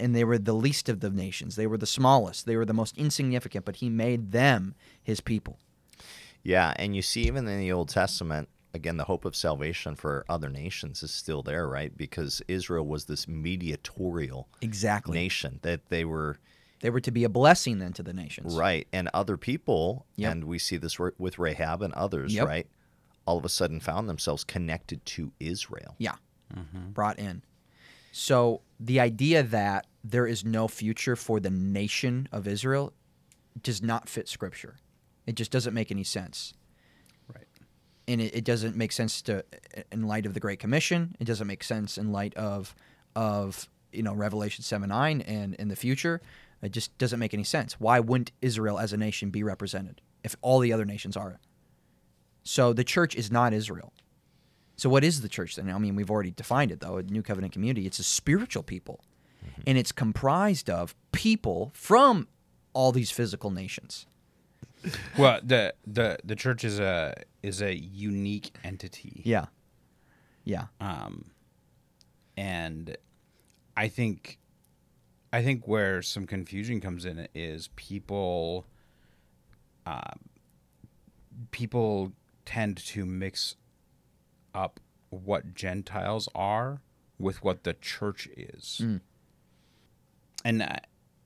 And 0.00 0.16
they 0.16 0.24
were 0.24 0.38
the 0.38 0.52
least 0.54 0.88
of 0.88 1.00
the 1.00 1.10
nations. 1.10 1.54
They 1.54 1.66
were 1.68 1.78
the 1.78 1.86
smallest. 1.86 2.44
They 2.44 2.56
were 2.56 2.64
the 2.64 2.72
most 2.74 2.96
insignificant, 2.98 3.64
but 3.64 3.76
he 3.76 3.88
made 3.88 4.32
them 4.32 4.74
his 5.02 5.20
people. 5.20 5.58
Yeah, 6.42 6.72
and 6.76 6.96
you 6.96 7.02
see 7.02 7.22
even 7.22 7.46
in 7.46 7.60
the 7.60 7.70
Old 7.70 7.88
Testament, 7.88 8.48
again, 8.74 8.96
the 8.96 9.04
hope 9.04 9.24
of 9.24 9.36
salvation 9.36 9.94
for 9.94 10.24
other 10.28 10.48
nations 10.48 11.02
is 11.02 11.10
still 11.10 11.42
there, 11.42 11.68
right? 11.68 11.96
Because 11.96 12.42
Israel 12.48 12.86
was 12.86 13.04
this 13.04 13.26
mediatorial 13.28 14.48
Exactly. 14.60 15.14
nation 15.18 15.58
that 15.62 15.88
they 15.88 16.04
were 16.04 16.38
They 16.80 16.90
were 16.90 17.00
to 17.00 17.10
be 17.12 17.22
a 17.24 17.28
blessing 17.28 17.78
then 17.78 17.92
to 17.94 18.02
the 18.02 18.12
nations. 18.12 18.54
right, 18.56 18.88
and 18.92 19.08
other 19.14 19.36
people, 19.36 20.06
Yep. 20.16 20.32
and 20.32 20.44
we 20.44 20.58
see 20.58 20.76
this 20.76 20.98
with 20.98 21.38
Rahab 21.38 21.80
and 21.82 21.92
others, 21.94 22.34
Yep. 22.34 22.46
right? 22.46 22.66
All 23.24 23.38
of 23.38 23.44
a 23.44 23.48
sudden 23.48 23.78
found 23.78 24.08
themselves 24.08 24.42
connected 24.42 25.04
to 25.06 25.32
Israel. 25.38 25.94
Yeah. 25.98 26.16
Mm-hmm. 26.52 26.90
Brought 26.90 27.18
in. 27.20 27.42
So 28.10 28.62
the 28.80 28.98
idea 29.00 29.42
that 29.44 29.86
there 30.02 30.26
is 30.26 30.44
no 30.44 30.66
future 30.66 31.14
for 31.14 31.38
the 31.40 31.50
nation 31.50 32.28
of 32.32 32.48
Israel 32.48 32.92
does 33.62 33.80
not 33.80 34.08
fit 34.08 34.28
scripture. 34.28 34.76
It 35.26 35.34
just 35.36 35.50
doesn't 35.52 35.72
make 35.72 35.90
any 35.92 36.02
sense. 36.04 36.52
And 38.08 38.20
it, 38.20 38.34
it 38.34 38.44
doesn't 38.44 38.76
make 38.76 38.92
sense 38.92 39.22
to 39.22 39.44
in 39.90 40.06
light 40.06 40.26
of 40.26 40.34
the 40.34 40.40
Great 40.40 40.58
Commission. 40.58 41.14
It 41.20 41.24
doesn't 41.24 41.46
make 41.46 41.62
sense 41.62 41.98
in 41.98 42.12
light 42.12 42.34
of 42.34 42.74
of 43.14 43.68
you 43.92 44.02
know 44.02 44.14
Revelation 44.14 44.64
seven 44.64 44.88
nine 44.88 45.20
and 45.22 45.54
in 45.54 45.68
the 45.68 45.76
future. 45.76 46.20
It 46.62 46.72
just 46.72 46.96
doesn't 46.98 47.18
make 47.18 47.34
any 47.34 47.44
sense. 47.44 47.80
Why 47.80 48.00
wouldn't 48.00 48.30
Israel 48.40 48.78
as 48.78 48.92
a 48.92 48.96
nation 48.96 49.30
be 49.30 49.42
represented 49.42 50.00
if 50.22 50.36
all 50.42 50.60
the 50.60 50.72
other 50.72 50.84
nations 50.84 51.16
are? 51.16 51.40
So 52.44 52.72
the 52.72 52.84
church 52.84 53.14
is 53.14 53.30
not 53.30 53.52
Israel. 53.52 53.92
So 54.76 54.88
what 54.88 55.04
is 55.04 55.20
the 55.20 55.28
church 55.28 55.56
then? 55.56 55.70
I 55.70 55.78
mean, 55.78 55.96
we've 55.96 56.10
already 56.10 56.30
defined 56.30 56.70
it 56.70 56.80
though. 56.80 56.96
A 56.96 57.02
new 57.02 57.22
covenant 57.22 57.52
community. 57.52 57.86
It's 57.86 57.98
a 57.98 58.04
spiritual 58.04 58.62
people, 58.62 59.00
mm-hmm. 59.44 59.62
and 59.66 59.78
it's 59.78 59.92
comprised 59.92 60.70
of 60.70 60.94
people 61.12 61.70
from 61.74 62.28
all 62.72 62.92
these 62.92 63.10
physical 63.10 63.50
nations. 63.50 64.06
Well, 65.18 65.40
the 65.42 65.74
the 65.86 66.18
the 66.24 66.34
church 66.36 66.64
is 66.64 66.78
a 66.80 67.14
is 67.42 67.60
a 67.62 67.74
unique 67.74 68.50
entity. 68.64 69.22
Yeah, 69.24 69.46
yeah, 70.44 70.66
um, 70.80 71.30
and 72.36 72.96
I 73.76 73.88
think 73.88 74.38
I 75.32 75.42
think 75.42 75.66
where 75.68 76.02
some 76.02 76.26
confusion 76.26 76.80
comes 76.80 77.04
in 77.04 77.28
is 77.34 77.68
people 77.76 78.66
um, 79.86 80.18
people 81.50 82.12
tend 82.44 82.76
to 82.78 83.06
mix 83.06 83.56
up 84.54 84.80
what 85.10 85.54
Gentiles 85.54 86.28
are 86.34 86.80
with 87.18 87.44
what 87.44 87.64
the 87.64 87.74
church 87.74 88.28
is, 88.36 88.80
Mm. 88.82 89.00
and. 90.44 90.62
Uh, 90.62 90.66
uh, 90.66 90.76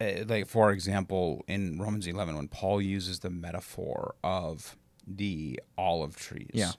like 0.01 0.47
for 0.47 0.71
example 0.73 1.45
in 1.49 1.79
romans 1.79 2.07
11 2.07 2.37
when 2.37 2.49
paul 2.49 2.83
uses 2.83 3.21
the 3.21 3.31
metaphor 3.31 4.15
of 4.23 4.77
the 5.07 5.59
olive 5.79 6.17
trees 6.17 6.51
Yeah. 6.53 6.73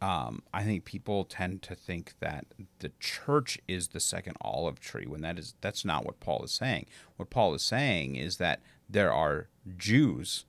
um, 0.00 0.42
I 0.54 0.62
think 0.64 0.84
people 0.84 1.24
tend 1.24 1.60
to 1.62 1.74
think 1.74 2.14
that 2.20 2.46
the 2.78 2.92
church 3.00 3.58
is 3.66 3.88
the 3.88 4.00
second 4.00 4.36
olive 4.40 4.78
tree 4.80 5.06
when 5.06 5.20
that 5.22 5.38
is 5.38 5.54
that's 5.60 5.84
not 5.84 6.04
what 6.06 6.20
Paul 6.20 6.44
is 6.44 6.52
saying. 6.52 6.86
What 7.16 7.30
Paul 7.30 7.52
is 7.54 7.62
saying 7.62 8.14
is 8.14 8.36
that 8.36 8.60
there 8.88 9.12
are 9.12 9.48
Jews, 9.76 10.44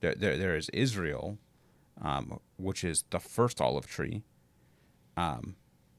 there 0.00 0.14
there, 0.14 0.38
there 0.38 0.56
is 0.56 0.70
Israel, 0.70 1.36
um, 2.00 2.40
which 2.56 2.82
is 2.82 3.04
the 3.10 3.20
first 3.20 3.60
olive 3.60 3.86
tree, 3.86 4.22
um, 5.18 5.56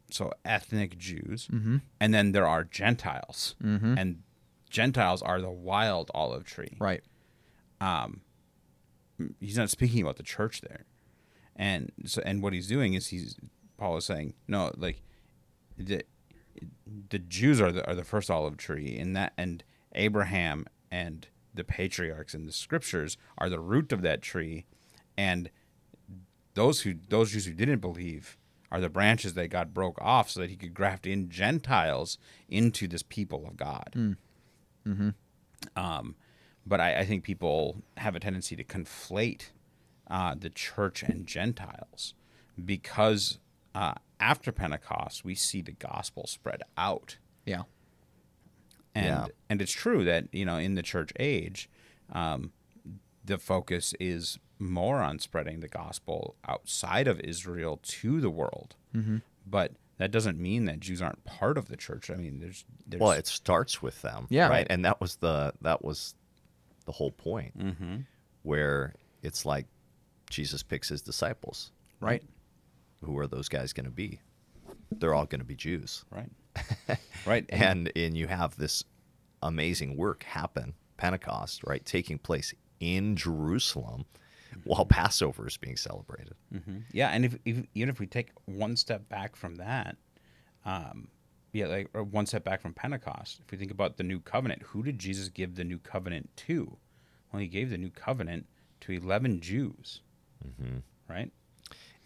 so 0.09 0.31
ethnic 0.43 0.97
Jews, 0.97 1.47
mm-hmm. 1.51 1.77
and 1.99 2.11
then 2.13 2.31
there 2.31 2.47
are 2.47 2.63
Gentiles, 2.63 3.55
Mm-hmm. 3.63 3.97
and 3.99 4.23
Gentiles 4.75 5.21
are 5.21 5.41
the 5.41 5.49
wild 5.49 6.11
olive 6.13 6.43
tree. 6.43 6.77
Right. 6.79 7.01
Um, 7.81 8.21
he's 9.39 9.57
not 9.57 9.69
speaking 9.69 10.01
about 10.01 10.17
the 10.17 10.23
church 10.23 10.61
there. 10.61 10.85
And 11.55 11.91
so 12.05 12.21
and 12.25 12.43
what 12.43 12.53
he's 12.53 12.67
doing 12.67 12.93
is 12.93 13.07
he's 13.07 13.37
paul 13.77 13.97
is 13.97 14.05
saying 14.05 14.33
no 14.47 14.71
like 14.77 15.01
the 15.77 16.01
the 17.09 17.19
jews 17.19 17.59
are 17.59 17.71
the 17.71 17.85
are 17.87 17.95
the 17.95 18.05
first 18.05 18.31
olive 18.31 18.55
tree 18.55 18.97
and 18.97 19.15
that 19.17 19.33
and 19.37 19.65
abraham 19.93 20.65
and 20.89 21.27
the 21.55 21.63
patriarchs 21.63 22.33
and 22.33 22.47
the 22.47 22.53
scriptures 22.53 23.17
are 23.37 23.49
the 23.49 23.59
root 23.59 23.91
of 23.91 24.01
that 24.01 24.21
tree. 24.21 24.65
And 25.17 25.49
those 26.53 26.81
who 26.81 26.95
those 27.09 27.31
jews 27.31 27.45
who 27.45 27.53
didn't 27.53 27.79
believe 27.79 28.37
are 28.71 28.81
the 28.81 28.89
branches 28.89 29.33
that 29.33 29.49
god 29.49 29.73
broke 29.73 30.01
off 30.01 30.29
so 30.29 30.39
that 30.39 30.49
he 30.49 30.55
could 30.55 30.73
graft 30.73 31.05
in 31.05 31.29
gentiles 31.29 32.17
into 32.49 32.87
this 32.87 33.03
people 33.03 33.45
of 33.45 33.57
god 33.57 33.89
hmm. 33.93 34.13
Mm-hmm. 34.87 35.09
um, 35.75 36.15
but 36.65 36.79
I, 36.79 36.99
I 36.99 37.05
think 37.05 37.23
people 37.23 37.83
have 37.97 38.15
a 38.15 38.19
tendency 38.19 38.55
to 38.55 38.63
conflate 38.63 39.49
uh, 40.09 40.35
the 40.37 40.49
church 40.49 41.03
and 41.03 41.25
Gentiles 41.27 42.13
because 42.63 43.39
uh, 43.73 43.95
after 44.19 44.51
Pentecost, 44.51 45.23
we 45.25 45.35
see 45.35 45.61
the 45.61 45.73
gospel 45.73 46.25
spread 46.27 46.61
out. 46.77 47.17
Yeah. 47.45 47.63
And, 48.93 49.05
Yeah. 49.05 49.27
and 49.49 49.61
it's 49.61 49.71
true 49.71 50.03
that, 50.05 50.27
you 50.31 50.45
know, 50.45 50.57
in 50.57 50.75
the 50.75 50.81
church 50.81 51.11
age, 51.19 51.69
um, 52.11 52.51
the 53.23 53.37
focus 53.37 53.93
is 53.99 54.39
more 54.57 55.01
on 55.01 55.19
spreading 55.19 55.59
the 55.59 55.67
gospel 55.67 56.35
outside 56.47 57.07
of 57.07 57.19
Israel 57.21 57.79
to 57.83 58.21
the 58.21 58.29
world. 58.29 58.75
Mm-hmm. 58.95 59.17
But 59.45 59.73
that 59.97 60.11
doesn't 60.11 60.37
mean 60.39 60.65
that 60.65 60.79
Jews 60.79 61.01
aren't 61.01 61.23
part 61.25 61.57
of 61.57 61.67
the 61.67 61.77
church. 61.77 62.09
I 62.09 62.15
mean, 62.15 62.39
there's, 62.39 62.65
there's 62.87 62.99
Well, 63.01 63.11
it 63.11 63.27
starts 63.27 63.81
with 63.81 64.01
them, 64.01 64.27
Yeah. 64.29 64.47
right? 64.49 64.67
And 64.69 64.83
that 64.85 64.99
was 65.01 65.15
the 65.17 65.53
that 65.61 65.83
was 65.83 66.15
the 66.85 66.91
whole 66.91 67.11
point, 67.11 67.53
hmm 67.59 67.97
where 68.43 68.93
it's 69.23 69.43
like 69.45 69.65
Jesus 70.29 70.61
picks 70.61 70.89
his 70.89 71.01
disciples. 71.01 71.71
Right. 71.99 72.21
Who 73.03 73.17
are 73.17 73.25
those 73.27 73.49
guys 73.49 73.73
going 73.73 73.85
to 73.85 73.91
be? 73.91 74.19
They're 74.91 75.15
all 75.15 75.25
going 75.25 75.39
to 75.39 75.45
be 75.45 75.55
Jews, 75.55 76.05
right, 76.11 76.29
right, 77.25 77.45
and 77.49 77.91
and 77.95 78.15
you 78.15 78.27
have 78.27 78.55
this 78.55 78.83
amazing 79.41 79.97
work 79.97 80.23
happen, 80.23 80.73
Pentecost, 80.97 81.63
right, 81.65 81.83
taking 81.85 82.17
place 82.19 82.53
in 82.79 83.15
Jerusalem, 83.15 84.05
while 84.63 84.85
Passover 84.85 85.47
is 85.47 85.57
being 85.57 85.77
celebrated. 85.77 86.33
hmm 86.51 86.77
Yeah, 86.91 87.09
and 87.09 87.25
if, 87.25 87.35
if 87.45 87.65
even 87.73 87.89
if 87.89 87.99
we 87.99 88.07
take 88.07 88.29
one 88.45 88.75
step 88.75 89.07
back 89.09 89.35
from 89.35 89.55
that, 89.55 89.97
um, 90.65 91.09
yeah, 91.53 91.67
like 91.67 91.89
or 91.93 92.03
one 92.03 92.25
step 92.25 92.43
back 92.43 92.61
from 92.61 92.73
Pentecost, 92.73 93.41
if 93.45 93.51
we 93.51 93.57
think 93.57 93.71
about 93.71 93.97
the 93.97 94.03
new 94.03 94.19
covenant, 94.19 94.61
who 94.63 94.83
did 94.83 94.99
Jesus 94.99 95.29
give 95.29 95.55
the 95.55 95.63
new 95.63 95.77
covenant 95.79 96.29
to? 96.37 96.77
Well, 97.31 97.41
he 97.41 97.47
gave 97.47 97.69
the 97.69 97.77
new 97.77 97.89
covenant 97.89 98.47
to 98.81 98.91
eleven 98.93 99.39
Jews, 99.41 100.01
Mm-hmm. 100.45 100.77
right? 101.09 101.31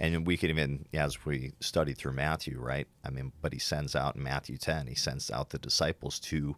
And 0.01 0.25
we 0.25 0.37
could 0.37 0.49
even, 0.49 0.85
as 0.93 1.25
we 1.25 1.51
study 1.59 1.93
through 1.93 2.13
Matthew, 2.13 2.57
right? 2.57 2.87
I 3.03 3.09
mean, 3.09 3.33
but 3.41 3.51
he 3.51 3.59
sends 3.59 3.97
out 3.97 4.15
in 4.15 4.23
Matthew 4.23 4.55
10, 4.57 4.87
he 4.87 4.95
sends 4.95 5.29
out 5.29 5.49
the 5.49 5.59
disciples 5.59 6.21
to 6.21 6.55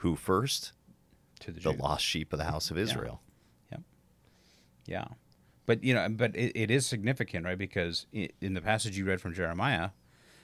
who 0.00 0.16
first? 0.16 0.72
To 1.40 1.52
the 1.52 1.60
The 1.60 1.70
lost 1.70 2.04
sheep 2.04 2.32
of 2.32 2.40
the 2.40 2.44
house 2.46 2.72
of 2.72 2.76
Israel. 2.76 3.20
Yeah, 4.86 5.06
but 5.66 5.82
you 5.84 5.94
know, 5.94 6.08
but 6.10 6.34
it, 6.36 6.52
it 6.54 6.70
is 6.70 6.86
significant, 6.86 7.44
right? 7.44 7.58
Because 7.58 8.06
in 8.12 8.54
the 8.54 8.60
passage 8.60 8.96
you 8.96 9.04
read 9.04 9.20
from 9.20 9.34
Jeremiah, 9.34 9.90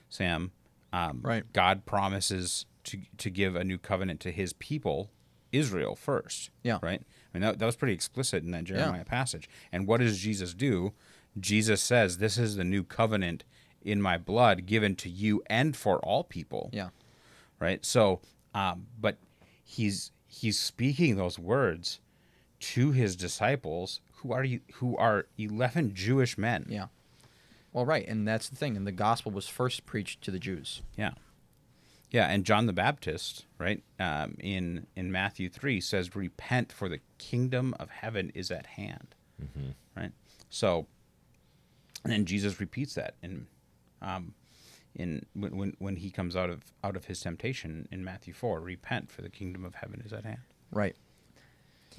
Sam, 0.08 0.52
um, 0.92 1.20
Right. 1.22 1.44
God 1.52 1.84
promises 1.86 2.66
to 2.84 2.98
to 3.18 3.30
give 3.30 3.54
a 3.56 3.64
new 3.64 3.78
covenant 3.78 4.20
to 4.20 4.30
His 4.32 4.52
people, 4.54 5.10
Israel 5.52 5.94
first. 5.96 6.50
Yeah. 6.62 6.78
right. 6.82 7.00
I 7.02 7.38
mean, 7.38 7.42
that, 7.42 7.58
that 7.60 7.66
was 7.66 7.76
pretty 7.76 7.94
explicit 7.94 8.42
in 8.42 8.50
that 8.50 8.64
Jeremiah 8.64 9.04
passage. 9.04 9.48
And 9.70 9.86
what 9.86 10.00
does 10.00 10.18
Jesus 10.18 10.52
do? 10.54 10.92
Jesus 11.40 11.80
says, 11.80 12.18
"This 12.18 12.36
is 12.36 12.56
the 12.56 12.64
new 12.64 12.82
covenant 12.84 13.44
in 13.80 14.02
my 14.02 14.18
blood, 14.18 14.66
given 14.66 14.94
to 14.96 15.08
you 15.08 15.42
and 15.48 15.74
for 15.76 15.98
all 16.00 16.24
people." 16.24 16.68
Yeah. 16.72 16.88
right? 17.58 17.84
So 17.86 18.20
Um, 18.54 18.86
but 19.00 19.16
he's 19.64 20.10
he's 20.26 20.58
speaking 20.58 21.16
those 21.16 21.38
words 21.38 22.00
to 22.60 22.90
his 22.92 23.16
disciples 23.16 24.00
who 24.22 24.32
are 24.32 24.44
you 24.44 24.60
who 24.74 24.96
are 24.96 25.26
11 25.38 25.94
Jewish 25.94 26.38
men. 26.38 26.66
Yeah. 26.68 26.86
Well, 27.72 27.86
right, 27.86 28.06
and 28.06 28.28
that's 28.28 28.48
the 28.48 28.56
thing. 28.56 28.76
And 28.76 28.86
the 28.86 28.92
gospel 28.92 29.32
was 29.32 29.48
first 29.48 29.86
preached 29.86 30.20
to 30.22 30.30
the 30.30 30.38
Jews. 30.38 30.82
Yeah. 30.96 31.12
Yeah, 32.10 32.26
and 32.26 32.44
John 32.44 32.66
the 32.66 32.74
Baptist, 32.74 33.46
right, 33.58 33.82
um, 33.98 34.36
in 34.38 34.86
in 34.94 35.10
Matthew 35.10 35.48
three 35.48 35.80
says, 35.80 36.14
"Repent, 36.14 36.70
for 36.70 36.88
the 36.88 37.00
kingdom 37.18 37.74
of 37.80 37.88
heaven 37.88 38.30
is 38.34 38.50
at 38.50 38.66
hand." 38.66 39.14
Right. 39.96 40.12
So, 40.50 40.86
and 42.04 42.12
then 42.12 42.26
Jesus 42.26 42.60
repeats 42.60 42.94
that 42.94 43.14
in, 43.22 43.46
um, 44.02 44.34
in 44.94 45.24
when, 45.32 45.56
when 45.56 45.74
when 45.78 45.96
he 45.96 46.10
comes 46.10 46.36
out 46.36 46.50
of 46.50 46.62
out 46.84 46.96
of 46.96 47.06
his 47.06 47.18
temptation 47.20 47.88
in 47.90 48.04
Matthew 48.04 48.34
four, 48.34 48.60
"Repent, 48.60 49.10
for 49.10 49.22
the 49.22 49.30
kingdom 49.30 49.64
of 49.64 49.76
heaven 49.76 50.02
is 50.04 50.12
at 50.12 50.24
hand." 50.24 50.42
Right. 50.70 50.94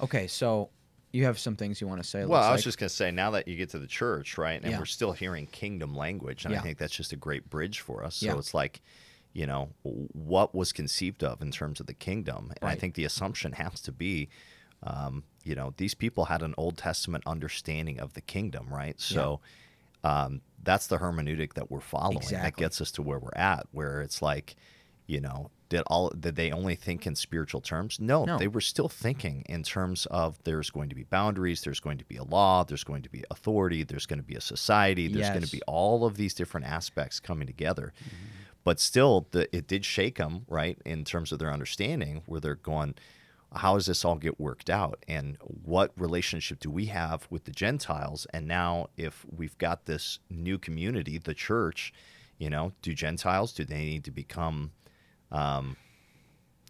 Okay, 0.00 0.28
so 0.28 0.70
you 1.14 1.24
have 1.24 1.38
some 1.38 1.54
things 1.54 1.80
you 1.80 1.86
want 1.86 2.02
to 2.02 2.08
say. 2.08 2.24
Well, 2.24 2.42
I 2.42 2.50
was 2.50 2.58
like. 2.58 2.64
just 2.64 2.78
going 2.78 2.88
to 2.88 2.94
say, 2.94 3.12
now 3.12 3.30
that 3.30 3.46
you 3.46 3.56
get 3.56 3.70
to 3.70 3.78
the 3.78 3.86
church, 3.86 4.36
right, 4.36 4.60
and 4.60 4.72
Yeah. 4.72 4.78
we're 4.78 4.84
still 4.84 5.12
hearing 5.12 5.46
kingdom 5.46 5.94
language, 5.94 6.44
and 6.44 6.52
Yeah. 6.52 6.60
I 6.60 6.62
think 6.62 6.78
that's 6.78 6.94
just 6.94 7.12
a 7.12 7.16
great 7.16 7.48
bridge 7.48 7.80
for 7.80 8.02
us. 8.02 8.16
So 8.16 8.26
Yeah. 8.26 8.38
it's 8.38 8.52
like, 8.52 8.82
you 9.32 9.46
know, 9.46 9.70
what 9.82 10.54
was 10.54 10.72
conceived 10.72 11.22
of 11.22 11.40
in 11.40 11.52
terms 11.52 11.78
of 11.78 11.86
the 11.86 11.94
kingdom? 11.94 12.52
And 12.60 12.68
I 12.68 12.74
think 12.74 12.94
the 12.94 13.04
assumption 13.04 13.52
has 13.52 13.80
to 13.82 13.92
be, 13.92 14.28
um, 14.82 15.22
you 15.44 15.54
know, 15.54 15.72
these 15.76 15.94
people 15.94 16.24
had 16.26 16.42
an 16.42 16.54
Old 16.56 16.76
Testament 16.78 17.22
understanding 17.26 18.00
of 18.00 18.14
the 18.14 18.20
kingdom, 18.20 18.68
right? 18.68 19.00
So 19.00 19.40
um, 20.02 20.42
that's 20.62 20.88
the 20.88 20.98
hermeneutic 20.98 21.54
that 21.54 21.70
we're 21.70 21.80
following. 21.80 22.26
That 22.30 22.56
gets 22.56 22.80
us 22.80 22.90
to 22.92 23.02
where 23.02 23.18
we're 23.18 23.30
at, 23.36 23.66
where 23.70 24.02
it's 24.02 24.20
like, 24.20 24.56
you 25.06 25.20
know, 25.20 25.50
did 25.68 25.82
all 25.86 26.10
did 26.10 26.36
they 26.36 26.50
only 26.52 26.74
think 26.74 27.06
in 27.06 27.14
spiritual 27.14 27.60
terms? 27.60 27.98
No, 28.00 28.24
No. 28.24 28.38
they 28.38 28.48
were 28.48 28.60
still 28.60 28.88
thinking 28.88 29.42
in 29.48 29.62
terms 29.62 30.06
of 30.06 30.38
there's 30.44 30.70
going 30.70 30.88
to 30.88 30.94
be 30.94 31.04
boundaries, 31.04 31.62
there's 31.62 31.80
going 31.80 31.98
to 31.98 32.04
be 32.04 32.16
a 32.16 32.24
law, 32.24 32.64
there's 32.64 32.84
going 32.84 33.02
to 33.02 33.10
be 33.10 33.24
authority, 33.30 33.82
there's 33.82 34.06
going 34.06 34.18
to 34.18 34.24
be 34.24 34.34
a 34.34 34.40
society, 34.40 35.08
there's 35.08 35.30
going 35.30 35.42
to 35.42 35.50
be 35.50 35.62
all 35.66 36.04
of 36.04 36.16
these 36.16 36.34
different 36.34 36.66
aspects 36.66 37.20
coming 37.20 37.46
together. 37.46 37.92
Mm-hmm. 37.98 38.26
But 38.64 38.80
still, 38.80 39.26
the, 39.32 39.54
it 39.54 39.66
did 39.66 39.84
shake 39.84 40.16
them, 40.16 40.46
right, 40.48 40.78
in 40.86 41.04
terms 41.04 41.32
of 41.32 41.38
their 41.38 41.52
understanding, 41.52 42.22
where 42.26 42.40
they're 42.40 42.54
going, 42.54 42.94
how 43.54 43.74
does 43.74 43.86
this 43.86 44.04
all 44.04 44.16
get 44.16 44.40
worked 44.40 44.70
out? 44.70 45.04
And 45.06 45.36
what 45.40 45.92
relationship 45.96 46.60
do 46.60 46.70
we 46.70 46.86
have 46.86 47.26
with 47.30 47.44
the 47.44 47.52
Gentiles? 47.52 48.26
And 48.32 48.48
now, 48.48 48.88
if 48.96 49.24
we've 49.30 49.56
got 49.58 49.84
this 49.84 50.18
new 50.30 50.58
community, 50.58 51.18
the 51.18 51.34
church, 51.34 51.92
you 52.38 52.50
know, 52.50 52.72
do 52.82 52.94
Gentiles, 52.94 53.52
do 53.52 53.64
they 53.64 53.84
need 53.84 54.04
to 54.04 54.10
become 54.10 54.72
um, 55.34 55.76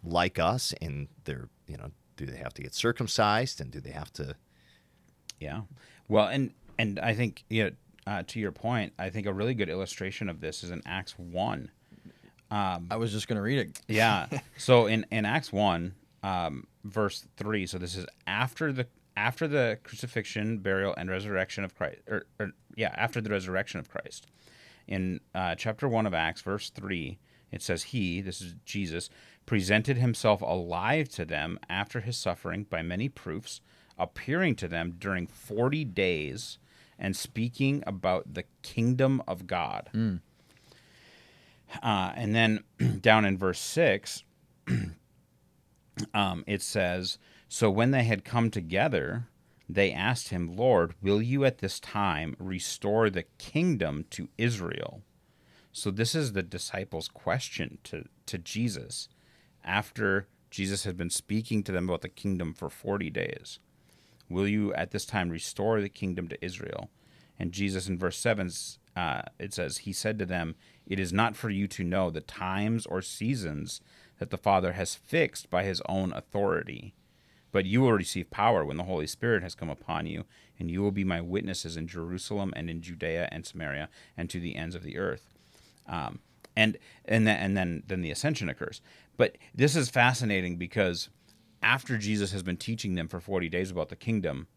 like 0.03 0.39
us 0.39 0.73
and 0.81 1.07
they're 1.23 1.47
you 1.67 1.77
know 1.77 1.91
do 2.17 2.25
they 2.25 2.37
have 2.37 2.53
to 2.53 2.61
get 2.61 2.73
circumcised 2.73 3.61
and 3.61 3.71
do 3.71 3.79
they 3.79 3.91
have 3.91 4.11
to 4.13 4.35
Yeah. 5.39 5.61
Well, 6.07 6.27
and 6.27 6.51
and 6.77 6.99
I 6.99 7.13
think 7.13 7.43
you 7.49 7.63
know, 7.65 7.71
uh, 8.07 8.23
to 8.27 8.39
your 8.39 8.51
point, 8.51 8.93
I 8.99 9.09
think 9.09 9.27
a 9.27 9.33
really 9.33 9.53
good 9.53 9.69
illustration 9.69 10.29
of 10.29 10.39
this 10.41 10.63
is 10.63 10.71
in 10.71 10.81
Acts 10.85 11.13
one. 11.17 11.71
I 12.91 12.95
was 12.97 13.11
just 13.11 13.27
going 13.27 13.37
to 13.37 13.41
read 13.41 13.59
it. 13.59 13.79
Yeah. 13.87 14.27
so 14.57 14.87
in 14.87 15.05
in 15.11 15.25
Acts 15.25 15.51
one, 15.51 15.95
um, 16.23 16.67
verse 16.83 17.25
three. 17.37 17.65
So 17.67 17.77
this 17.77 17.95
is 17.95 18.05
after 18.27 18.71
the 18.71 18.87
after 19.17 19.47
the 19.47 19.79
crucifixion, 19.83 20.59
burial, 20.59 20.93
and 20.97 21.09
resurrection 21.09 21.63
of 21.63 21.75
Christ. 21.75 22.01
Or, 22.07 22.25
or 22.39 22.51
yeah, 22.75 22.93
after 22.95 23.21
the 23.21 23.29
resurrection 23.29 23.79
of 23.79 23.89
Christ. 23.89 24.27
In 24.87 25.19
uh, 25.33 25.55
chapter 25.55 25.87
one 25.87 26.05
of 26.05 26.13
Acts, 26.13 26.41
verse 26.41 26.69
three, 26.69 27.17
it 27.51 27.61
says, 27.61 27.83
"He, 27.83 28.21
this 28.21 28.41
is 28.41 28.55
Jesus, 28.65 29.09
presented 29.45 29.97
himself 29.97 30.41
alive 30.41 31.09
to 31.09 31.25
them 31.25 31.59
after 31.69 32.01
his 32.01 32.17
suffering 32.17 32.65
by 32.69 32.81
many 32.81 33.09
proofs, 33.09 33.61
appearing 33.97 34.55
to 34.55 34.67
them 34.67 34.95
during 34.97 35.27
forty 35.27 35.85
days." 35.85 36.57
And 36.97 37.13
speaking 37.13 37.83
about 37.85 38.35
the 38.35 38.45
kingdom 38.61 39.21
of 39.27 39.47
God. 39.47 39.89
Uh, 41.83 42.13
and 42.15 42.33
then 42.35 42.63
down 43.01 43.25
in 43.25 43.37
verse 43.37 43.59
6, 43.59 44.23
um, 46.13 46.43
it 46.47 46.61
says, 46.61 47.17
So 47.47 47.69
when 47.69 47.91
they 47.91 48.03
had 48.03 48.23
come 48.23 48.49
together, 48.49 49.27
they 49.67 49.91
asked 49.91 50.29
him, 50.29 50.55
Lord, 50.55 50.93
will 51.01 51.21
you 51.21 51.45
at 51.45 51.59
this 51.59 51.79
time 51.79 52.35
restore 52.39 53.09
the 53.09 53.25
kingdom 53.37 54.05
to 54.11 54.29
Israel? 54.37 55.01
So 55.77 55.91
this 55.91 56.15
is 56.15 56.31
the 56.31 56.41
disciples' 56.41 57.09
question 57.09 57.79
to, 57.83 58.05
to 58.27 58.37
Jesus 58.37 59.09
after 59.61 60.29
Jesus 60.49 60.85
had 60.85 60.95
been 60.95 61.09
speaking 61.09 61.63
to 61.63 61.73
them 61.73 61.89
about 61.89 61.99
the 61.99 62.07
kingdom 62.07 62.53
for 62.53 62.69
40 62.69 63.09
days. 63.09 63.59
Will 64.29 64.47
you 64.47 64.73
at 64.73 64.91
this 64.91 65.05
time 65.05 65.29
restore 65.29 65.81
the 65.81 65.89
kingdom 65.89 66.29
to 66.29 66.43
Israel? 66.43 66.91
And 67.37 67.51
Jesus 67.51 67.89
in 67.89 67.99
verse 67.99 68.17
7, 68.17 68.49
uh, 68.95 69.23
it 69.37 69.53
says, 69.53 69.79
He 69.79 69.91
said 69.91 70.17
to 70.19 70.25
them, 70.25 70.55
It 70.87 70.97
is 70.97 71.11
not 71.11 71.35
for 71.35 71.49
you 71.49 71.67
to 71.67 71.83
know 71.83 72.09
the 72.09 72.21
times 72.21 72.85
or 72.85 73.01
seasons 73.01 73.81
that 74.17 74.29
the 74.29 74.37
Father 74.37 74.71
has 74.71 74.95
fixed 74.95 75.49
by 75.49 75.65
his 75.65 75.81
own 75.89 76.13
authority. 76.13 76.95
But 77.51 77.65
you 77.65 77.81
will 77.81 77.91
receive 77.91 78.31
power 78.31 78.63
when 78.63 78.77
the 78.77 78.83
Holy 78.83 79.07
Spirit 79.07 79.43
has 79.43 79.55
come 79.55 79.69
upon 79.69 80.05
you, 80.05 80.23
and 80.57 80.71
you 80.71 80.81
will 80.81 80.91
be 80.91 81.03
my 81.03 81.19
witnesses 81.19 81.75
in 81.75 81.85
Jerusalem 81.85 82.53
and 82.55 82.69
in 82.69 82.81
Judea 82.81 83.27
and 83.29 83.45
Samaria 83.45 83.89
and 84.15 84.29
to 84.29 84.39
the 84.39 84.55
ends 84.55 84.73
of 84.73 84.83
the 84.83 84.97
earth. 84.97 85.34
Um, 85.87 86.19
and 86.55 86.77
and 87.05 87.27
then 87.27 87.37
and 87.37 87.57
then 87.57 87.83
then 87.87 88.01
the 88.01 88.11
ascension 88.11 88.49
occurs. 88.49 88.81
But 89.17 89.37
this 89.53 89.75
is 89.75 89.89
fascinating 89.89 90.57
because 90.57 91.09
after 91.61 91.97
Jesus 91.97 92.31
has 92.31 92.43
been 92.43 92.57
teaching 92.57 92.95
them 92.95 93.07
for 93.07 93.19
40 93.19 93.49
days 93.49 93.71
about 93.71 93.89
the 93.89 93.95
kingdom, 93.95 94.47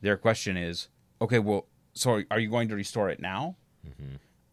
their 0.00 0.16
question 0.16 0.56
is, 0.56 0.88
okay, 1.20 1.38
well, 1.38 1.66
so 1.92 2.22
are 2.30 2.38
you 2.38 2.48
going 2.48 2.68
to 2.68 2.76
restore 2.76 3.10
it 3.10 3.20
now? 3.20 3.56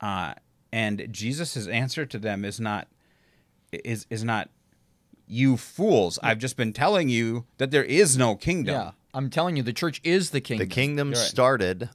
Uh, 0.02 0.34
and 0.72 1.08
Jesus' 1.12 1.68
answer 1.68 2.06
to 2.06 2.18
them 2.18 2.46
is 2.46 2.60
not 2.60 2.88
is 3.72 4.06
is 4.10 4.24
not 4.24 4.50
you 5.28 5.58
fools. 5.58 6.18
I've 6.24 6.40
just 6.40 6.58
been 6.58 6.74
telling 6.74 7.10
you 7.10 7.46
that 7.58 7.72
there 7.72 7.84
is 7.84 8.18
no 8.18 8.36
kingdom. 8.36 8.76
Yeah. 8.76 8.92
I'm 9.14 9.30
telling 9.30 9.58
you, 9.58 9.64
the 9.64 9.74
church 9.74 10.02
is 10.04 10.32
the 10.32 10.42
kingdom. 10.42 10.68
the 10.68 10.74
kingdom. 10.74 11.08
kingdom 11.08 11.10
right. 11.10 11.18
started 11.18 11.90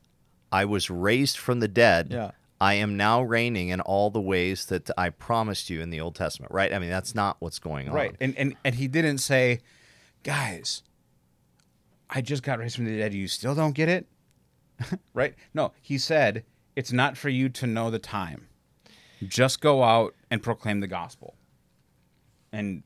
i 0.55 0.64
was 0.64 0.89
raised 0.89 1.37
from 1.37 1.61
the 1.61 1.68
dead 1.68 2.09
Yeah. 2.11 2.30
I 2.61 2.74
am 2.74 2.96
now 2.96 3.22
reigning 3.22 3.68
in 3.68 3.80
all 3.80 4.11
the 4.11 4.20
ways 4.20 4.66
that 4.66 4.90
i 4.96 5.09
promised 5.11 5.68
you 5.70 5.80
in 5.80 5.90
the 5.90 6.00
old 6.00 6.14
testament 6.14 6.50
right 6.52 6.72
i 6.72 6.78
mean 6.78 6.90
that's 6.90 7.14
not 7.14 7.36
what's 7.40 7.59
going 7.59 7.88
on 7.88 7.94
Right. 7.94 8.14
And, 8.20 8.36
and 8.36 8.57
and 8.64 8.74
he 8.74 8.88
didn't 8.88 9.18
say, 9.18 9.61
guys, 10.22 10.82
I 12.11 12.20
just 12.20 12.42
got 12.42 12.59
raised 12.59 12.76
from 12.76 12.84
the 12.84 12.96
dead. 12.98 13.12
You 13.14 13.28
still 13.28 13.55
don't 13.55 13.72
get 13.74 13.88
it? 13.88 14.07
right? 15.14 15.34
No, 15.52 15.72
he 15.80 15.98
said, 15.98 16.44
it's 16.76 16.92
not 16.92 17.16
for 17.16 17.28
you 17.28 17.48
to 17.50 17.66
know 17.66 17.90
the 17.90 17.98
time. 17.98 18.48
Just 19.26 19.61
go 19.61 19.82
out 19.82 20.14
and 20.30 20.42
proclaim 20.42 20.80
the 20.80 20.86
gospel. 20.86 21.36
And 22.52 22.82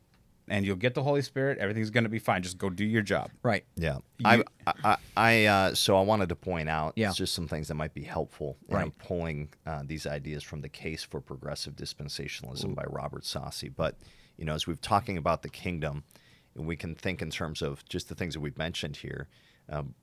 and 0.50 0.64
you'll 0.66 0.76
get 0.76 0.94
the 0.94 1.02
Holy 1.02 1.22
Spirit. 1.22 1.58
Everything's 1.58 1.90
going 1.90 2.04
to 2.04 2.10
be 2.10 2.18
fine. 2.18 2.42
Just 2.42 2.58
go 2.58 2.70
do 2.70 2.84
your 2.84 3.02
job. 3.02 3.30
right. 3.42 3.64
Yeah, 3.76 3.98
I, 4.24 4.42
I, 4.66 4.96
I, 5.16 5.44
uh, 5.46 5.74
so 5.74 5.96
I 5.96 6.02
wanted 6.02 6.28
to 6.30 6.36
point 6.36 6.68
out 6.68 6.92
Yeah. 6.96 7.12
just 7.12 7.34
some 7.34 7.46
things 7.48 7.68
that 7.68 7.74
might 7.74 7.94
be 7.94 8.02
helpful. 8.02 8.56
Right. 8.68 8.82
I'm 8.82 8.90
pulling 8.92 9.48
uh, 9.66 9.82
these 9.84 10.06
ideas 10.06 10.42
from 10.42 10.60
the 10.60 10.68
Case 10.68 11.02
for 11.04 11.20
Progressive 11.20 11.74
Dispensationalism 11.76 12.74
by 12.74 12.84
Robert 12.88 13.24
Saucy. 13.24 13.68
But 13.68 13.96
you 14.36 14.44
know, 14.44 14.54
as 14.54 14.66
we've 14.66 14.80
talking 14.80 15.16
about 15.16 15.42
the 15.42 15.48
kingdom, 15.48 16.04
and 16.54 16.66
we 16.66 16.76
can 16.76 16.94
think 16.94 17.22
in 17.22 17.30
terms 17.30 17.62
of 17.62 17.84
just 17.88 18.08
the 18.08 18.14
things 18.14 18.34
that 18.34 18.40
we've 18.40 18.58
mentioned 18.58 18.96
here. 18.96 19.28
Um, 19.68 19.94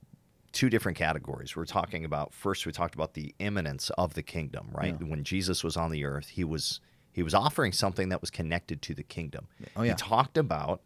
two 0.52 0.70
different 0.70 0.96
categories. 0.96 1.54
We're 1.54 1.66
talking 1.66 2.04
about 2.04 2.32
first 2.32 2.64
we 2.64 2.72
talked 2.72 2.94
about 2.94 3.12
the 3.12 3.34
imminence 3.40 3.90
of 3.98 4.14
the 4.14 4.22
kingdom, 4.22 4.70
right? 4.72 4.96
Yeah. 4.98 5.06
When 5.08 5.22
Jesus 5.22 5.62
was 5.62 5.76
on 5.76 5.90
the 5.90 6.04
earth, 6.06 6.28
he 6.28 6.44
was 6.44 6.80
he 7.16 7.22
was 7.22 7.32
offering 7.32 7.72
something 7.72 8.10
that 8.10 8.20
was 8.20 8.30
connected 8.30 8.82
to 8.82 8.94
the 8.94 9.02
kingdom. 9.02 9.48
Oh, 9.74 9.82
yeah. 9.82 9.92
He 9.92 9.96
talked 9.96 10.36
about 10.36 10.82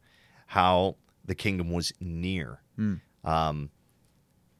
how 0.46 0.94
the 1.24 1.34
kingdom 1.34 1.70
was 1.70 1.92
near. 2.00 2.62
Hmm. 2.76 2.94
Um, 3.24 3.70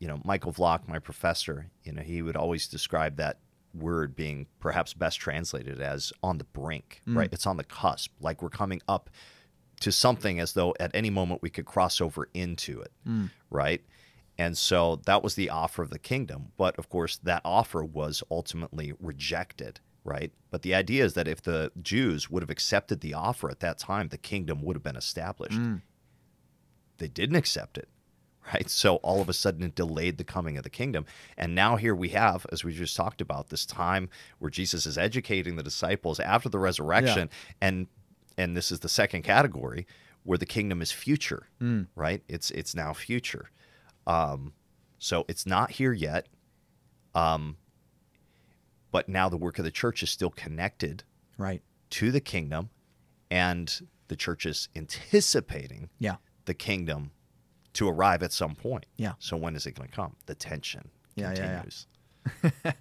you 0.01 0.09
know, 0.09 0.21
Michael 0.25 0.53
Vlach, 0.53 0.89
my 0.89 0.99
professor, 0.99 1.71
you 1.85 1.93
know, 1.93 2.03
he 2.03 2.23
would 2.23 2.37
always 2.37 2.66
describe 2.66 3.18
that 3.18 3.39
word 3.73 4.16
being 4.16 4.47
perhaps 4.59 4.95
best 4.95 5.21
translated 5.21 5.81
as 5.81 6.12
on 6.25 6.39
the 6.39 6.45
brink, 6.45 7.03
hmm. 7.05 7.16
right? 7.16 7.33
It's 7.33 7.47
on 7.47 7.57
the 7.57 7.62
cusp, 7.62 8.11
like 8.21 8.43
we're 8.43 8.51
coming 8.51 8.83
up 8.89 9.09
to 9.79 9.93
something 9.93 10.41
as 10.41 10.55
though 10.55 10.75
at 10.81 10.91
any 10.93 11.09
moment 11.09 11.41
we 11.41 11.51
could 11.51 11.66
cross 11.66 12.01
over 12.01 12.29
into 12.35 12.81
it, 12.81 12.91
hmm. 13.05 13.27
right? 13.49 13.81
And 14.37 14.59
so 14.59 15.01
that 15.07 15.23
was 15.23 15.37
the 15.37 15.51
offer 15.51 15.83
of 15.83 15.91
the 15.91 16.01
kingdom. 16.01 16.51
But 16.57 16.77
of 16.81 16.89
course, 16.89 17.18
that 17.18 17.43
offer 17.45 17.85
was 17.85 18.25
ultimately 18.29 18.93
rejected, 18.99 19.79
right? 20.05 20.33
But 20.51 20.63
the 20.63 20.75
idea 20.75 21.05
is 21.05 21.15
that 21.15 21.29
if 21.29 21.43
the 21.43 21.71
Jews 21.83 22.31
would 22.31 22.43
have 22.43 22.51
accepted 22.51 23.01
the 23.01 23.15
offer 23.15 23.51
at 23.51 23.61
that 23.61 23.79
time, 23.79 24.09
the 24.09 24.19
kingdom 24.19 24.63
would 24.63 24.77
have 24.77 24.83
been 24.83 24.97
established. 24.97 25.59
They 26.99 27.09
didn't 27.09 27.37
accept 27.37 27.79
it, 27.79 27.89
right? 28.55 28.69
So 28.69 28.97
all 28.97 29.21
of 29.21 29.29
a 29.29 29.33
sudden 29.33 29.63
it 29.63 29.75
delayed 29.75 30.19
the 30.19 30.25
coming 30.25 30.57
of 30.57 30.65
the 30.65 30.71
kingdom. 30.71 31.07
And 31.37 31.55
now 31.55 31.77
here 31.77 31.95
we 31.95 32.11
have, 32.11 32.47
as 32.53 32.65
we 32.65 32.73
just 32.75 32.97
talked 32.97 33.21
about, 33.21 33.49
this 33.49 33.65
time 33.67 34.09
where 34.39 34.51
Jesus 34.51 34.87
is 34.87 34.99
educating 34.99 35.57
the 35.57 35.63
disciples 35.63 36.21
after 36.21 36.49
the 36.49 36.59
resurrection 36.59 37.31
and 37.61 37.87
and 38.39 38.57
this 38.57 38.71
is 38.73 38.81
the 38.81 38.89
second 38.89 39.23
category 39.23 39.87
where 40.23 40.39
the 40.39 40.47
kingdom 40.47 40.81
is 40.81 40.93
future, 40.93 41.49
Mm. 41.61 41.89
right? 41.95 42.23
It's 42.29 42.51
it's 42.53 42.75
now 42.75 42.93
future. 42.95 43.51
Um, 44.07 44.53
so 44.99 45.25
it's 45.29 45.47
not 45.47 45.73
here 45.73 45.93
yet. 45.93 46.27
Um, 47.15 47.57
but 48.91 49.09
now 49.09 49.28
the 49.28 49.36
work 49.36 49.59
of 49.59 49.64
the 49.64 49.70
church 49.70 50.03
is 50.03 50.11
still 50.11 50.30
connected 50.30 51.05
Right. 51.38 51.62
to 51.91 52.11
the 52.11 52.20
kingdom, 52.20 52.70
and 53.30 53.88
the 54.09 54.16
church 54.16 54.45
is 54.47 54.68
anticipating 54.76 55.88
Yeah. 55.99 56.16
the 56.47 56.55
kingdom 56.55 57.12
to 57.74 57.88
arrive 57.88 58.22
at 58.22 58.32
some 58.32 58.55
point. 58.57 58.86
Yeah. 58.97 59.12
So 59.20 59.36
when 59.36 59.55
is 59.57 59.64
it 59.66 59.72
going 59.72 59.88
to 59.88 59.95
come? 59.95 60.16
The 60.26 60.34
tension 60.34 60.91
Yeah, 61.14 61.32
yeah, 61.32 61.38
yeah. 61.38 61.45
continues. 61.62 61.86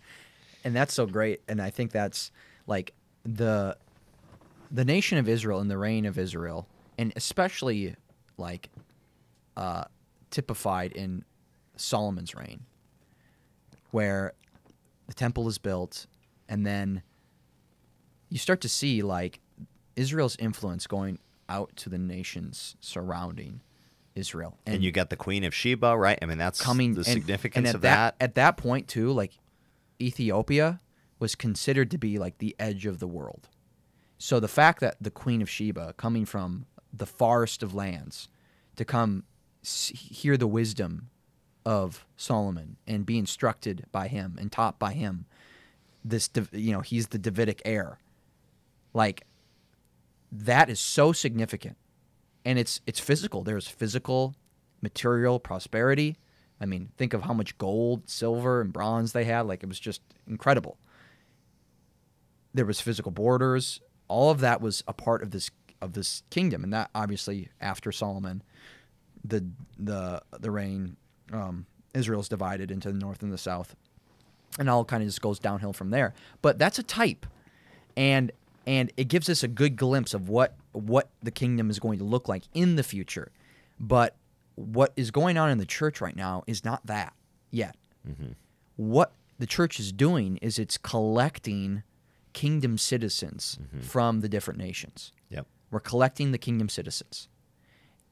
and 0.66 0.76
that's 0.76 0.93
so 0.93 1.05
great 1.05 1.41
and 1.47 1.62
i 1.62 1.70
think 1.70 1.91
that's 1.91 2.30
like 2.68 2.93
the 3.24 3.78
the 4.70 4.84
nation 4.84 5.18
of 5.18 5.30
israel 5.30 5.62
and 5.62 5.72
the 5.72 5.78
reign 5.78 6.05
of 6.05 6.18
israel 6.20 6.68
and 6.97 7.14
especially 7.16 7.95
like 8.38 8.70
uh 9.55 9.86
typified 10.30 10.91
in 10.91 11.24
solomon's 11.78 12.36
reign 12.36 12.66
where 13.91 14.34
the 15.10 15.14
temple 15.16 15.47
is 15.49 15.57
built 15.57 16.05
and 16.47 16.66
then 16.66 17.01
you 18.30 18.38
start 18.38 18.62
to 18.62 18.70
see 18.70 19.01
like 19.01 19.39
israel's 19.95 20.36
influence 20.38 20.88
going 20.88 21.20
out 21.49 21.76
to 21.76 21.89
the 21.89 21.97
nations 21.97 22.76
surrounding 22.80 23.60
israel 24.16 24.57
And, 24.66 24.84
you 24.84 24.91
got 24.91 25.10
the 25.10 25.16
Queen 25.16 25.43
of 25.43 25.53
Sheba, 25.53 25.97
right? 25.97 26.18
I 26.22 26.26
mean, 26.26 26.38
that's 26.38 26.62
coming 26.62 26.93
the 26.93 26.99
and- 26.99 27.05
significance 27.07 27.68
and 27.70 27.76
of 27.76 27.82
that. 27.82 28.16
At 28.22 28.36
that 28.36 28.55
point 28.57 28.88
too, 28.88 29.12
like 29.12 29.34
Ethiopia 30.01 30.80
was 31.20 31.36
considered 31.36 31.89
to 31.91 31.97
be 31.97 32.18
like 32.20 32.38
the 32.38 32.55
edge 32.60 32.86
of 32.86 32.99
the 32.99 33.07
world. 33.07 33.49
So 34.18 34.39
the 34.39 34.47
fact 34.47 34.80
that 34.82 34.95
the 35.01 35.12
Queen 35.12 35.41
of 35.41 35.49
Sheba, 35.49 35.93
coming 35.97 36.26
from 36.26 36.66
the 36.93 37.05
farthest 37.05 37.64
of 37.64 37.74
lands, 37.74 38.28
to 38.76 38.84
come 38.86 39.24
s- 39.64 39.91
hear 39.95 40.36
the 40.38 40.47
wisdom 40.47 41.10
of 41.70 42.04
Solomon 42.18 42.78
and 42.88 43.06
be 43.06 43.20
instructed 43.20 43.86
by 43.92 44.08
him 44.08 44.38
and 44.40 44.52
taught 44.52 44.80
by 44.80 44.94
him, 44.94 45.26
this 46.04 46.28
you 46.52 46.74
know 46.74 46.82
he's 46.82 47.10
the 47.10 47.20
Davidic 47.20 47.62
heir, 47.64 48.00
like 48.94 49.28
that 50.32 50.70
is 50.70 50.80
so 50.80 51.12
significant 51.12 51.78
and 52.46 52.58
it's 52.58 52.82
it's 52.88 53.00
physical. 53.00 53.44
There's 53.44 53.68
physical, 53.68 54.36
material 54.82 55.40
prosperity. 55.40 56.18
I 56.60 56.66
mean, 56.66 56.90
think 56.98 57.14
of 57.14 57.22
how 57.22 57.34
much 57.34 57.58
gold, 57.60 58.10
silver, 58.10 58.62
and 58.62 58.74
bronze 58.74 59.14
they 59.14 59.26
had. 59.26 59.42
Like 59.42 59.62
it 59.62 59.70
was 59.70 59.80
just 59.80 60.02
incredible. 60.28 60.78
There 62.54 62.66
was 62.66 62.82
physical 62.82 63.12
borders. 63.12 63.82
All 64.08 64.32
of 64.32 64.40
that 64.40 64.62
was 64.62 64.84
a 64.88 64.94
part 64.94 65.22
of 65.22 65.30
this 65.30 65.52
of 65.82 65.94
this 65.94 66.24
kingdom, 66.32 66.64
and 66.64 66.74
that 66.74 66.90
obviously 66.96 67.50
after 67.62 67.92
Solomon, 67.92 68.42
the 69.24 69.46
the 69.78 70.22
the 70.40 70.52
reign, 70.52 70.98
um, 71.32 71.66
Israel's 71.94 72.30
divided 72.30 72.72
into 72.72 72.92
the 72.92 72.98
north 72.98 73.24
and 73.24 73.32
the 73.32 73.38
south, 73.38 73.76
and 74.58 74.70
all 74.70 74.86
kind 74.86 75.04
of 75.04 75.08
just 75.10 75.22
goes 75.22 75.40
downhill 75.40 75.74
from 75.74 75.90
there. 75.90 76.14
But 76.42 76.60
that's 76.60 76.80
a 76.80 76.84
type, 76.84 77.26
and 77.96 78.32
and 78.68 78.92
it 78.98 79.08
gives 79.08 79.30
us 79.30 79.44
a 79.44 79.48
good 79.48 79.76
glimpse 79.76 80.14
of 80.14 80.30
what 80.30 80.56
what 80.72 81.10
the 81.22 81.32
kingdom 81.32 81.70
is 81.70 81.80
going 81.80 82.00
to 82.00 82.06
look 82.06 82.28
like 82.28 82.44
in 82.54 82.76
the 82.76 82.84
future. 82.84 83.32
But 83.80 84.16
what 84.56 84.92
is 84.96 85.10
going 85.10 85.38
on 85.38 85.50
in 85.50 85.58
the 85.58 85.66
church 85.66 86.02
right 86.02 86.16
now 86.16 86.44
is 86.46 86.66
not 86.66 86.86
that 86.86 87.14
yet. 87.50 87.76
What 88.76 89.14
the 89.38 89.46
church 89.46 89.80
is 89.80 89.92
doing 89.92 90.38
is 90.42 90.60
it's 90.60 90.78
collecting 90.78 91.84
kingdom 92.34 92.78
citizens 92.78 93.58
from 93.82 94.22
the 94.22 94.30
different 94.30 94.60
nations. 94.60 95.12
Yep. 95.30 95.48
We're 95.72 95.80
collecting 95.80 96.32
the 96.32 96.38
kingdom 96.38 96.70
citizens, 96.70 97.28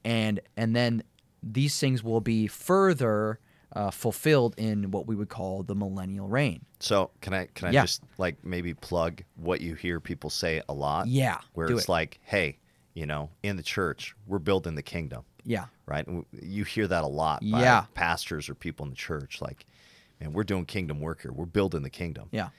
and 0.03 0.39
and 0.55 0.76
then 0.76 1.03
these 1.53 1.79
things 1.79 2.03
will 2.03 2.21
be 2.21 2.47
further 2.47 3.39
uh, 3.73 3.91
fulfilled 3.91 4.55
in 4.57 4.91
what 4.91 5.07
we 5.07 5.15
would 5.15 5.29
call 5.29 5.61
the 5.63 5.75
millennial 5.75 6.27
reign. 6.27 6.65
So 6.79 7.11
can 7.21 7.33
I 7.33 7.47
can 7.53 7.67
I 7.67 7.71
Yeah. 7.71 7.81
just 7.81 8.01
like 8.17 8.37
maybe 8.43 8.73
plug 8.73 9.23
what 9.35 9.61
you 9.61 9.75
hear 9.75 9.99
people 9.99 10.29
say 10.29 10.61
a 10.69 10.73
lot? 10.73 11.07
Yeah, 11.07 11.39
Where 11.53 11.69
it's 11.69 11.83
it. 11.83 11.89
like, 11.89 12.19
hey, 12.23 12.59
you 12.93 13.05
know, 13.05 13.29
in 13.43 13.57
the 13.57 13.63
church, 13.63 14.15
we're 14.25 14.39
building 14.39 14.75
the 14.75 14.81
kingdom, 14.83 15.23
Yeah, 15.43 15.65
right? 15.85 16.07
And 16.07 16.25
you 16.31 16.63
hear 16.63 16.87
that 16.87 17.03
a 17.03 17.07
lot 17.07 17.41
by 17.41 17.59
Yeah. 17.61 17.85
pastors 17.93 18.49
or 18.49 18.55
people 18.55 18.85
in 18.85 18.89
the 18.91 18.95
church, 18.95 19.41
like, 19.41 19.65
man, 20.19 20.31
we're 20.33 20.43
doing 20.45 20.65
kingdom 20.65 20.99
work 21.01 21.21
here. 21.21 21.31
We're 21.33 21.45
building 21.45 21.83
the 21.83 21.89
kingdom. 21.89 22.29
yeah, 22.31 22.49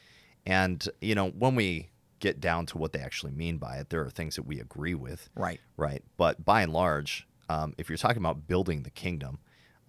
And 0.46 0.86
you 1.00 1.14
know, 1.14 1.30
when 1.30 1.54
we 1.54 1.88
get 2.20 2.40
down 2.40 2.66
to 2.66 2.78
what 2.78 2.92
they 2.92 2.98
actually 3.00 3.32
mean 3.32 3.58
by 3.58 3.78
it, 3.78 3.90
there 3.90 4.02
are 4.02 4.10
things 4.10 4.34
that 4.36 4.42
we 4.42 4.60
agree 4.60 4.94
with, 4.94 5.30
right. 5.36 5.60
right? 5.76 6.02
But 6.16 6.44
by 6.44 6.62
and 6.62 6.72
large, 6.72 7.26
um, 7.48 7.74
if 7.78 7.88
you're 7.88 7.98
talking 7.98 8.18
about 8.18 8.46
building 8.46 8.82
the 8.82 8.90
kingdom, 8.90 9.38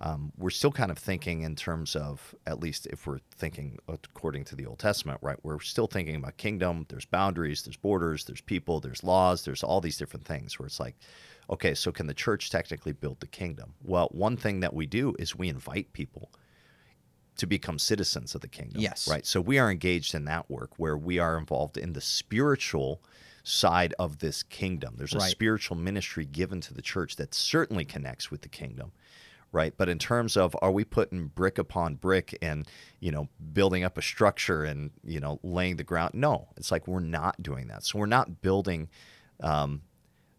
um, 0.01 0.32
we're 0.38 0.49
still 0.49 0.72
kind 0.72 0.91
of 0.91 0.97
thinking 0.97 1.41
in 1.41 1.55
terms 1.55 1.95
of, 1.95 2.34
at 2.47 2.60
least 2.60 2.88
if 2.88 3.05
we're 3.05 3.20
thinking 3.36 3.78
according 3.88 4.45
to 4.45 4.55
the 4.55 4.66
Old 4.66 4.80
Testament, 4.80 5.20
right? 5.22 5.38
We're 5.43 5.60
still 5.60 5.88
thinking 5.88 6.16
about 6.16 6.38
kingdom. 6.38 6.86
There's 6.88 7.05
boundaries, 7.05 7.64
there's 7.64 7.76
borders, 7.76 8.24
there's 8.24 8.41
people, 8.41 8.80
there's 8.80 9.03
laws, 9.03 9.43
there's 9.43 9.62
all 9.62 9.82
these 9.82 9.97
different 9.97 10.26
things 10.26 10.57
where 10.57 10.68
it's 10.68 10.80
like, 10.80 10.95
okay, 11.49 11.74
so 11.74 11.91
can 11.91 12.07
the 12.07 12.14
church 12.14 12.49
technically 12.49 12.93
build 12.93 13.20
the 13.20 13.28
kingdom? 13.28 13.74
Well, 13.84 14.07
one 14.12 14.38
thing 14.38 14.62
that 14.62 14.74
we 14.74 14.86
do 14.86 15.16
is 15.20 15.36
we 15.36 15.49
invite 15.49 15.91
people 15.91 16.32
to 17.36 17.47
become 17.47 17.80
citizens 17.80 18.36
of 18.36 18.41
the 18.41 18.47
kingdom. 18.47 18.82
Yes. 18.82 19.07
Right. 19.07 19.26
So 19.26 19.41
we 19.41 19.60
are 19.60 19.72
engaged 19.72 20.16
in 20.16 20.26
that 20.26 20.49
work 20.49 20.72
where 20.78 20.97
we 20.97 21.20
are 21.20 21.38
involved 21.38 21.78
in 21.78 21.93
the 21.93 22.01
spiritual 22.01 23.01
side 23.43 23.93
of 23.99 24.19
this 24.19 24.43
kingdom. 24.43 24.95
There's 24.97 25.13
a 25.13 25.19
Right. 25.19 25.31
spiritual 25.31 25.77
ministry 25.77 26.25
given 26.25 26.61
to 26.61 26.73
the 26.73 26.81
church 26.81 27.15
that 27.17 27.33
certainly 27.33 27.85
connects 27.85 28.29
with 28.31 28.41
the 28.41 28.49
kingdom. 28.49 28.91
Right. 29.51 29.73
But 29.75 29.89
in 29.89 29.97
terms 29.97 30.37
of 30.37 30.55
are 30.61 30.71
we 30.71 30.83
putting 30.85 31.27
brick 31.27 31.57
upon 31.57 31.95
brick 31.95 32.37
and, 32.39 32.67
you 32.99 33.11
know, 33.11 33.29
building 33.53 33.83
up 33.83 33.97
a 33.97 34.01
structure 34.01 34.63
and, 34.63 34.91
you 35.03 35.19
know, 35.19 35.39
laying 35.41 35.77
the 35.77 35.83
ground? 35.83 36.13
No, 36.13 36.49
it's 36.55 36.69
like 36.69 36.87
we're 36.87 36.99
not 36.99 37.41
doing 37.41 37.67
that. 37.67 37.83
So 37.83 37.97
we're 37.97 38.05
not 38.05 38.41
building 38.43 38.89
um, 39.39 39.81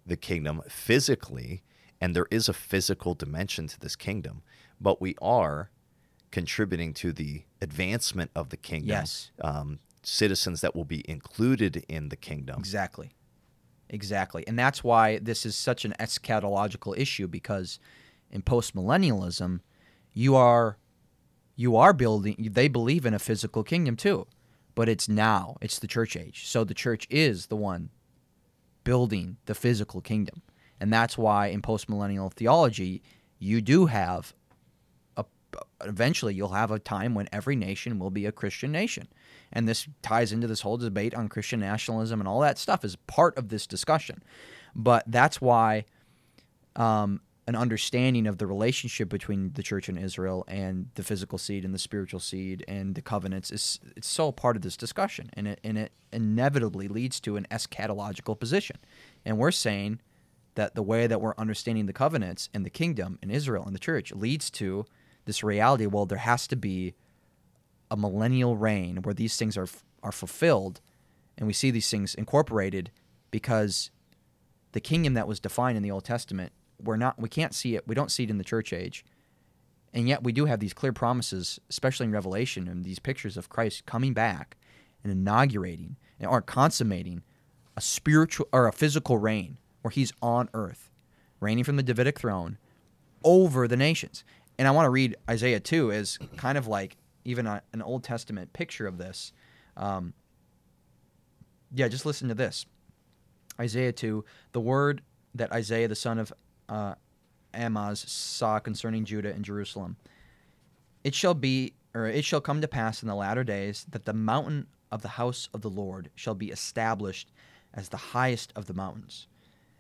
the 0.07 0.17
kingdom 0.17 0.63
physically, 0.69 1.65
and 2.01 2.15
there 2.15 2.29
is 2.31 2.49
a 2.49 2.53
physical 2.53 3.15
dimension 3.15 3.67
to 3.69 3.81
this 3.81 3.97
kingdom, 3.97 4.43
but 4.81 5.01
we 5.01 5.17
are 5.21 5.71
contributing 6.31 6.95
to 6.95 7.13
the 7.13 7.43
advancement 7.61 8.31
of 8.37 8.51
the 8.51 8.57
kingdom. 8.57 8.91
Yes. 8.91 9.33
Um, 9.41 9.81
citizens 10.03 10.61
that 10.61 10.75
will 10.75 10.85
be 10.85 11.09
included 11.09 11.85
in 11.89 12.09
the 12.09 12.17
kingdom. 12.17 12.57
Exactly. 12.59 13.13
Exactly. 13.89 14.47
And 14.47 14.59
that's 14.59 14.85
why 14.85 15.19
this 15.19 15.45
is 15.45 15.57
such 15.57 15.85
an 15.85 15.95
eschatological 15.99 16.97
issue 16.97 17.27
because 17.27 17.79
in 18.31 18.43
postmillennialism, 18.43 19.61
you 20.13 20.37
are 20.37 20.79
you 21.57 21.77
are 21.77 21.93
building 21.93 22.49
they 22.53 22.69
believe 22.69 23.05
in 23.05 23.15
a 23.15 23.19
physical 23.19 23.63
kingdom 23.65 23.97
too. 23.97 24.27
But 24.77 24.89
it's 24.89 25.09
now. 25.09 25.57
It's 25.61 25.79
the 25.79 25.89
church 25.89 26.17
age. 26.17 26.47
So 26.47 26.63
the 26.63 26.75
church 26.75 27.07
is 27.11 27.47
the 27.47 27.57
one 27.57 27.91
building 28.85 29.37
the 29.47 29.55
physical 29.55 30.01
kingdom. 30.01 30.43
And 30.81 30.93
that's 30.93 31.19
why 31.19 31.49
in 31.49 31.61
postmillennial 31.61 32.33
theology, 32.33 33.03
you 33.39 33.61
do 33.61 33.87
have 33.87 34.33
a, 35.17 35.25
eventually 35.85 36.35
you'll 36.35 36.51
have 36.51 36.71
a 36.71 36.79
time 36.79 37.15
when 37.15 37.29
every 37.33 37.57
nation 37.57 37.99
will 37.99 38.11
be 38.11 38.25
a 38.25 38.33
Christian 38.33 38.73
nation. 38.73 39.09
And 39.53 39.69
this 39.69 39.89
ties 40.03 40.33
into 40.33 40.47
this 40.47 40.61
whole 40.61 40.77
debate 40.77 41.15
on 41.15 41.29
Christian 41.29 41.61
nationalism 41.61 42.21
and 42.21 42.29
all 42.29 42.41
that 42.41 42.59
stuff 42.59 42.85
is 42.85 42.97
part 42.97 43.37
of 43.37 43.49
this 43.49 43.67
discussion. 43.67 44.23
But 44.75 45.05
that's 45.07 45.41
why 45.41 45.85
um, 46.77 47.21
an 47.51 47.57
understanding 47.57 48.29
of 48.29 48.39
the 48.39 48.47
relationship 48.47 49.09
between 49.09 49.53
the 49.55 49.63
church 49.63 49.89
and 49.89 49.99
Israel 49.99 50.45
and 50.47 50.89
the 50.95 51.03
physical 51.03 51.37
seed 51.37 51.65
and 51.65 51.75
the 51.75 51.81
spiritual 51.81 52.21
seed 52.21 52.65
and 52.69 52.95
the 52.95 53.03
covenants 53.03 53.51
is 53.51 53.81
it's 53.97 54.09
so 54.09 54.31
part 54.31 54.55
of 54.55 54.63
this 54.63 54.77
discussion 54.77 55.31
and 55.33 55.49
it 55.49 55.61
and 55.65 55.77
it 55.77 55.91
inevitably 56.13 56.87
leads 56.87 57.19
to 57.21 57.37
an 57.37 57.47
eschatological 57.51 58.39
position. 58.39 58.77
And 59.25 59.37
we're 59.37 59.51
saying 59.51 60.01
that 60.55 60.77
the 60.77 60.83
way 60.83 61.09
that 61.09 61.21
we're 61.21 61.35
understanding 61.39 61.87
the 61.87 61.93
covenants 61.93 62.49
and 62.55 62.65
the 62.65 62.71
kingdom 62.71 63.19
in 63.21 63.31
Israel 63.31 63.65
and 63.65 63.75
the 63.75 63.81
church 63.81 64.13
leads 64.13 64.49
to 64.51 64.87
this 65.25 65.43
reality 65.43 65.87
well 65.87 66.07
there 66.07 66.19
has 66.19 66.47
to 66.47 66.57
be 66.57 66.95
a 67.91 67.97
millennial 67.97 68.57
reign 68.57 69.03
where 69.03 69.15
these 69.15 69.37
things 69.37 69.57
are 69.57 69.69
are 70.03 70.13
fulfilled 70.13 70.81
and 71.37 71.47
we 71.47 71.53
see 71.53 71.71
these 71.71 71.91
things 71.91 72.15
incorporated 72.15 72.91
because 73.31 73.91
the 74.73 74.81
kingdom 74.81 75.15
that 75.15 75.27
was 75.27 75.41
defined 75.41 75.77
in 75.77 75.83
the 75.83 75.91
Old 75.91 76.05
Testament, 76.05 76.53
we're 76.83 76.97
not 76.97 77.19
we 77.19 77.29
can't 77.29 77.55
see 77.55 77.75
it. 77.75 77.87
We 77.87 77.95
don't 77.95 78.11
see 78.11 78.25
it 78.25 78.31
in 78.31 78.39
the 78.39 78.45
church 78.45 78.73
age. 78.73 79.05
And 79.93 80.09
yet 80.09 80.23
we 80.23 80.33
do 80.33 80.45
have 80.45 80.61
these 80.61 80.73
clear 80.73 80.93
promises, 80.93 81.59
especially 81.69 82.07
in 82.07 82.13
Revelation 82.13 82.69
and 82.69 82.85
these 82.85 83.01
pictures 83.01 83.37
of 83.37 83.49
Christ 83.49 83.87
coming 83.87 84.15
back 84.15 84.57
and 85.03 85.13
inaugurating 85.13 85.97
and 86.21 86.31
or 86.31 86.41
consummating 86.41 87.23
a 87.77 87.81
spiritual 87.81 88.47
or 88.53 88.69
a 88.69 88.73
physical 88.73 89.19
reign 89.19 89.59
where 89.83 89.91
he's 89.91 90.13
on 90.23 90.49
earth, 90.55 90.91
reigning 91.41 91.65
from 91.65 91.77
the 91.77 91.83
Davidic 91.83 92.19
throne 92.19 92.59
over 93.25 93.67
the 93.67 93.77
nations. 93.77 94.25
And 94.59 94.69
I 94.69 94.73
want 94.73 94.87
to 94.87 94.91
read 94.91 95.17
Isaiah 95.29 95.61
2 95.61 95.91
as 95.91 96.19
kind 96.37 96.59
of 96.59 96.67
like 96.67 96.97
even 97.31 97.47
a, 97.47 97.63
an 97.73 97.83
Old 97.83 98.05
Testament 98.05 98.53
picture 98.53 98.87
of 98.87 98.99
this. 98.99 99.33
Um, 99.77 100.13
yeah, 101.73 101.89
just 101.89 102.05
listen 102.05 102.29
to 102.29 102.35
this. 102.35 102.67
Isaiah 103.59 103.93
2, 103.93 104.25
the 104.53 104.61
word 104.61 105.03
that 105.35 105.53
Isaiah 105.53 105.89
the 105.89 105.95
son 105.95 106.19
of 106.19 106.33
uh, 106.69 106.95
Amoz 107.55 108.01
saw 108.01 108.59
concerning 108.59 109.05
Judah 109.05 109.33
and 109.33 109.45
Jerusalem. 109.45 109.97
It 111.05 111.15
shall 111.15 111.35
be, 111.35 111.75
or 111.95 112.07
it 112.07 112.25
shall 112.25 112.41
come 112.41 112.61
to 112.61 112.69
pass 112.69 113.03
in 113.03 113.09
the 113.09 113.15
latter 113.15 113.45
days 113.45 113.87
that 113.91 114.05
the 114.05 114.13
mountain 114.13 114.67
of 114.91 115.03
the 115.03 115.09
house 115.09 115.49
of 115.55 115.61
the 115.63 115.71
Lord 115.71 116.11
shall 116.15 116.35
be 116.35 116.51
established 116.51 117.31
as 117.73 117.89
the 117.89 117.97
highest 117.97 118.53
of 118.57 118.67
the 118.67 118.75
mountains, 118.75 119.29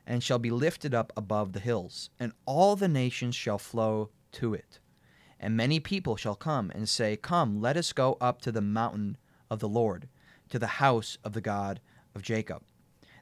and 0.06 0.22
shall 0.22 0.38
be 0.38 0.50
lifted 0.50 0.94
up 0.94 1.12
above 1.16 1.52
the 1.52 1.60
hills, 1.60 2.10
and 2.20 2.32
all 2.46 2.76
the 2.76 2.88
nations 2.88 3.34
shall 3.34 3.58
flow 3.58 4.10
to 4.32 4.54
it. 4.54 4.78
And 5.42 5.56
many 5.56 5.80
people 5.80 6.16
shall 6.16 6.34
come 6.34 6.70
and 6.74 6.86
say, 6.86 7.16
Come, 7.16 7.60
let 7.60 7.78
us 7.78 7.94
go 7.94 8.18
up 8.20 8.42
to 8.42 8.52
the 8.52 8.60
mountain 8.60 9.16
of 9.50 9.58
the 9.58 9.68
Lord, 9.68 10.06
to 10.50 10.58
the 10.58 10.66
house 10.66 11.16
of 11.24 11.32
the 11.32 11.40
God 11.40 11.80
of 12.14 12.22
Jacob, 12.22 12.62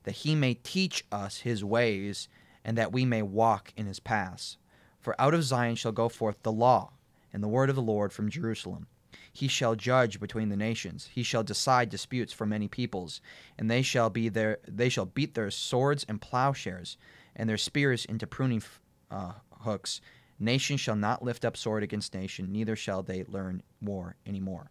that 0.03 0.17
he 0.17 0.35
may 0.35 0.55
teach 0.55 1.05
us 1.13 1.39
his 1.39 1.65
ways, 1.65 2.29
and 2.65 2.77
that 2.77 2.93
we 2.93 3.05
may 3.05 3.23
walk 3.23 3.73
in 3.77 3.87
his 3.87 4.01
paths. 4.01 4.59
For 4.99 5.19
out 5.21 5.33
of 5.33 5.45
Zion 5.45 5.77
shall 5.77 5.93
go 5.93 6.09
forth 6.09 6.43
the 6.43 6.53
law, 6.53 6.91
and 7.33 7.41
the 7.41 7.49
word 7.49 7.71
of 7.71 7.77
the 7.77 7.83
Lord 7.83 8.13
from 8.13 8.29
Jerusalem. 8.29 8.89
He 9.33 9.47
shall 9.47 9.77
judge 9.77 10.19
between 10.19 10.49
the 10.49 10.57
nations. 10.57 11.11
He 11.13 11.23
shall 11.23 11.45
decide 11.45 11.89
disputes 11.89 12.33
for 12.33 12.47
many 12.47 12.67
peoples, 12.67 13.21
and 13.57 13.71
they 13.71 13.83
shall 13.83 14.11
be 14.11 14.29
their 14.29 14.59
they 14.67 14.89
shall 14.89 15.07
beat 15.07 15.35
their 15.35 15.53
swords 15.53 16.05
and 16.09 16.21
plowshares, 16.21 16.97
and 17.37 17.49
their 17.49 17.57
spears 17.57 18.05
into 18.05 18.27
pruning 18.27 18.63
uh, 19.11 19.35
hooks. 19.61 20.01
Nation 20.41 20.77
shall 20.77 20.97
not 20.97 21.23
lift 21.23 21.45
up 21.45 21.57
sword 21.57 21.83
against 21.83 22.15
nation, 22.15 22.53
neither 22.53 22.77
shall 22.77 23.03
they 23.03 23.25
learn 23.25 23.63
war 23.81 24.17
anymore. 24.27 24.71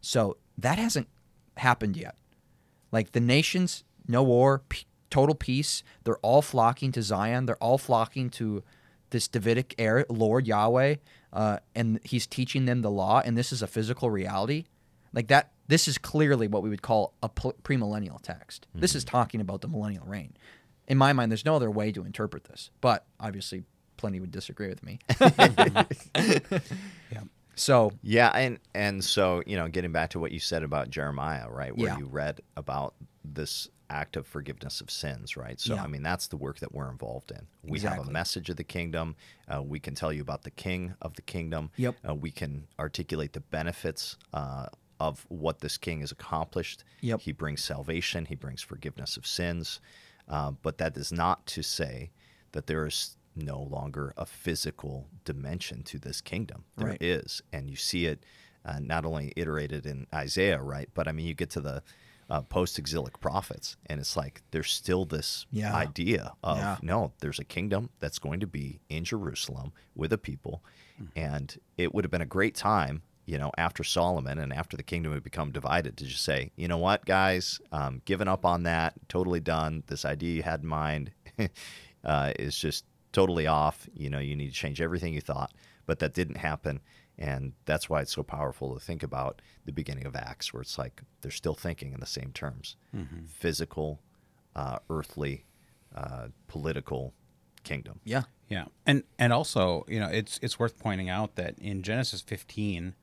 So 0.00 0.36
that 0.58 0.78
hasn't 0.78 1.08
happened 1.56 1.96
yet. 1.96 2.16
Like 2.90 3.12
the 3.12 3.20
nations, 3.20 3.84
no 4.06 4.22
war, 4.22 4.62
p- 4.68 4.86
total 5.10 5.34
peace. 5.34 5.82
They're 6.04 6.16
all 6.18 6.42
flocking 6.42 6.92
to 6.92 7.02
Zion. 7.02 7.46
They're 7.46 7.56
all 7.56 7.78
flocking 7.78 8.28
to 8.30 8.62
this 9.10 9.28
Davidic 9.28 9.74
heir, 9.78 10.04
Lord 10.08 10.46
Yahweh, 10.46 10.96
uh, 11.32 11.58
and 11.74 12.00
He's 12.02 12.26
teaching 12.26 12.64
them 12.64 12.82
the 12.82 12.90
law. 12.90 13.22
And 13.24 13.36
this 13.36 13.52
is 13.52 13.62
a 13.62 13.66
physical 13.66 14.10
reality. 14.10 14.64
Like 15.12 15.28
that. 15.28 15.52
This 15.68 15.88
is 15.88 15.96
clearly 15.96 16.48
what 16.48 16.62
we 16.62 16.68
would 16.68 16.82
call 16.82 17.14
a 17.22 17.30
premillennial 17.30 18.20
text. 18.20 18.66
Mm-hmm. 18.70 18.80
This 18.80 18.94
is 18.94 19.04
talking 19.04 19.40
about 19.40 19.62
the 19.62 19.68
millennial 19.68 20.04
reign. 20.04 20.36
In 20.86 20.98
my 20.98 21.14
mind, 21.14 21.30
there's 21.32 21.46
no 21.46 21.56
other 21.56 21.70
way 21.70 21.92
to 21.92 22.04
interpret 22.04 22.44
this. 22.44 22.70
But 22.82 23.06
obviously, 23.18 23.62
plenty 24.02 24.18
would 24.18 24.32
disagree 24.32 24.66
with 24.68 24.82
me. 24.82 24.98
yeah. 26.16 27.20
So 27.54 27.92
yeah, 28.02 28.30
and 28.30 28.58
and 28.74 29.04
so 29.04 29.42
you 29.46 29.56
know, 29.56 29.68
getting 29.68 29.92
back 29.92 30.10
to 30.10 30.18
what 30.18 30.32
you 30.32 30.40
said 30.40 30.62
about 30.64 30.90
Jeremiah, 30.90 31.48
right, 31.48 31.76
where 31.76 31.88
Yeah. 31.88 31.98
you 31.98 32.06
read 32.06 32.40
about 32.56 32.94
this 33.24 33.68
act 33.90 34.16
of 34.16 34.26
forgiveness 34.26 34.80
of 34.80 34.90
sins, 34.90 35.36
right? 35.36 35.60
So 35.60 35.74
Yeah. 35.74 35.84
I 35.84 35.86
mean, 35.86 36.02
that's 36.02 36.26
the 36.28 36.36
work 36.36 36.58
that 36.60 36.72
we're 36.74 36.90
involved 36.90 37.30
in. 37.30 37.46
We 37.62 37.78
have 37.80 38.08
a 38.08 38.10
message 38.10 38.48
of 38.50 38.56
the 38.56 38.64
kingdom. 38.64 39.14
Uh, 39.46 39.62
we 39.62 39.78
can 39.78 39.94
tell 39.94 40.12
you 40.12 40.22
about 40.22 40.42
the 40.42 40.50
King 40.50 40.94
of 41.02 41.14
the 41.14 41.22
kingdom. 41.22 41.70
Yep. 41.76 41.94
Uh, 42.08 42.14
we 42.14 42.30
can 42.32 42.66
articulate 42.80 43.34
the 43.34 43.40
benefits 43.40 44.16
uh, 44.32 44.66
of 44.98 45.24
what 45.28 45.60
this 45.60 45.76
King 45.76 46.00
has 46.00 46.10
accomplished. 46.10 46.84
Yep. 47.02 47.20
He 47.20 47.32
brings 47.32 47.62
salvation. 47.62 48.24
He 48.24 48.34
brings 48.34 48.62
forgiveness 48.62 49.16
of 49.18 49.26
sins. 49.26 49.80
Uh, 50.26 50.52
but 50.62 50.78
that 50.78 50.96
is 50.96 51.12
not 51.12 51.44
to 51.48 51.62
say 51.62 52.10
that 52.52 52.66
there 52.66 52.86
is 52.86 53.16
no 53.34 53.60
longer 53.60 54.12
a 54.16 54.26
physical 54.26 55.08
dimension 55.24 55.82
to 55.84 55.98
this 55.98 56.20
kingdom. 56.20 56.64
There 56.76 56.96
is, 57.00 57.42
Right. 57.52 57.58
and 57.60 57.70
you 57.70 57.76
see 57.76 58.06
it 58.06 58.24
uh, 58.64 58.78
not 58.78 59.04
only 59.04 59.32
iterated 59.36 59.86
in 59.86 60.06
Isaiah, 60.14 60.60
right? 60.62 60.88
But 60.94 61.08
I 61.08 61.12
mean, 61.12 61.26
you 61.26 61.34
get 61.34 61.50
to 61.50 61.60
the 61.60 61.82
uh, 62.30 62.40
post-exilic 62.42 63.18
prophets, 63.20 63.76
and 63.86 64.00
it's 64.00 64.16
like 64.16 64.42
there's 64.52 64.70
still 64.70 65.04
this 65.04 65.46
Yeah. 65.50 65.74
idea 65.74 66.32
of 66.42 66.58
Yeah. 66.58 66.76
no, 66.80 67.12
there's 67.20 67.38
a 67.40 67.44
kingdom 67.44 67.90
that's 67.98 68.18
going 68.18 68.40
to 68.40 68.46
be 68.46 68.80
in 68.88 69.04
Jerusalem 69.04 69.72
with 69.94 70.12
a 70.12 70.18
people, 70.18 70.62
and 71.16 71.58
it 71.76 71.92
would 71.92 72.04
have 72.04 72.10
been 72.10 72.22
a 72.22 72.26
great 72.26 72.54
time. 72.54 73.02
You 73.24 73.38
know, 73.38 73.52
after 73.58 73.84
Solomon 73.84 74.38
and 74.38 74.52
after 74.52 74.76
the 74.76 74.82
kingdom 74.82 75.12
had 75.12 75.22
become 75.22 75.52
divided, 75.52 75.96
to 75.98 76.06
just 76.06 76.24
say, 76.24 76.50
you 76.56 76.66
know 76.68 76.78
what, 76.78 77.04
guys, 77.06 77.60
um, 77.70 78.02
giving 78.04 78.26
up 78.28 78.44
on 78.44 78.62
that, 78.64 78.94
totally 79.08 79.38
done. 79.40 79.82
This 79.86 80.04
idea 80.04 80.34
you 80.36 80.42
had 80.42 80.62
in 80.62 80.66
mind 80.68 81.12
uh, 82.04 82.32
is 82.38 82.56
just 82.58 82.84
totally 83.12 83.46
off. 83.46 83.88
You 83.94 84.10
know, 84.10 84.18
you 84.18 84.36
need 84.36 84.48
to 84.48 84.54
change 84.54 84.80
everything 84.80 85.14
you 85.14 85.20
thought, 85.20 85.52
but 85.86 85.98
that 86.00 86.14
didn't 86.14 86.36
happen. 86.36 86.80
And 87.18 87.52
that's 87.66 87.88
why 87.88 88.00
it's 88.00 88.14
so 88.14 88.22
powerful 88.22 88.74
to 88.74 88.80
think 88.80 89.02
about 89.02 89.42
the 89.64 89.72
beginning 89.72 90.06
of 90.06 90.16
Acts, 90.16 90.52
where 90.52 90.62
it's 90.62 90.78
like 90.78 91.02
they're 91.20 91.30
still 91.30 91.54
thinking 91.54 91.92
in 91.92 92.00
the 92.00 92.06
same 92.06 92.32
terms 92.32 92.76
physical, 93.26 94.00
uh, 94.56 94.78
earthly, 94.88 95.44
uh, 95.94 96.28
political 96.48 97.12
kingdom. 97.64 98.00
yeah, 98.04 98.22
Yeah, 98.48 98.64
and 98.86 99.04
and 99.18 99.32
also, 99.32 99.84
you 99.88 100.00
know, 100.00 100.08
it's 100.08 100.38
it's 100.42 100.58
worth 100.58 100.78
pointing 100.78 101.08
out 101.08 101.36
that 101.36 101.58
in 101.58 101.82
Genesis 101.82 102.22
15, 102.22 102.94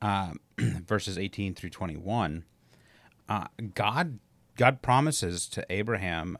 um, 0.00 0.40
verses 0.58 1.18
18 1.18 1.54
through 1.54 1.70
21, 1.70 2.44
uh, 3.28 3.46
God 3.74 4.20
God 4.56 4.82
promises 4.82 5.48
to 5.48 5.64
Abraham 5.70 6.38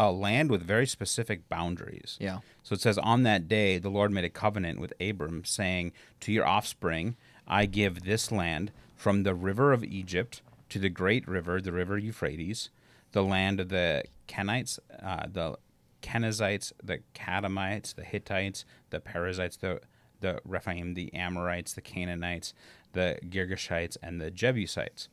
a 0.00 0.10
land 0.10 0.50
with 0.50 0.62
very 0.62 0.86
specific 0.86 1.46
boundaries. 1.50 2.16
yeah, 2.18 2.38
So 2.62 2.72
it 2.72 2.80
says, 2.80 2.96
On 2.96 3.22
that 3.24 3.48
day, 3.48 3.78
the 3.78 3.90
Lord 3.90 4.10
made 4.10 4.24
a 4.24 4.30
covenant 4.30 4.80
with 4.80 4.94
Abram, 4.98 5.44
saying, 5.44 5.92
To 6.20 6.32
your 6.32 6.46
offspring, 6.46 7.16
I 7.46 7.66
give 7.66 8.04
this 8.04 8.32
land 8.32 8.72
from 8.96 9.24
the 9.24 9.34
river 9.34 9.74
of 9.74 9.84
Egypt 9.84 10.40
to 10.70 10.78
the 10.78 10.88
great 10.88 11.28
river, 11.28 11.60
the 11.60 11.72
river 11.72 11.98
Euphrates, 11.98 12.70
the 13.12 13.22
land 13.22 13.60
of 13.60 13.68
the 13.68 14.04
Kenites, 14.26 14.78
uh, 15.02 15.26
the 15.30 15.58
Kenizzites, 16.00 16.72
the 16.82 17.00
Kadmonites, 17.14 17.94
the 17.94 18.04
Hittites, 18.04 18.64
the 18.88 19.00
Perizzites, 19.00 19.58
the 19.58 19.80
the 20.20 20.38
Rephaim, 20.44 20.92
the 20.94 21.12
Amorites, 21.14 21.72
the 21.72 21.80
Canaanites, 21.80 22.52
the 22.92 23.18
Girgashites, 23.24 23.96
and 24.02 24.20
the 24.20 24.30
Jebusites. 24.30 25.08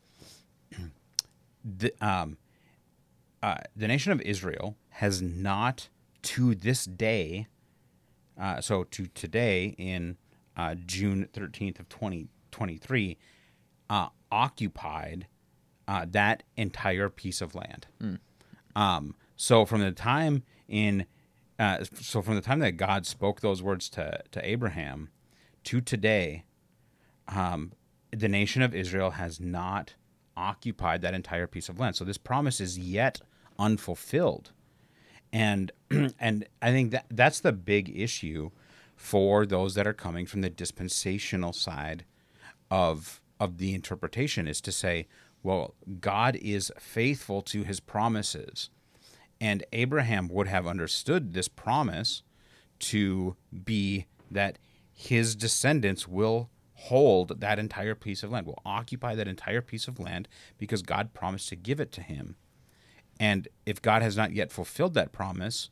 the, 1.64 1.94
um, 2.02 2.38
uh, 3.48 3.56
the 3.78 3.88
nation 3.88 4.12
of 4.12 4.20
Israel 4.22 4.76
has 4.90 5.22
not, 5.22 5.88
to 6.22 6.54
this 6.54 6.84
day, 6.84 7.48
uh, 8.38 8.60
so 8.60 8.84
to 8.84 9.08
today 9.08 9.74
in 9.78 10.18
uh, 10.58 10.76
June 10.86 11.30
13th 11.32 11.80
of 11.80 11.88
2023, 11.88 13.18
uh, 13.90 14.10
occupied 14.34 15.28
uh, 15.88 16.06
that 16.10 16.44
entire 16.58 17.08
piece 17.08 17.40
of 17.40 17.56
land. 17.56 17.88
Um, 18.76 19.16
so 19.38 19.64
from 19.64 19.80
the 19.80 19.94
time 19.94 20.44
in, 20.68 21.06
uh, 21.58 21.86
so 22.02 22.22
from 22.22 22.36
the 22.36 22.42
time 22.42 22.60
that 22.60 22.74
God 22.74 23.06
spoke 23.06 23.40
those 23.40 23.64
words 23.64 23.88
to, 23.92 24.20
to 24.32 24.46
Abraham 24.46 25.10
to 25.64 25.80
today, 25.80 26.44
um, 27.30 27.72
the 28.12 28.28
nation 28.28 28.62
of 28.62 28.76
Israel 28.76 29.12
has 29.12 29.40
not 29.40 29.96
occupied 30.36 31.02
that 31.02 31.14
entire 31.14 31.48
piece 31.48 31.70
of 31.70 31.80
land. 31.80 31.96
So 31.96 32.04
this 32.04 32.18
promise 32.18 32.60
is 32.60 32.78
yet 32.78 33.22
unfulfilled. 33.60 34.52
And 35.32 35.72
and 36.20 36.48
I 36.62 36.72
think 36.72 36.92
that 36.92 37.06
that's 37.10 37.40
the 37.40 37.52
big 37.52 37.98
issue 37.98 38.52
for 38.96 39.46
those 39.46 39.76
that 39.76 39.88
are 39.88 39.94
coming 39.94 40.26
from 40.26 40.42
the 40.42 40.50
dispensational 40.50 41.54
side 41.54 42.06
of 42.72 43.22
of 43.40 43.58
the 43.58 43.76
interpretation 43.76 44.48
is 44.48 44.60
to 44.62 44.72
say, 44.72 45.08
well, 45.44 45.76
God 46.02 46.36
is 46.38 46.72
faithful 46.80 47.42
to 47.44 47.64
his 47.64 47.80
promises. 47.80 48.70
And 49.40 49.64
Abraham 49.72 50.28
would 50.30 50.48
have 50.48 50.66
understood 50.66 51.34
this 51.34 51.48
promise 51.48 52.24
to 52.80 53.36
be 53.64 54.08
that 54.32 54.58
his 54.94 55.36
descendants 55.36 56.08
will 56.08 56.50
hold 56.74 57.40
that 57.40 57.60
entire 57.60 57.96
piece 57.96 58.24
of 58.24 58.32
land, 58.32 58.46
will 58.46 58.62
occupy 58.66 59.16
that 59.16 59.28
entire 59.28 59.62
piece 59.62 59.88
of 59.88 60.00
land 60.00 60.28
because 60.58 60.82
God 60.82 61.14
promised 61.14 61.50
to 61.50 61.56
give 61.56 61.80
it 61.80 61.92
to 61.94 62.02
him. 62.02 62.36
And 63.20 63.48
if 63.66 63.82
God 63.82 64.02
has 64.02 64.16
not 64.16 64.34
yet 64.34 64.52
fulfilled 64.52 64.94
that 64.94 65.12
promise, 65.12 65.70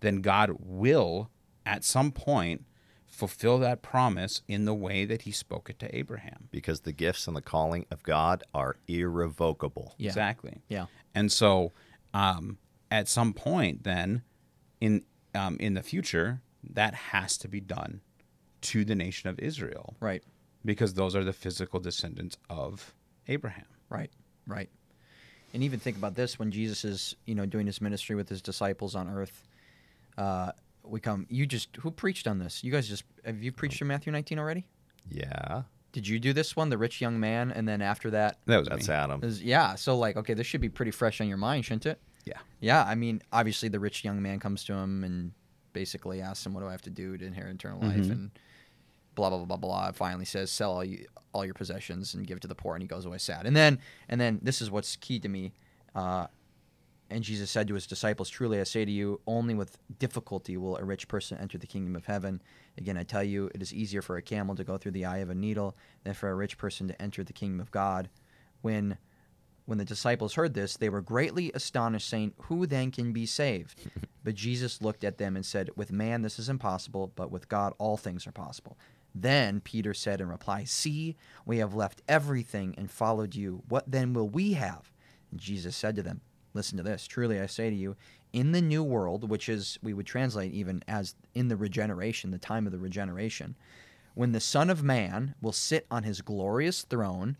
then 0.00 0.20
God 0.20 0.56
will, 0.60 1.30
at 1.66 1.84
some 1.84 2.12
point, 2.12 2.64
fulfill 3.06 3.58
that 3.58 3.80
promise 3.80 4.42
in 4.48 4.64
the 4.64 4.74
way 4.74 5.04
that 5.04 5.22
he 5.22 5.30
spoke 5.30 5.70
it 5.70 5.78
to 5.78 5.96
Abraham. 5.96 6.48
Because 6.50 6.80
the 6.80 6.92
gifts 6.92 7.26
and 7.26 7.36
the 7.36 7.42
calling 7.42 7.86
of 7.90 8.02
God 8.02 8.42
are 8.52 8.76
irrevocable. 8.88 9.94
Yeah. 9.98 10.08
Exactly. 10.08 10.62
yeah, 10.68 10.86
And 11.14 11.30
so, 11.30 11.72
um, 12.12 12.58
at 12.90 13.08
some 13.08 13.32
point, 13.32 13.84
then, 13.84 14.22
in 14.80 15.04
um, 15.34 15.56
in 15.58 15.74
the 15.74 15.82
future, 15.82 16.42
that 16.62 16.94
has 16.94 17.36
to 17.38 17.48
be 17.48 17.60
done 17.60 18.00
to 18.60 18.84
the 18.84 18.94
nation 18.94 19.28
of 19.28 19.38
Israel 19.38 19.96
right, 20.00 20.22
because 20.64 20.94
those 20.94 21.14
are 21.14 21.24
the 21.24 21.32
physical 21.32 21.80
descendants 21.80 22.36
of 22.48 22.94
Abraham. 23.28 23.66
right, 23.88 24.10
right. 24.46 24.70
And 25.54 25.62
even 25.62 25.78
think 25.80 25.96
about 25.96 26.14
this: 26.16 26.38
when 26.38 26.50
Jesus 26.50 26.84
is, 26.84 27.16
you 27.24 27.34
know, 27.34 27.46
doing 27.46 27.66
his 27.66 27.80
ministry 27.80 28.16
with 28.16 28.28
his 28.28 28.42
disciples 28.42 28.94
on 28.94 29.08
earth, 29.08 29.46
uh, 30.18 30.50
we 30.82 31.00
come. 31.00 31.26
You 31.30 31.46
just 31.46 31.74
who 31.76 31.90
preached 31.90 32.26
on 32.26 32.38
this? 32.38 32.62
You 32.64 32.72
guys 32.72 32.88
just 32.88 33.04
have 33.24 33.42
you 33.42 33.52
preached 33.52 33.78
from 33.78 33.88
Matthew 33.88 34.12
19 34.12 34.38
already? 34.38 34.66
Yeah, 35.10 35.62
Did 35.92 36.08
you 36.08 36.18
do 36.18 36.32
this 36.32 36.56
one, 36.56 36.70
the 36.70 36.78
rich 36.78 37.00
young 37.00 37.20
man, 37.20 37.50
and 37.52 37.68
then 37.68 37.82
after 37.82 38.10
that, 38.10 38.38
That 38.46 38.58
was 38.58 38.68
that's 38.68 38.88
me. 38.88 38.94
Adam. 38.94 39.22
is, 39.22 39.42
yeah. 39.42 39.74
So 39.74 39.96
like, 39.96 40.16
okay, 40.16 40.32
this 40.34 40.46
should 40.46 40.60
be 40.62 40.70
pretty 40.70 40.90
fresh 40.90 41.20
on 41.20 41.28
your 41.28 41.36
mind, 41.36 41.66
shouldn't 41.66 41.86
it? 41.86 42.00
Yeah. 42.24 42.38
Yeah, 42.60 42.82
I 42.84 42.94
mean, 42.94 43.20
obviously, 43.32 43.68
the 43.68 43.78
rich 43.78 44.02
young 44.02 44.20
man 44.22 44.40
comes 44.40 44.64
to 44.64 44.72
him 44.72 45.04
and 45.04 45.32
basically 45.74 46.20
asks 46.22 46.44
him, 46.46 46.54
"What 46.54 46.62
do 46.62 46.68
I 46.68 46.72
have 46.72 46.82
to 46.82 46.90
do 46.90 47.16
to 47.18 47.24
inherit 47.24 47.54
eternal 47.54 47.80
life?" 47.80 47.96
Mm-hmm. 47.98 48.12
And 48.12 48.30
blah 49.14 49.30
blah 49.30 49.38
blah 49.38 49.56
blah 49.56 49.56
blah. 49.56 49.92
Finally, 49.92 50.24
says, 50.24 50.50
"Sell 50.50 50.72
all 50.72 50.84
you, 50.84 51.06
all 51.32 51.44
your 51.44 51.54
possessions 51.54 52.14
and 52.14 52.26
give 52.26 52.40
to 52.40 52.48
the 52.48 52.54
poor," 52.54 52.74
and 52.74 52.82
he 52.82 52.88
goes 52.88 53.04
away 53.04 53.18
sad. 53.18 53.46
And 53.46 53.56
then, 53.56 53.78
and 54.08 54.20
then, 54.20 54.40
this 54.42 54.60
is 54.60 54.70
what's 54.70 54.96
key 54.96 55.18
to 55.20 55.28
me. 55.28 55.52
Uh, 55.94 56.26
and 57.10 57.22
Jesus 57.22 57.50
said 57.50 57.68
to 57.68 57.74
his 57.74 57.86
disciples, 57.86 58.28
Truly 58.28 58.60
I 58.60 58.64
say 58.64 58.84
to 58.84 58.90
you, 58.90 59.20
only 59.26 59.54
with 59.54 59.78
difficulty 59.98 60.56
will 60.56 60.76
a 60.76 60.84
rich 60.84 61.06
person 61.06 61.38
enter 61.38 61.58
the 61.58 61.66
kingdom 61.66 61.94
of 61.96 62.06
heaven. 62.06 62.42
Again, 62.78 62.96
I 62.96 63.02
tell 63.02 63.22
you, 63.22 63.50
it 63.54 63.62
is 63.62 63.74
easier 63.74 64.02
for 64.02 64.16
a 64.16 64.22
camel 64.22 64.56
to 64.56 64.64
go 64.64 64.78
through 64.78 64.92
the 64.92 65.04
eye 65.04 65.18
of 65.18 65.30
a 65.30 65.34
needle 65.34 65.76
than 66.02 66.14
for 66.14 66.30
a 66.30 66.34
rich 66.34 66.56
person 66.56 66.88
to 66.88 67.00
enter 67.00 67.22
the 67.22 67.32
kingdom 67.32 67.60
of 67.60 67.70
God. 67.70 68.08
When 68.62 68.98
when 69.66 69.78
the 69.78 69.84
disciples 69.84 70.34
heard 70.34 70.52
this, 70.52 70.76
they 70.76 70.90
were 70.90 71.00
greatly 71.00 71.50
astonished, 71.54 72.08
saying, 72.08 72.34
Who 72.42 72.66
then 72.66 72.90
can 72.90 73.12
be 73.12 73.26
saved? 73.26 73.80
but 74.24 74.34
Jesus 74.34 74.82
looked 74.82 75.04
at 75.04 75.16
them 75.18 75.36
and 75.36 75.44
said, 75.44 75.70
With 75.76 75.92
man 75.92 76.22
this 76.22 76.38
is 76.38 76.48
impossible, 76.48 77.12
but 77.14 77.30
with 77.30 77.48
God 77.48 77.74
all 77.78 77.96
things 77.96 78.26
are 78.26 78.32
possible. 78.32 78.78
Then 79.14 79.60
Peter 79.60 79.94
said 79.94 80.20
in 80.20 80.28
reply, 80.28 80.64
See, 80.64 81.16
we 81.46 81.58
have 81.58 81.74
left 81.74 82.02
everything 82.08 82.74
and 82.76 82.90
followed 82.90 83.34
you. 83.34 83.62
What 83.68 83.90
then 83.90 84.12
will 84.12 84.28
we 84.28 84.54
have? 84.54 84.90
And 85.30 85.38
Jesus 85.38 85.76
said 85.76 85.94
to 85.96 86.02
them, 86.02 86.20
Listen 86.52 86.76
to 86.78 86.84
this. 86.84 87.06
Truly 87.06 87.40
I 87.40 87.46
say 87.46 87.70
to 87.70 87.76
you, 87.76 87.96
in 88.32 88.52
the 88.52 88.62
new 88.62 88.82
world, 88.82 89.28
which 89.30 89.48
is, 89.48 89.78
we 89.82 89.94
would 89.94 90.06
translate 90.06 90.52
even 90.52 90.82
as 90.88 91.14
in 91.34 91.48
the 91.48 91.56
regeneration, 91.56 92.32
the 92.32 92.38
time 92.38 92.66
of 92.66 92.72
the 92.72 92.78
regeneration, 92.78 93.54
when 94.14 94.32
the 94.32 94.40
Son 94.40 94.70
of 94.70 94.82
Man 94.82 95.34
will 95.40 95.52
sit 95.52 95.86
on 95.90 96.02
his 96.02 96.20
glorious 96.20 96.82
throne, 96.82 97.36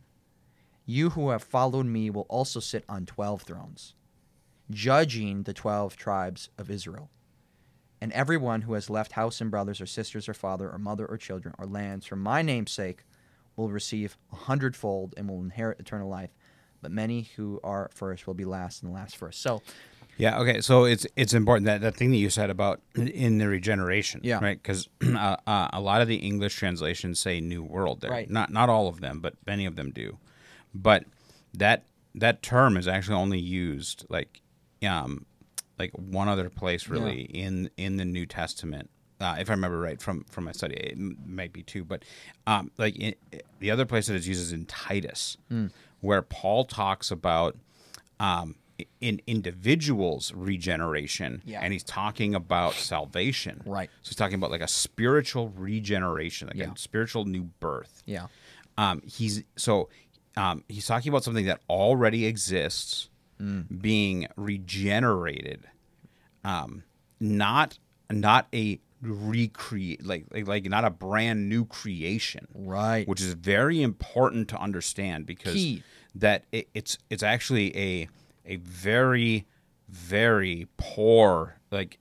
you 0.87 1.11
who 1.11 1.31
have 1.31 1.43
followed 1.43 1.87
me 1.87 2.11
will 2.11 2.27
also 2.29 2.61
sit 2.61 2.85
on 2.89 3.07
twelve 3.07 3.43
thrones, 3.43 3.95
judging 4.71 5.45
the 5.45 5.55
twelve 5.55 5.97
tribes 5.97 6.51
of 6.59 6.71
Israel. 6.71 7.11
And 8.01 8.13
everyone 8.13 8.63
who 8.63 8.75
has 8.75 8.91
left 8.91 9.13
house 9.13 9.41
and 9.41 9.51
brothers 9.51 9.81
or 9.81 9.87
sisters 9.87 10.29
or 10.29 10.35
father 10.35 10.71
or 10.71 10.79
mother 10.79 11.07
or 11.07 11.17
children 11.17 11.55
or 11.59 11.67
lands 11.67 12.05
for 12.07 12.17
my 12.17 12.43
name's 12.43 12.73
sake 12.73 13.05
will 13.57 13.71
receive 13.71 14.19
a 14.33 14.37
hundredfold 14.37 15.15
and 15.17 15.29
will 15.29 15.41
inherit 15.41 15.81
eternal 15.81 16.09
life. 16.09 16.31
But 16.83 16.91
many 16.91 17.23
who 17.37 17.61
are 17.65 17.91
first 17.95 18.27
will 18.27 18.35
be 18.35 18.45
last 18.45 18.83
and 18.83 18.91
the 18.93 18.95
last 18.95 19.17
first. 19.17 19.41
So, 19.41 19.63
Yeah. 20.19 20.39
Okay. 20.41 20.61
So 20.61 20.85
it's 20.85 21.07
it's 21.17 21.33
important 21.33 21.67
that 21.67 21.81
that 21.81 21.97
thing 21.97 22.11
that 22.11 22.19
you 22.19 22.29
said 22.31 22.51
about 22.51 22.83
in 22.95 23.39
the 23.39 23.49
regeneration. 23.49 24.21
Yeah. 24.23 24.39
Right. 24.41 24.61
Because 24.63 24.89
uh, 25.03 25.37
uh, 25.47 25.69
a 25.73 25.81
lot 25.81 26.03
of 26.03 26.09
the 26.09 26.17
English 26.17 26.57
translations 26.57 27.19
say 27.19 27.41
New 27.41 27.63
World 27.63 28.01
there. 28.01 28.11
Right. 28.11 28.29
Not 28.31 28.53
not 28.53 28.69
all 28.69 28.87
of 28.89 29.01
them, 29.01 29.21
but 29.21 29.35
many 29.47 29.65
of 29.65 29.77
them 29.77 29.93
do. 29.93 30.19
But 30.75 31.05
that 31.55 31.85
that 32.15 32.43
term 32.43 32.77
is 32.77 32.87
actually 32.87 33.17
only 33.17 33.41
used 33.41 34.05
like 34.09 34.41
um 34.87 35.25
like 35.79 35.91
one 35.93 36.29
other 36.29 36.49
place 36.51 36.89
really 36.89 37.23
in 37.23 37.71
in 37.77 37.97
the 37.97 38.05
New 38.05 38.27
Testament. 38.27 38.91
Uh, 39.21 39.37
if 39.39 39.49
I 39.49 39.53
remember 39.53 39.79
right 39.79 40.01
from 40.01 40.25
from 40.25 40.45
my 40.45 40.53
study, 40.53 40.75
it 40.75 40.99
might 40.99 41.53
be 41.53 41.63
two, 41.63 41.85
but 41.85 42.05
um, 42.47 42.71
like 42.79 42.97
in, 42.97 43.15
the 43.61 43.71
other 43.71 43.85
place 43.87 44.07
that 44.09 44.15
it's 44.15 44.27
used 44.27 44.41
is 44.41 44.53
in 44.53 44.67
Titus, 44.67 45.37
Hmm. 45.49 45.67
where 46.01 46.21
Paul 46.23 46.65
talks 46.65 47.11
about 47.11 47.57
um, 48.21 48.57
in 49.01 49.21
individuals 49.27 50.33
regeneration 50.35 51.43
Yeah. 51.45 51.61
and 51.63 51.73
he's 51.73 51.85
talking 51.85 52.35
about 52.35 52.75
salvation 52.75 53.63
Right. 53.65 53.89
so 54.03 54.09
he's 54.09 54.17
talking 54.17 54.35
about 54.35 54.51
like 54.51 54.61
a 54.63 54.69
spiritual 54.69 55.51
regeneration 55.51 56.49
like 56.49 56.57
Yeah. 56.57 56.73
a 56.75 56.77
spiritual 56.77 57.25
new 57.25 57.45
birth 57.61 58.03
yeah. 58.05 58.27
um, 58.77 59.01
he's 59.07 59.45
so 59.57 59.89
um, 60.37 60.65
he's 60.69 60.87
talking 60.87 61.11
about 61.11 61.23
something 61.23 61.47
that 61.47 61.61
already 61.71 62.27
exists 62.27 63.09
being 63.81 64.27
regenerated 64.37 65.67
um, 66.45 66.85
not 67.21 67.79
not 68.11 68.47
a 68.55 68.81
recreate 69.01 70.05
like, 70.05 70.27
like 70.31 70.47
like 70.47 70.65
not 70.67 70.85
a 70.85 70.91
brand 70.91 71.49
new 71.49 71.65
creation 71.67 72.47
Right. 72.55 73.07
which 73.07 73.21
is 73.21 73.35
very 73.35 73.83
important 73.83 74.49
to 74.49 74.57
understand 74.59 75.27
because 75.27 75.55
Key. 75.55 75.83
that 76.15 76.45
it, 76.53 76.69
it's 76.75 76.99
it's 77.11 77.23
actually 77.23 77.77
a 77.77 78.09
a 78.47 78.57
very 78.57 79.47
very 79.89 80.67
poor 80.77 81.57
like 81.71 81.99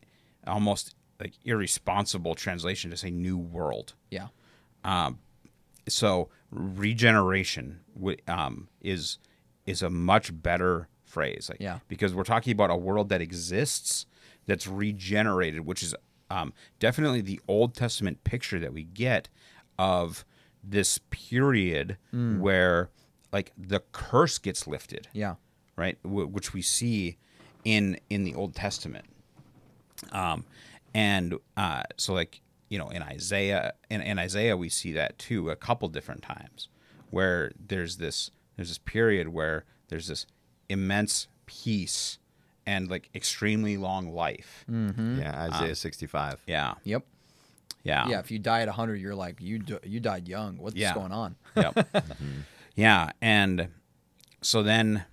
almost 0.48 0.96
like 1.20 1.34
irresponsible 1.44 2.36
translation 2.36 2.90
to 2.92 2.98
say 2.98 3.10
new 3.12 3.38
world 3.38 3.94
yeah. 4.10 4.28
so 5.88 6.30
regeneration 6.52 7.80
um, 8.28 8.68
is 8.82 9.20
is 9.66 9.82
a 9.82 9.90
much 9.90 10.42
better 10.42 10.88
phrase 11.14 11.48
like 11.50 11.60
Yeah. 11.62 11.80
because 11.88 12.14
we're 12.14 12.24
talking 12.24 12.52
about 12.52 12.70
a 12.72 12.76
world 12.76 13.10
that 13.10 13.22
exists 13.22 14.06
that's 14.48 14.66
regenerated 14.68 15.62
which 15.66 15.82
is 15.84 15.94
um, 16.30 16.52
definitely 16.80 17.22
the 17.22 17.40
old 17.48 17.76
testament 17.76 18.24
picture 18.24 18.60
that 18.60 18.74
we 18.74 18.84
get 18.84 19.30
of 19.78 20.26
this 20.64 20.98
period 21.10 21.98
Mm. 22.14 22.40
where 22.40 22.90
like 23.32 23.52
the 23.58 23.82
curse 23.92 24.38
gets 24.40 24.68
lifted 24.68 25.08
Yeah. 25.14 25.36
right 25.76 25.98
w- 26.04 26.28
which 26.28 26.54
we 26.54 26.62
see 26.62 27.18
in 27.64 28.00
in 28.10 28.24
the 28.24 28.34
old 28.36 28.56
testament 28.56 29.06
um 30.12 30.46
and 30.94 31.36
uh 31.58 31.84
so 31.98 32.14
like 32.14 32.42
you 32.70 32.78
know 32.78 32.90
in 32.90 33.02
isaiah 33.04 33.74
in, 33.90 34.02
in 34.02 34.20
isaiah 34.20 34.58
we 34.58 34.70
see 34.70 34.92
that 34.94 35.18
too 35.18 35.50
a 35.50 35.56
couple 35.56 35.88
different 35.90 36.22
times 36.22 36.70
where 37.10 37.52
there's 37.68 37.98
this 37.98 38.32
there's 38.56 38.70
this 38.70 38.78
period 38.80 39.28
where 39.30 39.66
there's 39.90 40.08
this 40.08 40.26
immense 40.74 41.28
peace 41.46 42.18
and 42.66 42.90
like 42.90 43.10
extremely 43.16 43.78
long 43.78 44.14
life 44.14 44.66
mm-hmm. 44.70 45.20
Yeah, 45.20 45.50
Isaiah 45.54 45.70
um, 45.70 45.76
65. 45.76 46.42
yeah 46.48 46.74
Yep. 46.84 47.04
yeah 47.84 48.08
Yeah. 48.08 48.20
If 48.20 48.32
you 48.32 48.40
die 48.40 48.62
at 48.62 48.68
100, 48.68 48.96
you're 48.96 49.16
like, 49.16 49.40
you 49.42 49.60
d- 49.60 49.80
you 49.84 50.00
died 50.00 50.28
young. 50.28 50.58
What's 50.58 50.76
Yeah. 50.76 50.94
going 50.94 51.12
on? 51.12 51.36
yep. 51.56 51.74
Mm-hmm. 51.94 52.40
Yeah, 52.76 53.12
and 53.22 53.68
so 54.42 54.64
then, 54.64 55.06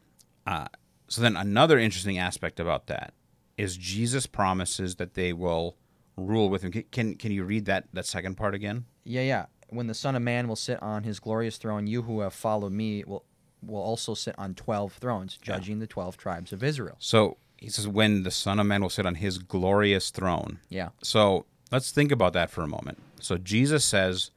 uh, 0.47 0.69
so 1.09 1.21
then 1.21 1.37
another 1.37 1.79
interesting 1.79 2.17
aspect 2.19 2.59
about 2.59 2.87
that 2.87 3.13
is 3.59 3.77
Jesus 3.77 4.27
promises 4.27 4.97
that 4.97 5.13
they 5.15 5.33
will 5.35 5.77
rule 6.17 6.49
with 6.49 6.63
him. 6.63 6.71
Can 6.73 6.85
can, 6.91 7.15
can 7.17 7.33
you 7.33 7.45
read 7.45 7.65
that 7.67 7.85
that 7.93 8.07
second 8.07 8.37
part 8.37 8.55
again? 8.55 8.87
Yeah, 9.05 9.23
yeah. 9.23 9.47
When 9.69 9.87
the 9.89 9.95
Son 9.95 10.17
of 10.17 10.23
Man 10.23 10.49
will 10.49 10.57
sit 10.57 10.83
on 10.83 11.05
his 11.05 11.21
glorious 11.21 11.59
throne, 11.59 11.87
you 11.87 12.03
who 12.03 12.21
have 12.21 12.33
followed 12.33 12.73
me 12.73 13.05
will 13.05 13.25
will 13.63 13.83
also 13.83 14.15
sit 14.15 14.35
on 14.39 14.55
twelve 14.55 14.93
thrones, 14.95 15.39
judging 15.41 15.79
the 15.79 15.87
twelve 15.87 16.17
tribes 16.17 16.53
of 16.53 16.63
Israel. 16.63 16.97
So 16.99 17.37
he 17.57 17.69
says, 17.69 17.87
when 17.87 18.23
the 18.23 18.31
Son 18.31 18.59
of 18.59 18.67
Man 18.67 18.81
will 18.83 18.89
sit 18.91 19.05
on 19.07 19.17
his 19.17 19.39
glorious 19.39 20.11
throne. 20.11 20.61
Yeah. 20.71 20.91
So 21.03 21.45
let's 21.71 21.91
think 21.91 22.11
about 22.11 22.33
that 22.33 22.51
for 22.51 22.63
a 22.63 22.67
moment. 22.69 22.99
So 23.21 23.37
Jesus 23.37 23.85
says 23.85 24.31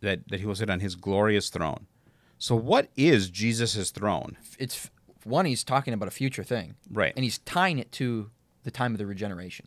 that 0.00 0.28
that 0.28 0.40
he 0.40 0.46
will 0.46 0.54
sit 0.54 0.68
on 0.70 0.80
his 0.80 0.94
glorious 0.94 1.48
throne. 1.48 1.86
So 2.38 2.54
what 2.54 2.88
is 2.96 3.30
Jesus' 3.30 3.90
throne? 3.90 4.36
It's 4.58 4.90
one, 5.24 5.44
he's 5.46 5.64
talking 5.64 5.92
about 5.92 6.06
a 6.06 6.12
future 6.12 6.44
thing. 6.44 6.76
Right. 6.90 7.12
And 7.16 7.24
he's 7.24 7.38
tying 7.38 7.78
it 7.78 7.90
to 7.92 8.30
the 8.62 8.70
time 8.70 8.92
of 8.92 8.98
the 8.98 9.06
regeneration. 9.06 9.66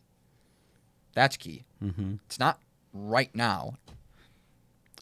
That's 1.14 1.36
key. 1.36 1.64
Mm-hmm. 1.84 2.14
It's 2.26 2.38
not 2.38 2.60
right 2.94 3.32
now. 3.34 3.74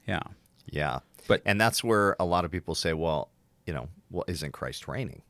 Yeah. 0.06 0.22
Yeah. 0.66 1.00
But- 1.28 1.42
and 1.44 1.60
that's 1.60 1.84
where 1.84 2.16
a 2.18 2.24
lot 2.24 2.44
of 2.44 2.50
people 2.50 2.74
say, 2.74 2.92
well, 2.92 3.30
you 3.66 3.72
know, 3.74 3.88
well, 4.10 4.24
isn't 4.28 4.52
Christ 4.52 4.88
reigning? 4.88 5.22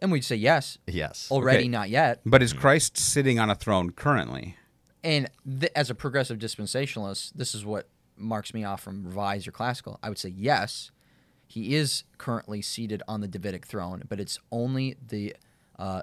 And 0.00 0.10
we'd 0.12 0.24
say 0.24 0.36
yes. 0.36 0.78
Yes. 0.86 1.28
Already 1.30 1.60
Okay. 1.60 1.68
not 1.68 1.88
yet. 1.90 2.20
But 2.26 2.42
is 2.42 2.52
Christ 2.52 2.96
sitting 2.98 3.38
on 3.38 3.48
a 3.50 3.54
throne 3.54 3.90
currently? 3.90 4.56
And 5.02 5.28
th- 5.60 5.72
as 5.76 5.90
a 5.90 5.94
progressive 5.94 6.38
dispensationalist, 6.38 7.32
this 7.34 7.54
is 7.54 7.64
what 7.64 7.88
marks 8.16 8.52
me 8.54 8.64
off 8.64 8.82
from 8.82 9.04
revised 9.04 9.46
or 9.48 9.52
classical. 9.52 9.98
I 10.02 10.08
would 10.08 10.18
say 10.18 10.30
yes, 10.30 10.90
he 11.46 11.74
is 11.74 12.04
currently 12.18 12.62
seated 12.62 13.02
on 13.08 13.20
the 13.20 13.28
Davidic 13.28 13.66
throne, 13.66 14.02
but 14.08 14.18
it's 14.20 14.38
only 14.50 14.96
the 15.06 15.36
uh, 15.78 16.02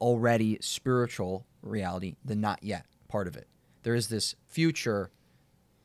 already 0.00 0.58
spiritual 0.60 1.46
reality, 1.62 2.14
the 2.24 2.34
not 2.36 2.62
yet 2.62 2.86
part 3.08 3.26
of 3.26 3.36
it. 3.36 3.48
There 3.82 3.94
is 3.94 4.08
this 4.08 4.34
future, 4.46 5.10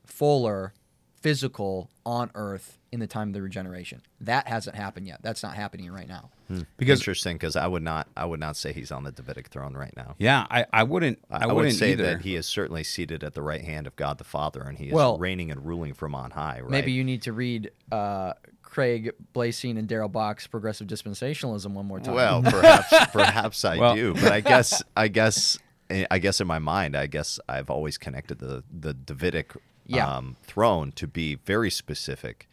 fuller, 0.06 0.74
physical 1.22 1.90
on 2.06 2.32
earth 2.36 2.78
in 2.92 3.00
the 3.00 3.08
time 3.08 3.30
of 3.30 3.34
the 3.34 3.42
regeneration. 3.42 4.02
That 4.22 4.48
hasn't 4.48 4.76
happened 4.76 5.08
yet. 5.08 5.20
That's 5.22 5.44
not 5.44 5.56
happening 5.56 5.92
right 5.92 6.08
now. 6.08 6.30
Because 6.78 7.02
Interesting, 7.02 7.36
because 7.36 7.56
I 7.58 7.68
would 7.68 7.84
not, 7.84 8.08
I 8.16 8.26
would 8.26 8.40
not 8.40 8.56
say 8.56 8.72
he's 8.72 8.92
on 8.92 9.04
the 9.04 9.12
Davidic 9.12 9.48
throne 9.48 9.76
right 9.76 9.94
now. 9.98 10.16
Yeah, 10.18 10.46
I, 10.50 10.66
I 10.72 10.84
wouldn't. 10.84 11.20
I, 11.30 11.44
I, 11.44 11.46
would 11.48 11.56
wouldn't 11.56 11.76
say 11.76 11.92
either. 11.92 12.04
that 12.06 12.22
he 12.22 12.36
is 12.36 12.46
certainly 12.46 12.84
seated 12.86 13.24
at 13.24 13.34
the 13.34 13.42
right 13.42 13.62
hand 13.62 13.86
of 13.88 13.96
God 13.98 14.18
the 14.18 14.24
Father, 14.24 14.62
and 14.62 14.78
he 14.78 14.88
is 14.88 14.94
Well- 14.94 15.18
reigning 15.18 15.52
and 15.52 15.66
ruling 15.66 15.94
from 15.94 16.16
on 16.16 16.32
high. 16.32 16.62
Right? 16.62 16.70
Maybe 16.72 16.94
you 16.94 17.04
need 17.04 17.24
to 17.24 17.34
read 17.34 17.72
uh, 17.92 18.34
Craig 18.62 19.12
Blaising 19.34 19.78
and 19.78 19.88
Darrell 19.88 20.08
Bock's 20.08 20.48
Progressive 20.48 20.88
Dispensationalism 20.88 21.72
one 21.72 21.86
more 21.86 22.00
time. 22.00 22.14
Well, 22.14 22.42
perhaps, 22.44 22.94
perhaps 23.12 23.66
I 23.66 23.78
Well- 23.78 23.96
do, 23.96 24.14
but 24.22 24.32
I 24.32 24.40
guess, 24.40 24.82
I 24.96 25.10
guess, 25.10 25.58
I 25.90 26.20
guess 26.20 26.40
in 26.40 26.48
my 26.48 26.60
mind, 26.60 26.96
I 26.96 27.08
guess 27.08 27.40
I've 27.50 27.70
always 27.70 27.98
connected 27.98 28.40
the 28.40 28.64
the 28.72 28.94
Davidic 28.94 29.52
Yeah. 29.88 30.08
um, 30.18 30.36
throne 30.44 30.92
to 30.94 31.08
be 31.08 31.36
very 31.36 31.70
specific 31.72 32.48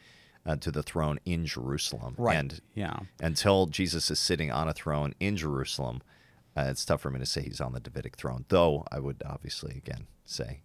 uh, 0.47 0.57
to 0.57 0.71
the 0.71 0.83
throne 0.83 1.19
in 1.25 1.47
Jerusalem, 1.47 2.15
Right. 2.19 2.37
And 2.37 2.61
Yeah. 2.75 2.99
until 3.21 3.67
Jesus 3.67 4.11
is 4.11 4.19
sitting 4.19 4.51
on 4.53 4.69
a 4.69 4.73
throne 4.75 5.15
in 5.21 5.37
Jerusalem, 5.37 6.03
Uh, 6.57 6.67
it's 6.71 6.85
tough 6.85 7.01
for 7.01 7.11
me 7.11 7.19
to 7.19 7.27
say 7.27 7.43
he's 7.43 7.61
on 7.61 7.73
the 7.73 7.81
Davidic 7.81 8.15
throne, 8.17 8.45
though 8.49 8.85
I 8.93 9.01
would 9.01 9.23
obviously 9.27 9.77
again 9.77 10.07
say 10.25 10.61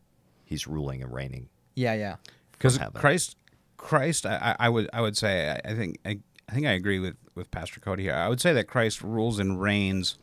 he's 0.46 0.68
ruling 0.68 1.02
and 1.02 1.12
reigning. 1.12 1.50
Yeah, 1.76 1.94
yeah. 1.96 2.18
because. 2.52 2.78
Christ, 2.94 3.38
Christ, 3.78 4.26
I, 4.28 4.56
I 4.60 4.66
I 4.66 4.70
would 4.70 4.88
I 4.94 5.02
would 5.02 5.18
say 5.18 5.50
I, 5.50 5.72
I 5.72 5.74
think 5.76 5.98
I, 6.06 6.20
I 6.48 6.52
think 6.54 6.68
I 6.68 6.74
agree 6.74 7.00
with 7.00 7.16
with 7.34 7.50
Pastor 7.50 7.80
Cody 7.80 8.04
here. 8.04 8.14
I 8.14 8.28
would 8.28 8.40
say 8.42 8.54
that 8.54 8.66
Christ 8.68 9.02
rules 9.02 9.40
and 9.40 9.60
reigns 9.62 10.20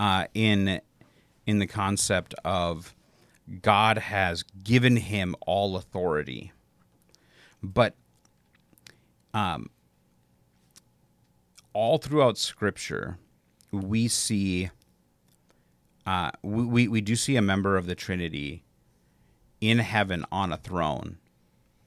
uh, 0.00 0.26
in 0.32 0.80
in 1.44 1.58
the 1.58 1.66
concept 1.66 2.34
of 2.44 2.94
God 3.60 3.98
has 3.98 4.42
given 4.42 4.96
him 4.96 5.36
all 5.46 5.76
authority, 5.76 6.52
but 7.62 7.94
um, 9.34 9.68
all 11.74 11.98
throughout 11.98 12.38
Scripture, 12.38 13.18
we 13.70 14.08
see 14.08 14.70
uh, 16.06 16.30
we, 16.42 16.64
we 16.64 16.88
we 16.88 17.00
do 17.00 17.14
see 17.14 17.36
a 17.36 17.42
member 17.42 17.76
of 17.76 17.86
the 17.86 17.94
Trinity 17.94 18.64
in 19.60 19.78
heaven 19.78 20.24
on 20.32 20.52
a 20.52 20.56
throne, 20.56 21.18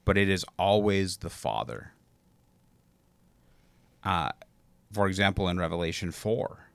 but 0.06 0.18
it 0.18 0.30
is 0.30 0.46
always 0.58 1.18
the 1.18 1.30
Father. 1.30 1.94
Uh, 4.04 4.30
for 4.92 5.08
example, 5.08 5.48
in 5.48 5.58
Revelation 5.58 6.12
four, 6.12 6.68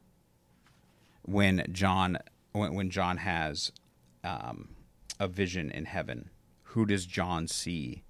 when 1.22 1.64
John 1.70 2.18
when, 2.52 2.74
when 2.74 2.90
John 2.90 3.18
has 3.18 3.72
um, 4.24 4.68
a 5.20 5.28
vision 5.28 5.70
in 5.70 5.84
heaven, 5.84 6.30
who 6.62 6.86
does 6.86 7.06
John 7.06 7.46
see 7.46 8.02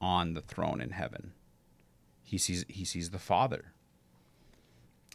on 0.00 0.34
the 0.34 0.42
throne 0.42 0.82
in 0.82 0.90
heaven? 0.90 1.32
He 2.22 2.36
sees 2.36 2.66
he 2.68 2.84
sees 2.84 3.10
the 3.10 3.18
Father. 3.18 3.72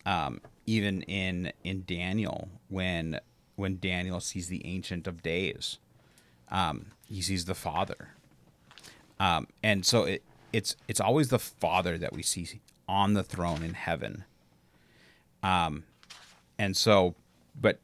Um, 0.05 0.41
even 0.65 1.01
in 1.03 1.51
in 1.63 1.83
Daniel, 1.85 2.49
when 2.69 3.19
when 3.55 3.79
Daniel 3.79 4.19
sees 4.19 4.47
the 4.47 4.65
Ancient 4.65 5.07
of 5.07 5.21
Days, 5.21 5.77
um, 6.49 6.87
he 7.07 7.21
sees 7.21 7.45
the 7.45 7.55
Father. 7.55 8.09
Um, 9.19 9.47
and 9.61 9.85
so 9.85 10.03
it, 10.03 10.23
it's 10.51 10.75
it's 10.87 10.99
always 10.99 11.29
the 11.29 11.39
Father 11.39 11.97
that 11.97 12.13
we 12.13 12.23
see 12.23 12.61
on 12.87 13.13
the 13.13 13.23
throne 13.23 13.63
in 13.63 13.73
heaven. 13.73 14.25
Um, 15.41 15.83
and 16.57 16.75
so, 16.77 17.15
but 17.59 17.79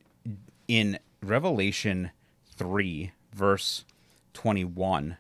in 0.68 1.00
Revelation 1.22 2.12
three, 2.56 3.12
verse 3.34 3.86
twenty-one, 4.34 5.18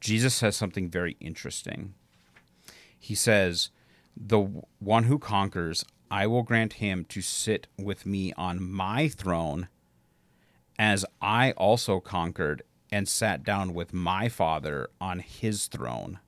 Jesus 0.00 0.34
says 0.34 0.56
something 0.56 0.90
very 0.90 1.16
interesting. 1.20 1.94
He 2.98 3.14
says, 3.14 3.70
"The 4.16 4.40
one 4.78 5.04
who 5.04 5.18
conquers, 5.18 5.84
I 6.10 6.26
will 6.26 6.42
grant 6.42 6.74
him 6.74 7.04
to 7.06 7.22
sit 7.22 7.66
with 7.78 8.06
me 8.06 8.32
on 8.34 8.62
my 8.62 9.08
throne." 9.08 9.68
as 10.78 11.04
I 11.20 11.52
also 11.52 12.00
conquered 12.00 12.62
and 12.90 13.08
sat 13.08 13.44
down 13.44 13.72
with 13.72 13.92
my 13.92 14.28
Father 14.28 14.88
on 15.00 15.20
his 15.20 15.66
throne. 15.66 16.18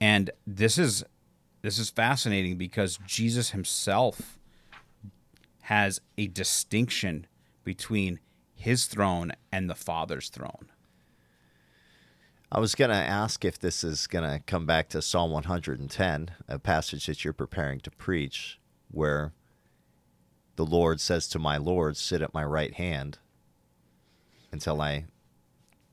And 0.00 0.30
this 0.46 0.78
is 0.78 1.04
this 1.62 1.78
is 1.78 1.90
fascinating 1.90 2.56
because 2.56 2.98
Jesus 3.06 3.50
himself 3.50 4.38
has 5.62 6.00
a 6.18 6.26
distinction 6.26 7.26
between 7.62 8.20
his 8.64 8.86
throne 8.86 9.30
and 9.52 9.68
the 9.68 9.74
Father's 9.74 10.30
throne. 10.30 10.70
I 12.50 12.60
was 12.60 12.74
going 12.74 12.90
to 12.90 12.96
ask 12.96 13.44
if 13.44 13.58
this 13.58 13.84
is 13.84 14.06
going 14.06 14.24
to 14.24 14.40
come 14.46 14.64
back 14.64 14.88
to 14.90 15.02
Psalm 15.02 15.32
110, 15.32 16.30
a 16.48 16.58
passage 16.58 17.04
that 17.04 17.24
you're 17.24 17.34
preparing 17.34 17.80
to 17.80 17.90
preach, 17.90 18.58
where 18.90 19.32
the 20.56 20.64
Lord 20.64 20.98
says 20.98 21.28
to 21.28 21.38
my 21.38 21.58
Lord, 21.58 21.98
Sit 21.98 22.22
at 22.22 22.32
my 22.32 22.42
right 22.42 22.72
hand 22.72 23.18
until 24.50 24.80
I 24.80 25.04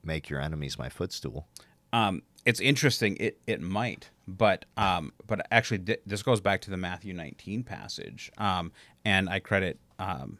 make 0.02 0.30
your 0.30 0.40
enemies 0.40 0.78
my 0.78 0.88
footstool. 0.88 1.48
Um, 1.92 2.22
it's 2.46 2.60
interesting. 2.60 3.18
It 3.20 3.38
it 3.46 3.60
might, 3.60 4.08
but 4.26 4.64
um, 4.78 5.12
but 5.26 5.46
actually, 5.50 5.80
th- 5.80 6.00
this 6.06 6.22
goes 6.22 6.40
back 6.40 6.62
to 6.62 6.70
the 6.70 6.78
Matthew 6.78 7.12
19 7.12 7.64
passage, 7.64 8.32
um, 8.38 8.72
and 9.04 9.28
I 9.28 9.40
credit 9.40 9.78
um, 9.98 10.38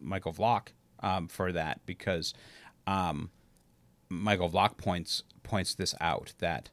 Michael 0.00 0.32
Vlach 0.32 0.68
um, 1.00 1.28
for 1.28 1.52
that 1.52 1.80
because 1.86 2.34
um, 2.86 3.30
Michael 4.08 4.50
Vlach 4.50 4.76
points 4.76 5.22
points 5.42 5.74
this 5.74 5.94
out 6.00 6.34
that 6.38 6.70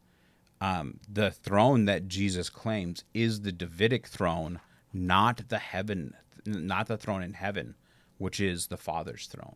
um, 0.60 1.00
the 1.08 1.32
throne 1.32 1.86
that 1.86 2.08
Jesus 2.08 2.50
claims 2.50 3.04
is 3.14 3.42
the 3.42 3.52
Davidic 3.52 4.08
throne, 4.08 4.60
not 4.92 5.50
the 5.50 5.60
heaven, 5.60 6.16
not 6.46 6.88
the 6.88 6.98
throne 6.98 7.22
in 7.22 7.34
heaven, 7.34 7.76
which 8.18 8.40
is 8.40 8.68
the 8.68 8.78
Father's 8.78 9.28
throne, 9.28 9.56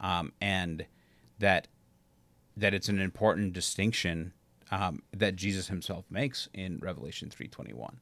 um, 0.00 0.32
and 0.40 0.86
that 1.38 1.68
that 2.56 2.72
it's 2.72 2.88
an 2.88 3.00
important 3.00 3.52
distinction 3.52 4.32
um, 4.70 5.02
that 5.12 5.36
Jesus 5.36 5.68
Himself 5.68 6.04
makes 6.10 6.48
in 6.54 6.78
Revelation 6.78 7.28
three 7.30 7.48
twenty 7.48 7.74
one, 7.74 8.00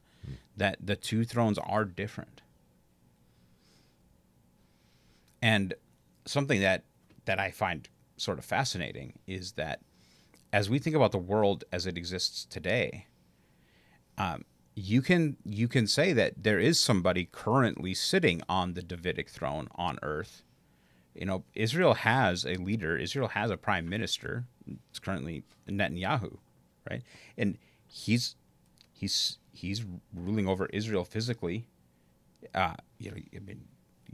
that 0.57 0.77
the 0.81 0.97
two 0.97 1.25
thrones 1.25 1.59
are 1.59 1.85
different, 1.87 2.43
and 5.45 5.75
something 6.25 6.63
that 6.63 6.85
that 7.27 7.39
I 7.39 7.51
find 7.51 7.87
sort 8.17 8.39
of 8.39 8.47
fascinating 8.47 9.19
is 9.27 9.53
that 9.53 9.81
as 10.55 10.71
we 10.71 10.79
think 10.79 10.97
about 10.97 11.13
the 11.13 11.19
world 11.19 11.65
as 11.71 11.87
it 11.87 11.99
exists 11.99 12.47
today, 12.47 13.07
um, 14.17 14.47
you 14.75 15.03
can 15.03 15.37
you 15.45 15.69
can 15.69 15.87
say 15.87 16.15
that 16.15 16.43
there 16.43 16.59
is 16.59 16.81
somebody 16.81 17.29
currently 17.31 17.93
sitting 17.93 18.41
on 18.49 18.73
the 18.73 18.83
Davidic 18.83 19.29
throne 19.29 19.69
on 19.75 19.99
earth. 20.03 20.43
You 21.15 21.27
know, 21.27 21.45
Israel 21.55 21.93
has 21.93 22.47
a 22.47 22.55
leader. 22.55 22.97
Israel 22.97 23.29
has 23.29 23.51
a 23.51 23.59
prime 23.59 23.87
minister. 23.87 24.47
It's 24.89 24.99
currently 24.99 25.45
Netanyahu, 25.69 26.39
right? 26.91 27.03
And 27.37 27.59
he's 27.87 28.37
he's 28.95 29.37
he's 29.53 29.85
ruling 30.15 30.49
over 30.49 30.67
Israel 30.73 31.05
physically. 31.05 31.69
Uh, 32.55 32.77
you 32.99 33.11
know, 33.11 33.17
I 33.37 33.41
mean, 33.41 33.65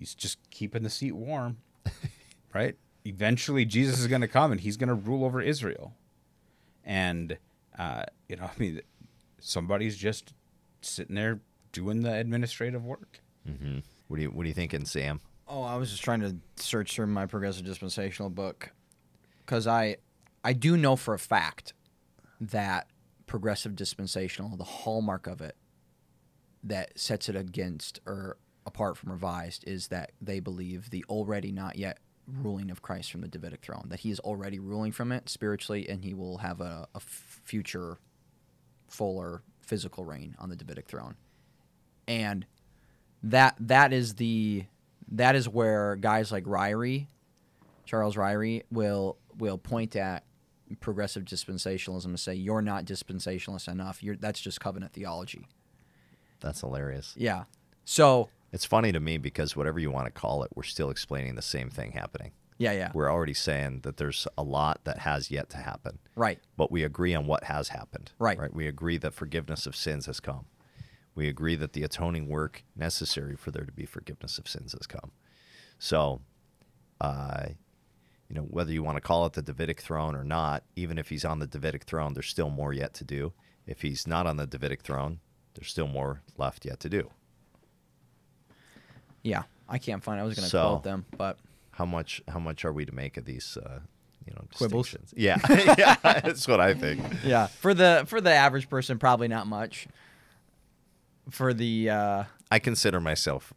he's 0.00 0.14
just 0.14 0.38
keeping 0.50 0.82
the 0.82 0.90
seat 0.90 1.12
warm, 1.12 1.58
right? 2.54 2.74
Eventually, 3.04 3.64
Jesus 3.64 4.00
is 4.00 4.08
going 4.08 4.22
to 4.22 4.28
come 4.28 4.50
and 4.50 4.60
he's 4.60 4.76
going 4.76 4.88
to 4.88 4.94
rule 4.94 5.24
over 5.24 5.40
Israel. 5.40 5.94
And 6.84 7.38
uh, 7.78 8.04
you 8.28 8.36
know, 8.36 8.44
I 8.56 8.58
mean, 8.58 8.80
somebody's 9.38 9.96
just 9.96 10.32
sitting 10.80 11.14
there 11.14 11.40
doing 11.70 12.00
the 12.00 12.12
administrative 12.14 12.84
work. 12.84 13.20
What 14.08 14.16
do 14.16 14.22
you 14.22 14.30
What 14.30 14.44
are 14.44 14.48
you 14.48 14.54
thinking, 14.54 14.84
Sam? 14.84 15.20
Oh, 15.46 15.62
I 15.62 15.76
was 15.76 15.90
just 15.90 16.02
trying 16.02 16.20
to 16.20 16.36
search 16.56 16.94
through 16.94 17.08
my 17.08 17.26
progressive 17.26 17.64
dispensational 17.64 18.30
book 18.30 18.70
because 19.40 19.66
I, 19.66 19.96
I 20.44 20.52
do 20.52 20.76
know 20.76 20.94
for 20.94 21.12
a 21.12 21.18
fact 21.18 21.74
that 22.40 22.86
progressive 23.26 23.74
dispensational, 23.74 24.56
the 24.56 24.64
hallmark 24.64 25.26
of 25.26 25.40
it, 25.40 25.56
that 26.62 26.98
sets 26.98 27.28
it 27.28 27.34
against 27.34 28.00
or 28.06 28.36
apart 28.66 28.96
from 28.96 29.12
revised, 29.12 29.64
is 29.66 29.88
that 29.88 30.12
they 30.20 30.40
believe 30.40 30.90
the 30.90 31.04
already 31.08 31.52
not 31.52 31.76
yet 31.76 31.98
ruling 32.26 32.70
of 32.70 32.82
Christ 32.82 33.10
from 33.10 33.22
the 33.22 33.28
Davidic 33.28 33.62
throne, 33.62 33.86
that 33.88 34.00
he 34.00 34.10
is 34.10 34.20
already 34.20 34.58
ruling 34.58 34.92
from 34.92 35.12
it 35.12 35.28
spiritually, 35.28 35.88
and 35.88 36.04
he 36.04 36.14
will 36.14 36.38
have 36.38 36.60
a, 36.60 36.86
a 36.94 37.00
future, 37.00 37.98
fuller 38.88 39.42
physical 39.60 40.04
reign 40.04 40.36
on 40.38 40.48
the 40.48 40.56
Davidic 40.56 40.88
throne, 40.88 41.16
and 42.06 42.46
that 43.22 43.56
that 43.58 43.92
is 43.92 44.14
the 44.14 44.64
that 45.12 45.34
is 45.34 45.48
where 45.48 45.96
guys 45.96 46.30
like 46.30 46.44
Ryrie, 46.44 47.08
Charles 47.84 48.16
Ryrie, 48.16 48.62
will 48.70 49.18
will 49.36 49.58
point 49.58 49.96
at 49.96 50.24
progressive 50.78 51.24
dispensationalism 51.24 52.04
and 52.04 52.20
say 52.20 52.34
you're 52.34 52.62
not 52.62 52.84
dispensationalist 52.84 53.68
enough. 53.68 54.02
You're 54.02 54.16
that's 54.16 54.40
just 54.40 54.60
covenant 54.60 54.92
theology. 54.92 55.48
That's 56.40 56.60
hilarious. 56.60 57.14
Yeah. 57.16 57.44
So 57.84 58.28
It's 58.52 58.64
funny 58.64 58.90
to 58.92 59.00
me 59.00 59.16
because 59.18 59.54
whatever 59.56 59.78
you 59.78 59.90
want 59.90 60.06
to 60.06 60.10
call 60.20 60.42
it, 60.42 60.50
we're 60.54 60.62
still 60.64 60.90
explaining 60.90 61.34
the 61.36 61.42
same 61.42 61.70
thing 61.70 61.92
happening. 61.92 62.32
yeah, 62.58 62.72
yeah. 62.72 62.90
We're 62.92 63.10
already 63.10 63.32
saying 63.34 63.80
that 63.82 63.96
there's 63.96 64.26
a 64.36 64.42
lot 64.42 64.80
that 64.84 64.98
has 64.98 65.30
yet 65.30 65.48
to 65.50 65.56
happen, 65.58 65.98
Right. 66.16 66.38
but 66.56 66.70
we 66.70 66.82
agree 66.84 67.14
on 67.14 67.26
what 67.26 67.44
has 67.44 67.68
happened. 67.68 68.12
Right. 68.18 68.38
Right. 68.38 68.52
We 68.52 68.66
agree 68.66 68.98
that 68.98 69.14
forgiveness 69.14 69.66
of 69.66 69.74
sins 69.76 70.06
has 70.06 70.20
come. 70.20 70.46
We 71.14 71.26
agree 71.28 71.56
that 71.56 71.72
the 71.72 71.82
atoning 71.84 72.28
work 72.28 72.64
necessary 72.76 73.34
for 73.36 73.50
there 73.50 73.64
to 73.64 73.72
be 73.72 73.86
forgiveness 73.86 74.36
of 74.38 74.46
sins 74.48 74.72
has 74.72 74.86
come. 74.86 75.12
So, 75.78 76.20
uh, 77.00 77.46
you 78.28 78.34
know, 78.36 78.42
whether 78.42 78.72
you 78.72 78.82
want 78.82 78.96
to 78.96 79.00
call 79.00 79.26
it 79.26 79.32
the 79.32 79.42
Davidic 79.42 79.80
throne 79.80 80.14
or 80.14 80.22
not, 80.24 80.62
even 80.76 80.98
if 80.98 81.08
he's 81.08 81.24
on 81.24 81.38
the 81.38 81.46
Davidic 81.46 81.84
throne, 81.84 82.14
there's 82.14 82.28
still 82.28 82.50
more 82.50 82.72
yet 82.72 82.94
to 82.94 83.04
do. 83.04 83.32
If 83.66 83.82
he's 83.82 84.06
not 84.06 84.26
on 84.26 84.36
the 84.36 84.46
Davidic 84.46 84.82
throne, 84.82 85.20
there's 85.54 85.68
still 85.70 85.88
more 85.88 86.22
left 86.36 86.64
yet 86.64 86.78
to 86.80 86.88
do. 86.88 87.10
Yeah. 89.22 89.42
I 89.68 89.78
can't 89.78 90.02
find. 90.02 90.20
I 90.20 90.24
was 90.24 90.34
going 90.34 90.44
to 90.44 90.50
So- 90.50 90.62
quote 90.68 90.82
them, 90.82 91.06
but 91.16 91.38
How 91.72 91.84
much? 91.86 92.20
How 92.28 92.38
much 92.40 92.64
are 92.64 92.72
we 92.72 92.84
to 92.84 92.92
make 92.94 93.16
of 93.16 93.24
these? 93.24 93.56
Uh, 93.56 93.80
you 94.26 94.34
know, 94.34 94.44
Quibbles? 94.54 94.82
distinctions? 94.90 95.14
Yeah, 95.16 95.38
yeah, 95.78 95.96
that's 96.02 96.46
what 96.48 96.60
I 96.60 96.74
think. 96.74 97.02
yeah, 97.24 97.46
for 97.46 97.72
the 97.72 98.04
for 98.06 98.20
the 98.20 98.32
average 98.32 98.68
person, 98.68 98.98
probably 98.98 99.28
not 99.28 99.46
much. 99.46 99.86
For 101.30 101.54
the 101.54 101.90
uh, 101.90 102.24
I 102.50 102.58
consider 102.58 103.00
myself 103.00 103.52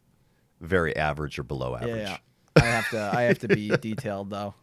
very 0.60 0.94
average 0.96 1.38
or 1.38 1.42
below 1.42 1.74
average. 1.74 1.96
Yeah, 1.96 2.16
yeah. 2.56 2.62
I 2.62 2.66
have 2.66 2.90
to. 2.90 3.10
I 3.14 3.22
have 3.22 3.38
to 3.40 3.48
be 3.48 3.68
detailed 3.80 4.30
though. 4.30 4.54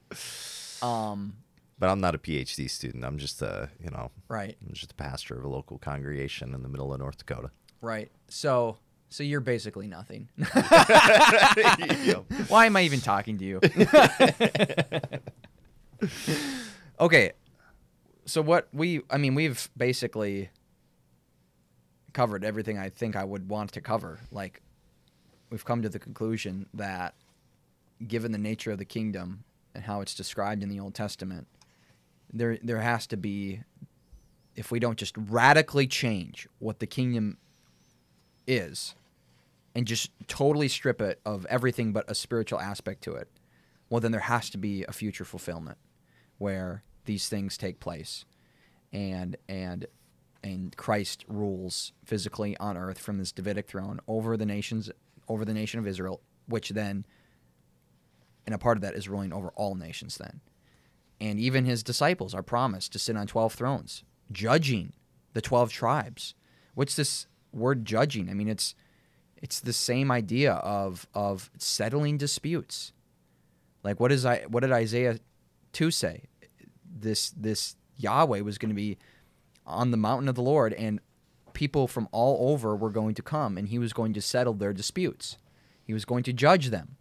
Um. 0.81 1.33
But 1.77 1.89
I'm 1.89 1.99
not 1.99 2.13
a 2.13 2.19
PhD 2.19 2.69
student. 2.69 3.03
I'm 3.03 3.17
just 3.17 3.41
a 3.41 3.69
you 3.83 3.89
know 3.89 4.11
Right. 4.29 4.55
I'm 4.65 4.73
just 4.73 4.91
a 4.91 4.95
pastor 4.95 5.35
of 5.37 5.43
a 5.43 5.49
local 5.49 5.77
congregation 5.79 6.53
in 6.53 6.61
the 6.63 6.69
middle 6.69 6.93
of 6.93 6.99
North 6.99 7.17
Dakota. 7.17 7.51
Right. 7.81 8.09
So. 8.29 8.77
So 9.11 9.23
you're 9.23 9.41
basically 9.41 9.87
nothing. 9.87 10.29
Yep. 10.37 12.23
Why 12.47 12.65
am 12.65 12.77
I 12.77 12.83
even 12.83 13.01
talking 13.01 13.37
to 13.39 13.43
you? 13.45 13.59
okay. 16.99 17.33
So 18.25 18.41
what 18.41 18.69
we 18.71 19.01
I 19.09 19.17
mean 19.17 19.35
we've 19.35 19.69
basically 19.75 20.49
covered 22.13 22.45
everything 22.45 22.77
I 22.79 22.87
think 22.87 23.17
I 23.17 23.25
would 23.25 23.49
want 23.49 23.73
to 23.73 23.81
cover. 23.81 24.21
Like 24.31 24.61
we've 25.49 25.65
come 25.65 25.81
to 25.81 25.89
the 25.89 25.99
conclusion 25.99 26.67
that 26.73 27.13
given 28.07 28.31
the 28.31 28.37
nature 28.37 28.71
of 28.71 28.77
the 28.77 28.85
kingdom 28.85 29.43
and 29.75 29.83
how 29.83 29.99
it's 29.99 30.15
described 30.15 30.63
in 30.63 30.69
the 30.69 30.79
Old 30.79 30.95
Testament, 30.95 31.47
there 32.31 32.57
there 32.63 32.79
has 32.79 33.07
to 33.07 33.17
be 33.17 33.59
if 34.55 34.71
we 34.71 34.79
don't 34.79 34.97
just 34.97 35.15
radically 35.17 35.85
change 35.85 36.47
what 36.59 36.79
the 36.79 36.87
kingdom 36.87 37.37
is 38.47 38.95
and 39.73 39.87
just 39.87 40.11
totally 40.27 40.67
strip 40.67 41.01
it 41.01 41.21
of 41.25 41.45
everything 41.45 41.93
but 41.93 42.09
a 42.09 42.15
spiritual 42.15 42.59
aspect 42.59 43.03
to 43.03 43.13
it, 43.13 43.29
well, 43.89 44.01
then 44.01 44.11
there 44.11 44.21
has 44.21 44.49
to 44.49 44.57
be 44.57 44.83
a 44.83 44.91
future 44.91 45.25
fulfillment 45.25 45.77
where 46.37 46.83
these 47.05 47.27
things 47.27 47.57
take 47.57 47.79
place, 47.79 48.25
and 48.93 49.37
and 49.47 49.85
and 50.43 50.75
Christ 50.75 51.23
rules 51.27 51.93
physically 52.03 52.57
on 52.57 52.77
earth 52.77 52.97
from 52.97 53.17
this 53.17 53.31
Davidic 53.31 53.67
throne 53.67 53.99
over 54.07 54.37
the 54.37 54.45
nations, 54.45 54.89
over 55.27 55.45
the 55.45 55.53
nation 55.53 55.79
of 55.79 55.87
Israel, 55.87 56.21
which 56.47 56.69
then, 56.69 57.05
and 58.45 58.55
a 58.55 58.57
part 58.57 58.77
of 58.77 58.81
that 58.81 58.95
is 58.95 59.07
ruling 59.07 59.31
over 59.31 59.49
all 59.55 59.75
nations 59.75 60.17
then, 60.17 60.41
and 61.19 61.39
even 61.39 61.65
his 61.65 61.83
disciples 61.83 62.33
are 62.33 62.43
promised 62.43 62.91
to 62.93 62.99
sit 62.99 63.17
on 63.17 63.27
twelve 63.27 63.53
thrones, 63.53 64.03
judging 64.31 64.93
the 65.33 65.41
twelve 65.41 65.71
tribes. 65.71 66.33
What's 66.73 66.95
this 66.95 67.27
word 67.51 67.85
judging? 67.85 68.29
I 68.29 68.33
mean, 68.33 68.47
it's 68.47 68.73
it's 69.41 69.59
the 69.59 69.73
same 69.73 70.11
idea 70.11 70.53
of 70.53 71.07
of 71.13 71.49
settling 71.57 72.17
disputes. 72.17 72.93
Like 73.83 73.99
what 73.99 74.11
is 74.11 74.25
I 74.25 74.43
what 74.47 74.61
did 74.61 74.71
Isaiah 74.71 75.19
two 75.73 75.91
say? 75.91 76.23
This 76.85 77.31
this 77.31 77.75
Yahweh 77.97 78.41
was 78.41 78.57
going 78.57 78.69
to 78.69 78.75
be 78.75 78.97
on 79.65 79.91
the 79.91 79.97
mountain 79.97 80.27
of 80.27 80.35
the 80.35 80.41
Lord, 80.41 80.73
and 80.73 80.99
people 81.53 81.87
from 81.87 82.07
all 82.11 82.51
over 82.51 82.75
were 82.75 82.89
going 82.89 83.15
to 83.15 83.21
come, 83.21 83.57
and 83.57 83.67
he 83.67 83.79
was 83.79 83.93
going 83.93 84.13
to 84.13 84.21
settle 84.21 84.53
their 84.53 84.73
disputes. 84.73 85.37
He 85.83 85.93
was 85.93 86.05
going 86.05 86.23
to 86.23 86.33
judge 86.33 86.69
them. 86.69 86.97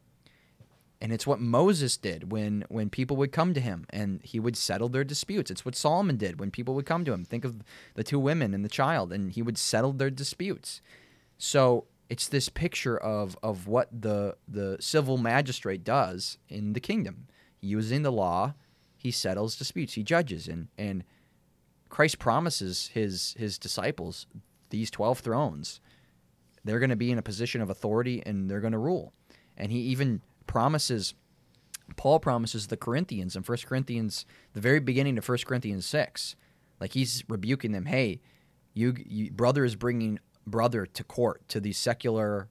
And 1.02 1.12
it's 1.12 1.26
what 1.26 1.40
Moses 1.40 1.96
did 1.96 2.30
when 2.30 2.64
when 2.68 2.90
people 2.90 3.16
would 3.16 3.32
come 3.32 3.54
to 3.54 3.60
him 3.60 3.86
and 3.88 4.20
he 4.22 4.38
would 4.38 4.56
settle 4.56 4.90
their 4.90 5.04
disputes. 5.04 5.50
It's 5.50 5.64
what 5.64 5.74
Solomon 5.74 6.18
did 6.18 6.38
when 6.38 6.50
people 6.50 6.74
would 6.74 6.84
come 6.84 7.06
to 7.06 7.12
him. 7.12 7.24
Think 7.24 7.44
of 7.46 7.62
the 7.94 8.04
two 8.04 8.18
women 8.18 8.52
and 8.52 8.62
the 8.62 8.68
child 8.68 9.10
and 9.10 9.32
he 9.32 9.40
would 9.40 9.56
settle 9.56 9.94
their 9.94 10.10
disputes. 10.10 10.82
So 11.38 11.86
it's 12.10 12.28
this 12.28 12.48
picture 12.48 12.98
of 12.98 13.38
of 13.42 13.66
what 13.68 13.88
the 13.92 14.36
the 14.46 14.76
civil 14.80 15.16
magistrate 15.16 15.84
does 15.84 16.36
in 16.48 16.74
the 16.74 16.80
kingdom. 16.80 17.28
Using 17.60 18.02
the 18.02 18.12
law, 18.12 18.54
he 18.96 19.10
settles 19.10 19.56
disputes, 19.56 19.94
he 19.94 20.02
judges 20.02 20.48
and 20.48 20.68
and 20.76 21.04
Christ 21.88 22.18
promises 22.18 22.88
his 22.88 23.34
his 23.38 23.58
disciples 23.58 24.26
these 24.70 24.90
12 24.90 25.20
thrones. 25.20 25.80
They're 26.64 26.78
going 26.78 26.90
to 26.90 26.96
be 26.96 27.10
in 27.10 27.18
a 27.18 27.22
position 27.22 27.60
of 27.60 27.70
authority 27.70 28.22
and 28.26 28.50
they're 28.50 28.60
going 28.60 28.72
to 28.72 28.78
rule. 28.78 29.12
And 29.56 29.72
he 29.72 29.78
even 29.78 30.20
promises 30.46 31.14
Paul 31.96 32.20
promises 32.20 32.68
the 32.68 32.76
Corinthians 32.76 33.34
in 33.34 33.42
1 33.42 33.58
Corinthians 33.66 34.26
the 34.52 34.60
very 34.60 34.80
beginning 34.80 35.16
of 35.16 35.28
1 35.28 35.38
Corinthians 35.46 35.86
6. 35.86 36.34
Like 36.80 36.92
he's 36.92 37.22
rebuking 37.28 37.72
them, 37.72 37.86
"Hey, 37.86 38.20
you, 38.74 38.96
you 39.06 39.30
brother 39.30 39.64
is 39.64 39.76
bringing 39.76 40.18
brother 40.46 40.86
to 40.86 41.04
court 41.04 41.48
to 41.48 41.60
these 41.60 41.78
secular 41.78 42.48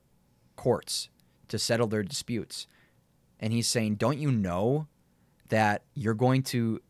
courts 0.56 1.10
to 1.48 1.60
settle 1.60 1.88
their 1.88 2.04
disputes." 2.04 2.68
And 3.40 3.54
he's 3.54 3.68
saying, 3.68 3.96
"Don't 3.96 4.20
you 4.20 4.32
know 4.32 4.88
that 5.50 5.84
you're 5.94 6.14
going 6.14 6.44
to 6.44 6.82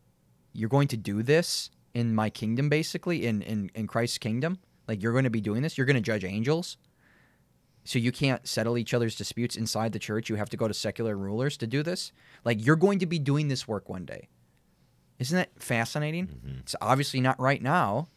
you're 0.52 0.68
going 0.68 0.88
to 0.88 0.96
do 0.96 1.22
this 1.22 1.70
in 1.94 2.14
my 2.14 2.30
kingdom 2.30 2.68
basically 2.68 3.26
in 3.26 3.42
in 3.42 3.70
in 3.74 3.86
Christ's 3.86 4.18
kingdom? 4.18 4.58
Like 4.88 5.02
you're 5.02 5.12
going 5.12 5.24
to 5.24 5.30
be 5.30 5.40
doing 5.40 5.62
this. 5.62 5.78
You're 5.78 5.86
going 5.86 5.96
to 5.96 6.02
judge 6.02 6.24
angels." 6.24 6.76
So 7.84 7.98
you 7.98 8.12
can't 8.12 8.46
settle 8.46 8.76
each 8.76 8.92
other's 8.92 9.16
disputes 9.16 9.56
inside 9.56 9.92
the 9.92 9.98
church. 9.98 10.28
You 10.28 10.36
have 10.36 10.50
to 10.50 10.56
go 10.56 10.68
to 10.68 10.74
secular 10.74 11.16
rulers 11.16 11.56
to 11.56 11.66
do 11.66 11.82
this. 11.82 12.12
Like 12.44 12.64
you're 12.64 12.76
going 12.76 12.98
to 12.98 13.06
be 13.06 13.18
doing 13.18 13.48
this 13.48 13.66
work 13.66 13.88
one 13.88 14.04
day. 14.04 14.28
Isn't 15.18 15.36
that 15.36 15.50
fascinating? 15.62 16.26
Mm-hmm. 16.26 16.58
It's 16.60 16.76
obviously 16.80 17.20
not 17.20 17.40
right 17.40 17.62
now. 17.62 18.08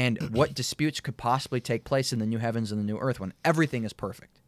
And 0.00 0.18
what 0.32 0.54
disputes 0.54 1.00
could 1.00 1.16
possibly 1.16 1.60
take 1.60 1.84
place 1.84 2.12
in 2.12 2.18
the 2.18 2.26
new 2.26 2.38
heavens 2.38 2.72
and 2.72 2.80
the 2.80 2.84
new 2.84 2.98
earth 2.98 3.20
when 3.20 3.32
everything 3.44 3.84
is 3.84 3.92
perfect? 3.92 4.40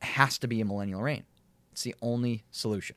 It 0.00 0.04
has 0.06 0.38
to 0.38 0.46
be 0.46 0.60
a 0.60 0.64
millennial 0.64 1.02
reign. 1.02 1.24
It's 1.72 1.82
the 1.82 1.94
only 2.00 2.44
solution. 2.50 2.96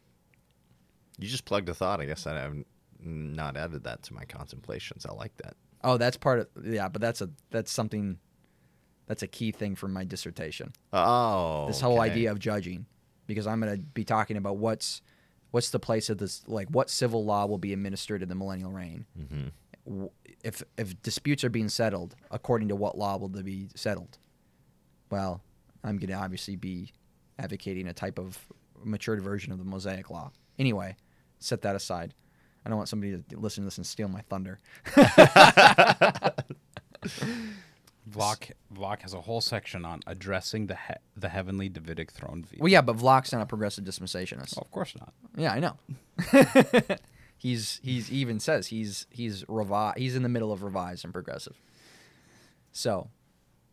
You 1.18 1.28
just 1.28 1.46
plugged 1.46 1.68
a 1.70 1.74
thought. 1.74 2.00
I 2.00 2.06
guess 2.06 2.28
I 2.28 2.36
have 2.40 2.56
not 3.04 3.58
added 3.58 3.84
that 3.84 4.04
to 4.04 4.14
my 4.14 4.26
contemplations. 4.26 5.06
I 5.06 5.14
like 5.14 5.36
that. 5.38 5.56
Oh, 5.84 5.98
that's 5.98 6.18
part 6.18 6.40
of 6.40 6.48
yeah, 6.66 6.88
but 6.90 7.02
that's 7.02 7.22
a 7.22 7.30
that's 7.52 7.72
something 7.72 8.20
that's 9.08 9.24
a 9.24 9.28
key 9.28 9.52
thing 9.52 9.76
for 9.76 9.88
my 9.88 10.04
dissertation. 10.04 10.74
Oh, 10.94 11.66
this 11.68 11.82
whole 11.82 12.00
okay. 12.00 12.12
idea 12.12 12.32
of 12.32 12.40
judging 12.40 12.86
because 13.30 13.46
i'm 13.48 13.62
going 13.62 13.72
to 13.74 13.82
be 13.82 14.04
talking 14.04 14.36
about 14.38 14.58
what's 14.58 15.02
what's 15.52 15.70
the 15.70 15.80
place 15.80 16.10
of 16.10 16.18
this 16.18 16.42
like 16.48 16.68
what 16.70 16.90
civil 16.90 17.24
law 17.24 17.46
will 17.46 17.60
be 17.60 17.72
administered 17.72 18.22
in 18.24 18.28
the 18.28 18.36
millennial 18.36 18.72
reign 18.72 19.06
Mhm. 19.18 19.52
If 20.44 20.64
if 20.78 21.02
disputes 21.02 21.44
are 21.44 21.50
being 21.50 21.70
settled 21.70 22.16
according 22.32 22.68
to 22.70 22.76
what 22.76 22.98
law 22.98 23.18
will 23.18 23.28
they 23.30 23.42
be 23.42 23.68
settled 23.76 24.18
well 25.12 25.42
i'm 25.84 25.98
going 25.98 26.10
to 26.10 26.14
obviously 26.14 26.56
be 26.56 26.92
advocating 27.40 27.88
a 27.88 27.94
type 27.94 28.20
of 28.20 28.38
matured 28.84 29.22
version 29.22 29.52
of 29.52 29.58
the 29.58 29.64
mosaic 29.66 30.10
law 30.10 30.32
anyway 30.60 30.96
set 31.40 31.62
that 31.64 31.76
aside 31.76 32.14
i 32.66 32.70
don't 32.70 32.78
want 32.78 32.88
somebody 32.90 33.18
to 33.18 33.38
listen 33.40 33.64
to 33.64 33.66
this 33.66 33.78
and 33.78 33.88
steal 33.88 34.08
my 34.08 34.22
thunder 34.30 34.60
Vlach 38.10 38.52
Vlach 38.74 39.02
has 39.02 39.14
a 39.14 39.22
whole 39.22 39.42
section 39.42 39.86
on 39.86 40.00
addressing 40.08 40.68
the 40.68 40.76
he- 40.76 40.94
the 41.16 41.30
heavenly 41.30 41.70
Davidic 41.70 42.12
throne 42.12 42.44
view. 42.44 42.58
well 42.62 42.72
yeah 42.72 42.82
but 42.82 42.98
Vlach's 42.98 43.32
not 43.32 43.42
a 43.42 43.46
progressive 43.46 43.84
dispensationist 43.84 44.56
Well, 44.56 44.64
of 44.66 44.72
course 44.72 44.96
not. 45.00 45.14
Yeah, 45.36 45.54
I 45.54 45.60
know. 45.60 45.78
he's 47.40 47.80
he's 47.82 48.12
even 48.12 48.40
says 48.40 48.68
he's 48.68 49.08
he's 49.10 49.44
revi- 49.46 49.98
he's 49.98 50.16
in 50.16 50.22
the 50.22 50.30
middle 50.30 50.52
of 50.52 50.62
revise 50.62 51.04
and 51.04 51.12
progressive. 51.12 51.60
So, 52.72 53.10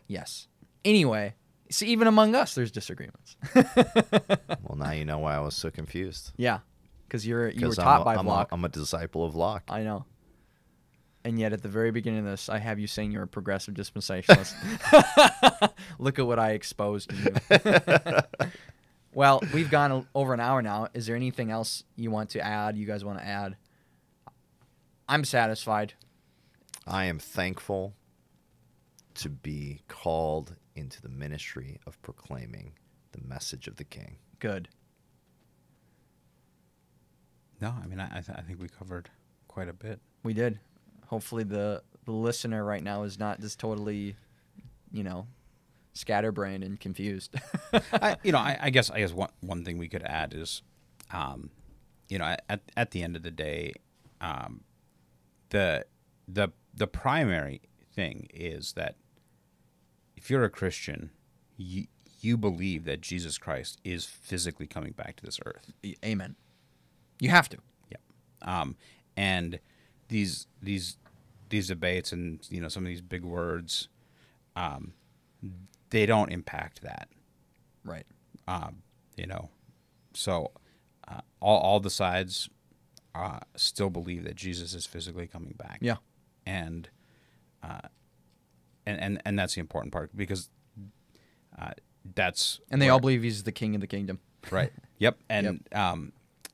yes. 0.06 0.48
Anyway, 0.84 1.34
see, 1.70 1.88
even 1.88 2.06
among 2.08 2.34
us, 2.34 2.54
there's 2.54 2.70
disagreements. 2.70 3.36
Well, 4.62 4.78
now 4.78 4.92
you 4.92 5.04
know 5.04 5.18
why 5.18 5.36
I 5.36 5.40
was 5.40 5.54
so 5.54 5.70
confused. 5.70 6.32
yeah, 6.36 6.58
because 7.06 7.26
you're 7.26 7.50
you 7.50 7.68
were 7.68 7.74
taught 7.74 7.96
I'm 7.96 8.02
a, 8.02 8.04
by 8.04 8.14
I'm, 8.16 8.26
Vlach. 8.26 8.50
a, 8.50 8.54
I'm 8.54 8.64
a 8.64 8.68
disciple 8.68 9.24
of 9.24 9.34
Locke. 9.36 9.64
I 9.68 9.82
know. 9.82 10.06
And 11.24 11.38
yet, 11.40 11.52
at 11.52 11.62
the 11.62 11.68
very 11.68 11.90
beginning 11.90 12.20
of 12.20 12.26
this, 12.26 12.48
I 12.48 12.58
have 12.58 12.78
you 12.78 12.86
saying 12.86 13.10
you're 13.10 13.24
a 13.24 13.26
progressive 13.28 13.74
dispensationalist. 13.74 14.54
Look 15.98 16.18
at 16.20 16.26
what 16.26 16.38
I 16.38 16.52
exposed 16.52 17.12
you. 17.12 17.34
Well, 19.16 19.40
we've 19.54 19.70
gone 19.70 19.90
o- 19.92 20.06
over 20.14 20.34
an 20.34 20.40
hour 20.40 20.60
now. 20.60 20.88
Is 20.92 21.06
there 21.06 21.16
anything 21.16 21.50
else 21.50 21.82
you 21.96 22.10
want 22.10 22.28
to 22.30 22.40
add? 22.44 22.76
You 22.76 22.86
guys 22.86 23.02
want 23.02 23.18
to 23.18 23.26
add? 23.26 23.56
I'm 25.08 25.24
satisfied. 25.24 25.94
I 26.86 27.06
am 27.06 27.18
thankful 27.18 27.94
to 29.14 29.30
be 29.30 29.80
called 29.88 30.56
into 30.74 31.00
the 31.00 31.08
ministry 31.08 31.80
of 31.86 32.00
proclaiming 32.02 32.74
the 33.12 33.26
message 33.26 33.66
of 33.68 33.76
the 33.76 33.84
King. 33.84 34.18
Good. 34.38 34.68
No, 37.58 37.74
I 37.82 37.86
mean 37.86 37.98
I 38.00 38.18
I, 38.18 38.20
th- 38.20 38.36
I 38.36 38.42
think 38.42 38.60
we 38.60 38.68
covered 38.68 39.08
quite 39.48 39.70
a 39.70 39.72
bit. 39.72 39.98
We 40.24 40.34
did. 40.34 40.60
Hopefully, 41.06 41.44
the 41.44 41.82
the 42.04 42.12
listener 42.12 42.62
right 42.62 42.82
now 42.82 43.04
is 43.04 43.18
not 43.18 43.40
just 43.40 43.58
totally, 43.58 44.14
you 44.92 45.02
know, 45.04 45.26
scatterbrained 45.96 46.64
and 46.64 46.78
confused. 46.78 47.34
I, 47.92 48.16
you 48.22 48.32
know, 48.32 48.38
I, 48.38 48.56
I 48.60 48.70
guess 48.70 48.90
I 48.90 49.00
guess 49.00 49.12
one 49.12 49.30
one 49.40 49.64
thing 49.64 49.78
we 49.78 49.88
could 49.88 50.02
add 50.02 50.34
is, 50.34 50.62
um, 51.12 51.50
you 52.08 52.18
know, 52.18 52.36
at 52.48 52.60
at 52.76 52.90
the 52.90 53.02
end 53.02 53.16
of 53.16 53.22
the 53.22 53.30
day, 53.30 53.72
um, 54.20 54.62
the 55.50 55.86
the 56.28 56.48
the 56.74 56.86
primary 56.86 57.62
thing 57.92 58.28
is 58.32 58.72
that 58.72 58.96
if 60.16 60.30
you're 60.30 60.44
a 60.44 60.50
Christian, 60.50 61.10
you 61.56 61.86
you 62.20 62.36
believe 62.36 62.84
that 62.84 63.00
Jesus 63.00 63.38
Christ 63.38 63.80
is 63.84 64.04
physically 64.04 64.66
coming 64.66 64.92
back 64.92 65.16
to 65.16 65.24
this 65.24 65.38
earth. 65.44 65.72
Amen. 66.04 66.36
You 67.20 67.30
have 67.30 67.48
to. 67.50 67.58
Yeah. 67.90 68.60
Um, 68.60 68.76
and 69.16 69.60
these 70.08 70.46
these 70.62 70.96
these 71.48 71.68
debates 71.68 72.12
and 72.12 72.40
you 72.50 72.60
know 72.60 72.68
some 72.68 72.84
of 72.84 72.88
these 72.88 73.00
big 73.00 73.24
words, 73.24 73.88
um, 74.54 74.92
they 75.90 76.06
don't 76.06 76.32
impact 76.32 76.82
that. 76.82 77.08
Right. 77.84 78.06
Um, 78.48 78.82
you 79.16 79.26
know, 79.26 79.50
so 80.14 80.50
uh, 81.08 81.20
all 81.40 81.58
all 81.60 81.80
the 81.80 81.90
sides 81.90 82.48
uh, 83.14 83.40
still 83.56 83.90
believe 83.90 84.24
that 84.24 84.34
Jesus 84.36 84.74
is 84.74 84.86
physically 84.86 85.26
coming 85.26 85.54
back. 85.56 85.78
Yeah. 85.80 85.96
and 86.44 86.88
uh, 87.62 87.80
and 88.84 89.00
and 89.00 89.22
and 89.24 89.38
that's 89.38 89.54
the 89.54 89.60
important 89.60 89.92
part 89.92 90.16
because 90.16 90.48
uh, 91.58 91.70
that's 92.14 92.60
And 92.70 92.80
they 92.80 92.86
where- 92.86 92.92
all 92.94 93.00
believe 93.00 93.22
he's 93.22 93.42
the 93.44 93.52
king 93.52 93.74
of 93.74 93.80
the 93.80 93.86
kingdom. 93.86 94.20
right. 94.50 94.72
Yep, 94.98 95.18
and 95.28 95.68
um, 95.72 96.12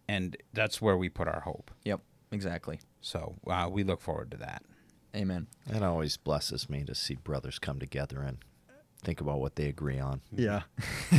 and 0.08 0.36
that's 0.52 0.82
where 0.82 0.96
we 0.96 1.08
put 1.08 1.28
our 1.28 1.40
hope. 1.42 1.70
Yep. 1.84 2.00
Exactly. 2.32 2.80
So 3.00 3.36
uh, 3.46 3.68
we 3.70 3.84
look 3.84 4.00
forward 4.00 4.32
to 4.32 4.36
that. 4.38 4.64
Amen. 5.14 5.46
It 5.70 5.80
always 5.80 6.16
blesses 6.16 6.68
me 6.68 6.82
to 6.84 6.94
see 6.94 7.14
brothers 7.14 7.60
come 7.60 7.78
together 7.78 8.20
and 8.20 8.38
think 9.02 9.20
about 9.20 9.40
what 9.40 9.56
they 9.56 9.68
agree 9.68 9.98
on. 9.98 10.20
Yeah. 10.34 10.62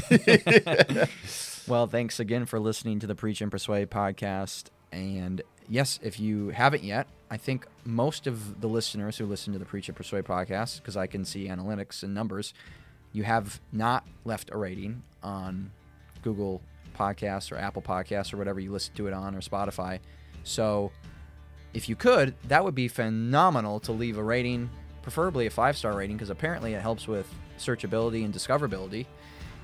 well, 1.68 1.88
thanks 1.88 2.19
again 2.19 2.45
for 2.45 2.60
listening 2.60 2.99
to 2.99 3.07
the 3.07 3.15
Preach 3.15 3.41
and 3.41 3.51
Persuade 3.51 3.89
podcast. 3.89 4.65
And 4.91 5.41
yes, 5.68 5.99
if 6.01 6.19
you 6.19 6.49
haven't 6.49 6.84
yet, 6.84 7.07
I 7.30 7.38
think 7.38 7.65
most 7.84 8.27
of 8.27 8.61
the 8.61 8.68
listeners 8.68 9.18
who 9.18 9.26
listen 9.26 9.53
to 9.53 9.60
the 9.60 9.65
Preach 9.65 9.89
and 9.89 9.97
Persuade 9.97 10.26
podcast, 10.26 10.77
because 10.77 10.95
I 10.95 11.07
can 11.07 11.26
see 11.26 11.47
analytics 11.47 12.03
and 12.03 12.14
numbers, 12.14 12.53
you 13.11 13.23
have 13.23 13.60
not 13.72 14.05
left 14.26 14.49
a 14.51 14.57
rating 14.57 15.03
on 15.22 15.72
Google 16.22 16.61
Podcasts 16.97 17.51
or 17.51 17.57
Apple 17.57 17.81
Podcasts 17.81 18.34
or 18.34 18.38
whatever 18.38 18.60
you 18.60 18.72
listen 18.72 18.93
to 18.95 19.07
it 19.07 19.14
on 19.14 19.35
or 19.35 19.41
Spotify. 19.41 19.99
So 20.43 20.91
if 21.73 21.89
you 21.89 21.95
could, 21.95 22.35
that 22.47 22.64
would 22.64 22.76
be 22.76 22.88
phenomenal 22.88 23.80
to 23.81 23.91
leave 23.91 24.18
a 24.18 24.23
rating, 24.23 24.69
preferably 25.01 25.47
a 25.47 25.49
five 25.49 25.77
star 25.77 25.95
rating, 25.95 26.18
because 26.18 26.30
apparently 26.30 26.73
it 26.73 26.81
helps 26.81 27.07
with 27.07 27.27
searchability 27.65 28.26
and 28.26 28.34
discoverability. 28.34 29.06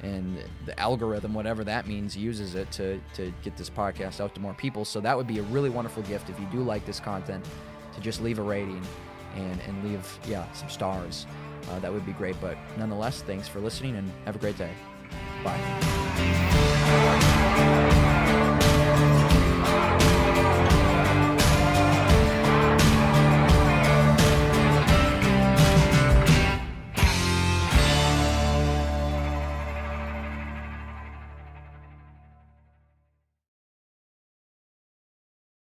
And 0.02 0.42
the 0.66 0.80
algorithm, 0.80 1.34
whatever 1.34 1.64
that 1.66 1.86
means, 1.86 2.16
uses 2.16 2.56
it 2.56 2.72
to, 2.72 3.02
to 3.16 3.34
get 3.44 3.58
this 3.58 3.70
podcast 3.70 4.22
out 4.22 4.34
to 4.36 4.42
more 4.42 4.54
people. 4.54 4.86
So 4.86 5.02
that 5.02 5.18
would 5.18 5.28
be 5.28 5.40
a 5.40 5.44
really 5.44 5.70
wonderful 5.70 6.04
gift 6.04 6.30
if 6.30 6.40
you 6.40 6.46
do 6.52 6.60
like 6.60 6.86
this 6.86 7.02
content 7.02 7.46
to 7.94 8.00
just 8.00 8.22
leave 8.22 8.40
a 8.40 8.44
rating 8.44 8.82
and, 9.36 9.60
and 9.68 9.84
leave, 9.84 10.20
yeah, 10.28 10.50
some 10.54 10.70
stars. 10.70 11.28
Uh, 11.70 11.80
that 11.80 11.92
would 11.92 12.06
be 12.06 12.14
great. 12.14 12.40
But 12.40 12.58
nonetheless, 12.78 13.22
thanks 13.22 13.50
for 13.50 13.60
listening 13.60 13.98
and 13.98 14.10
have 14.26 14.38
a 14.38 14.40
great 14.40 14.58
day. 14.58 14.72
Bye. 15.44 15.58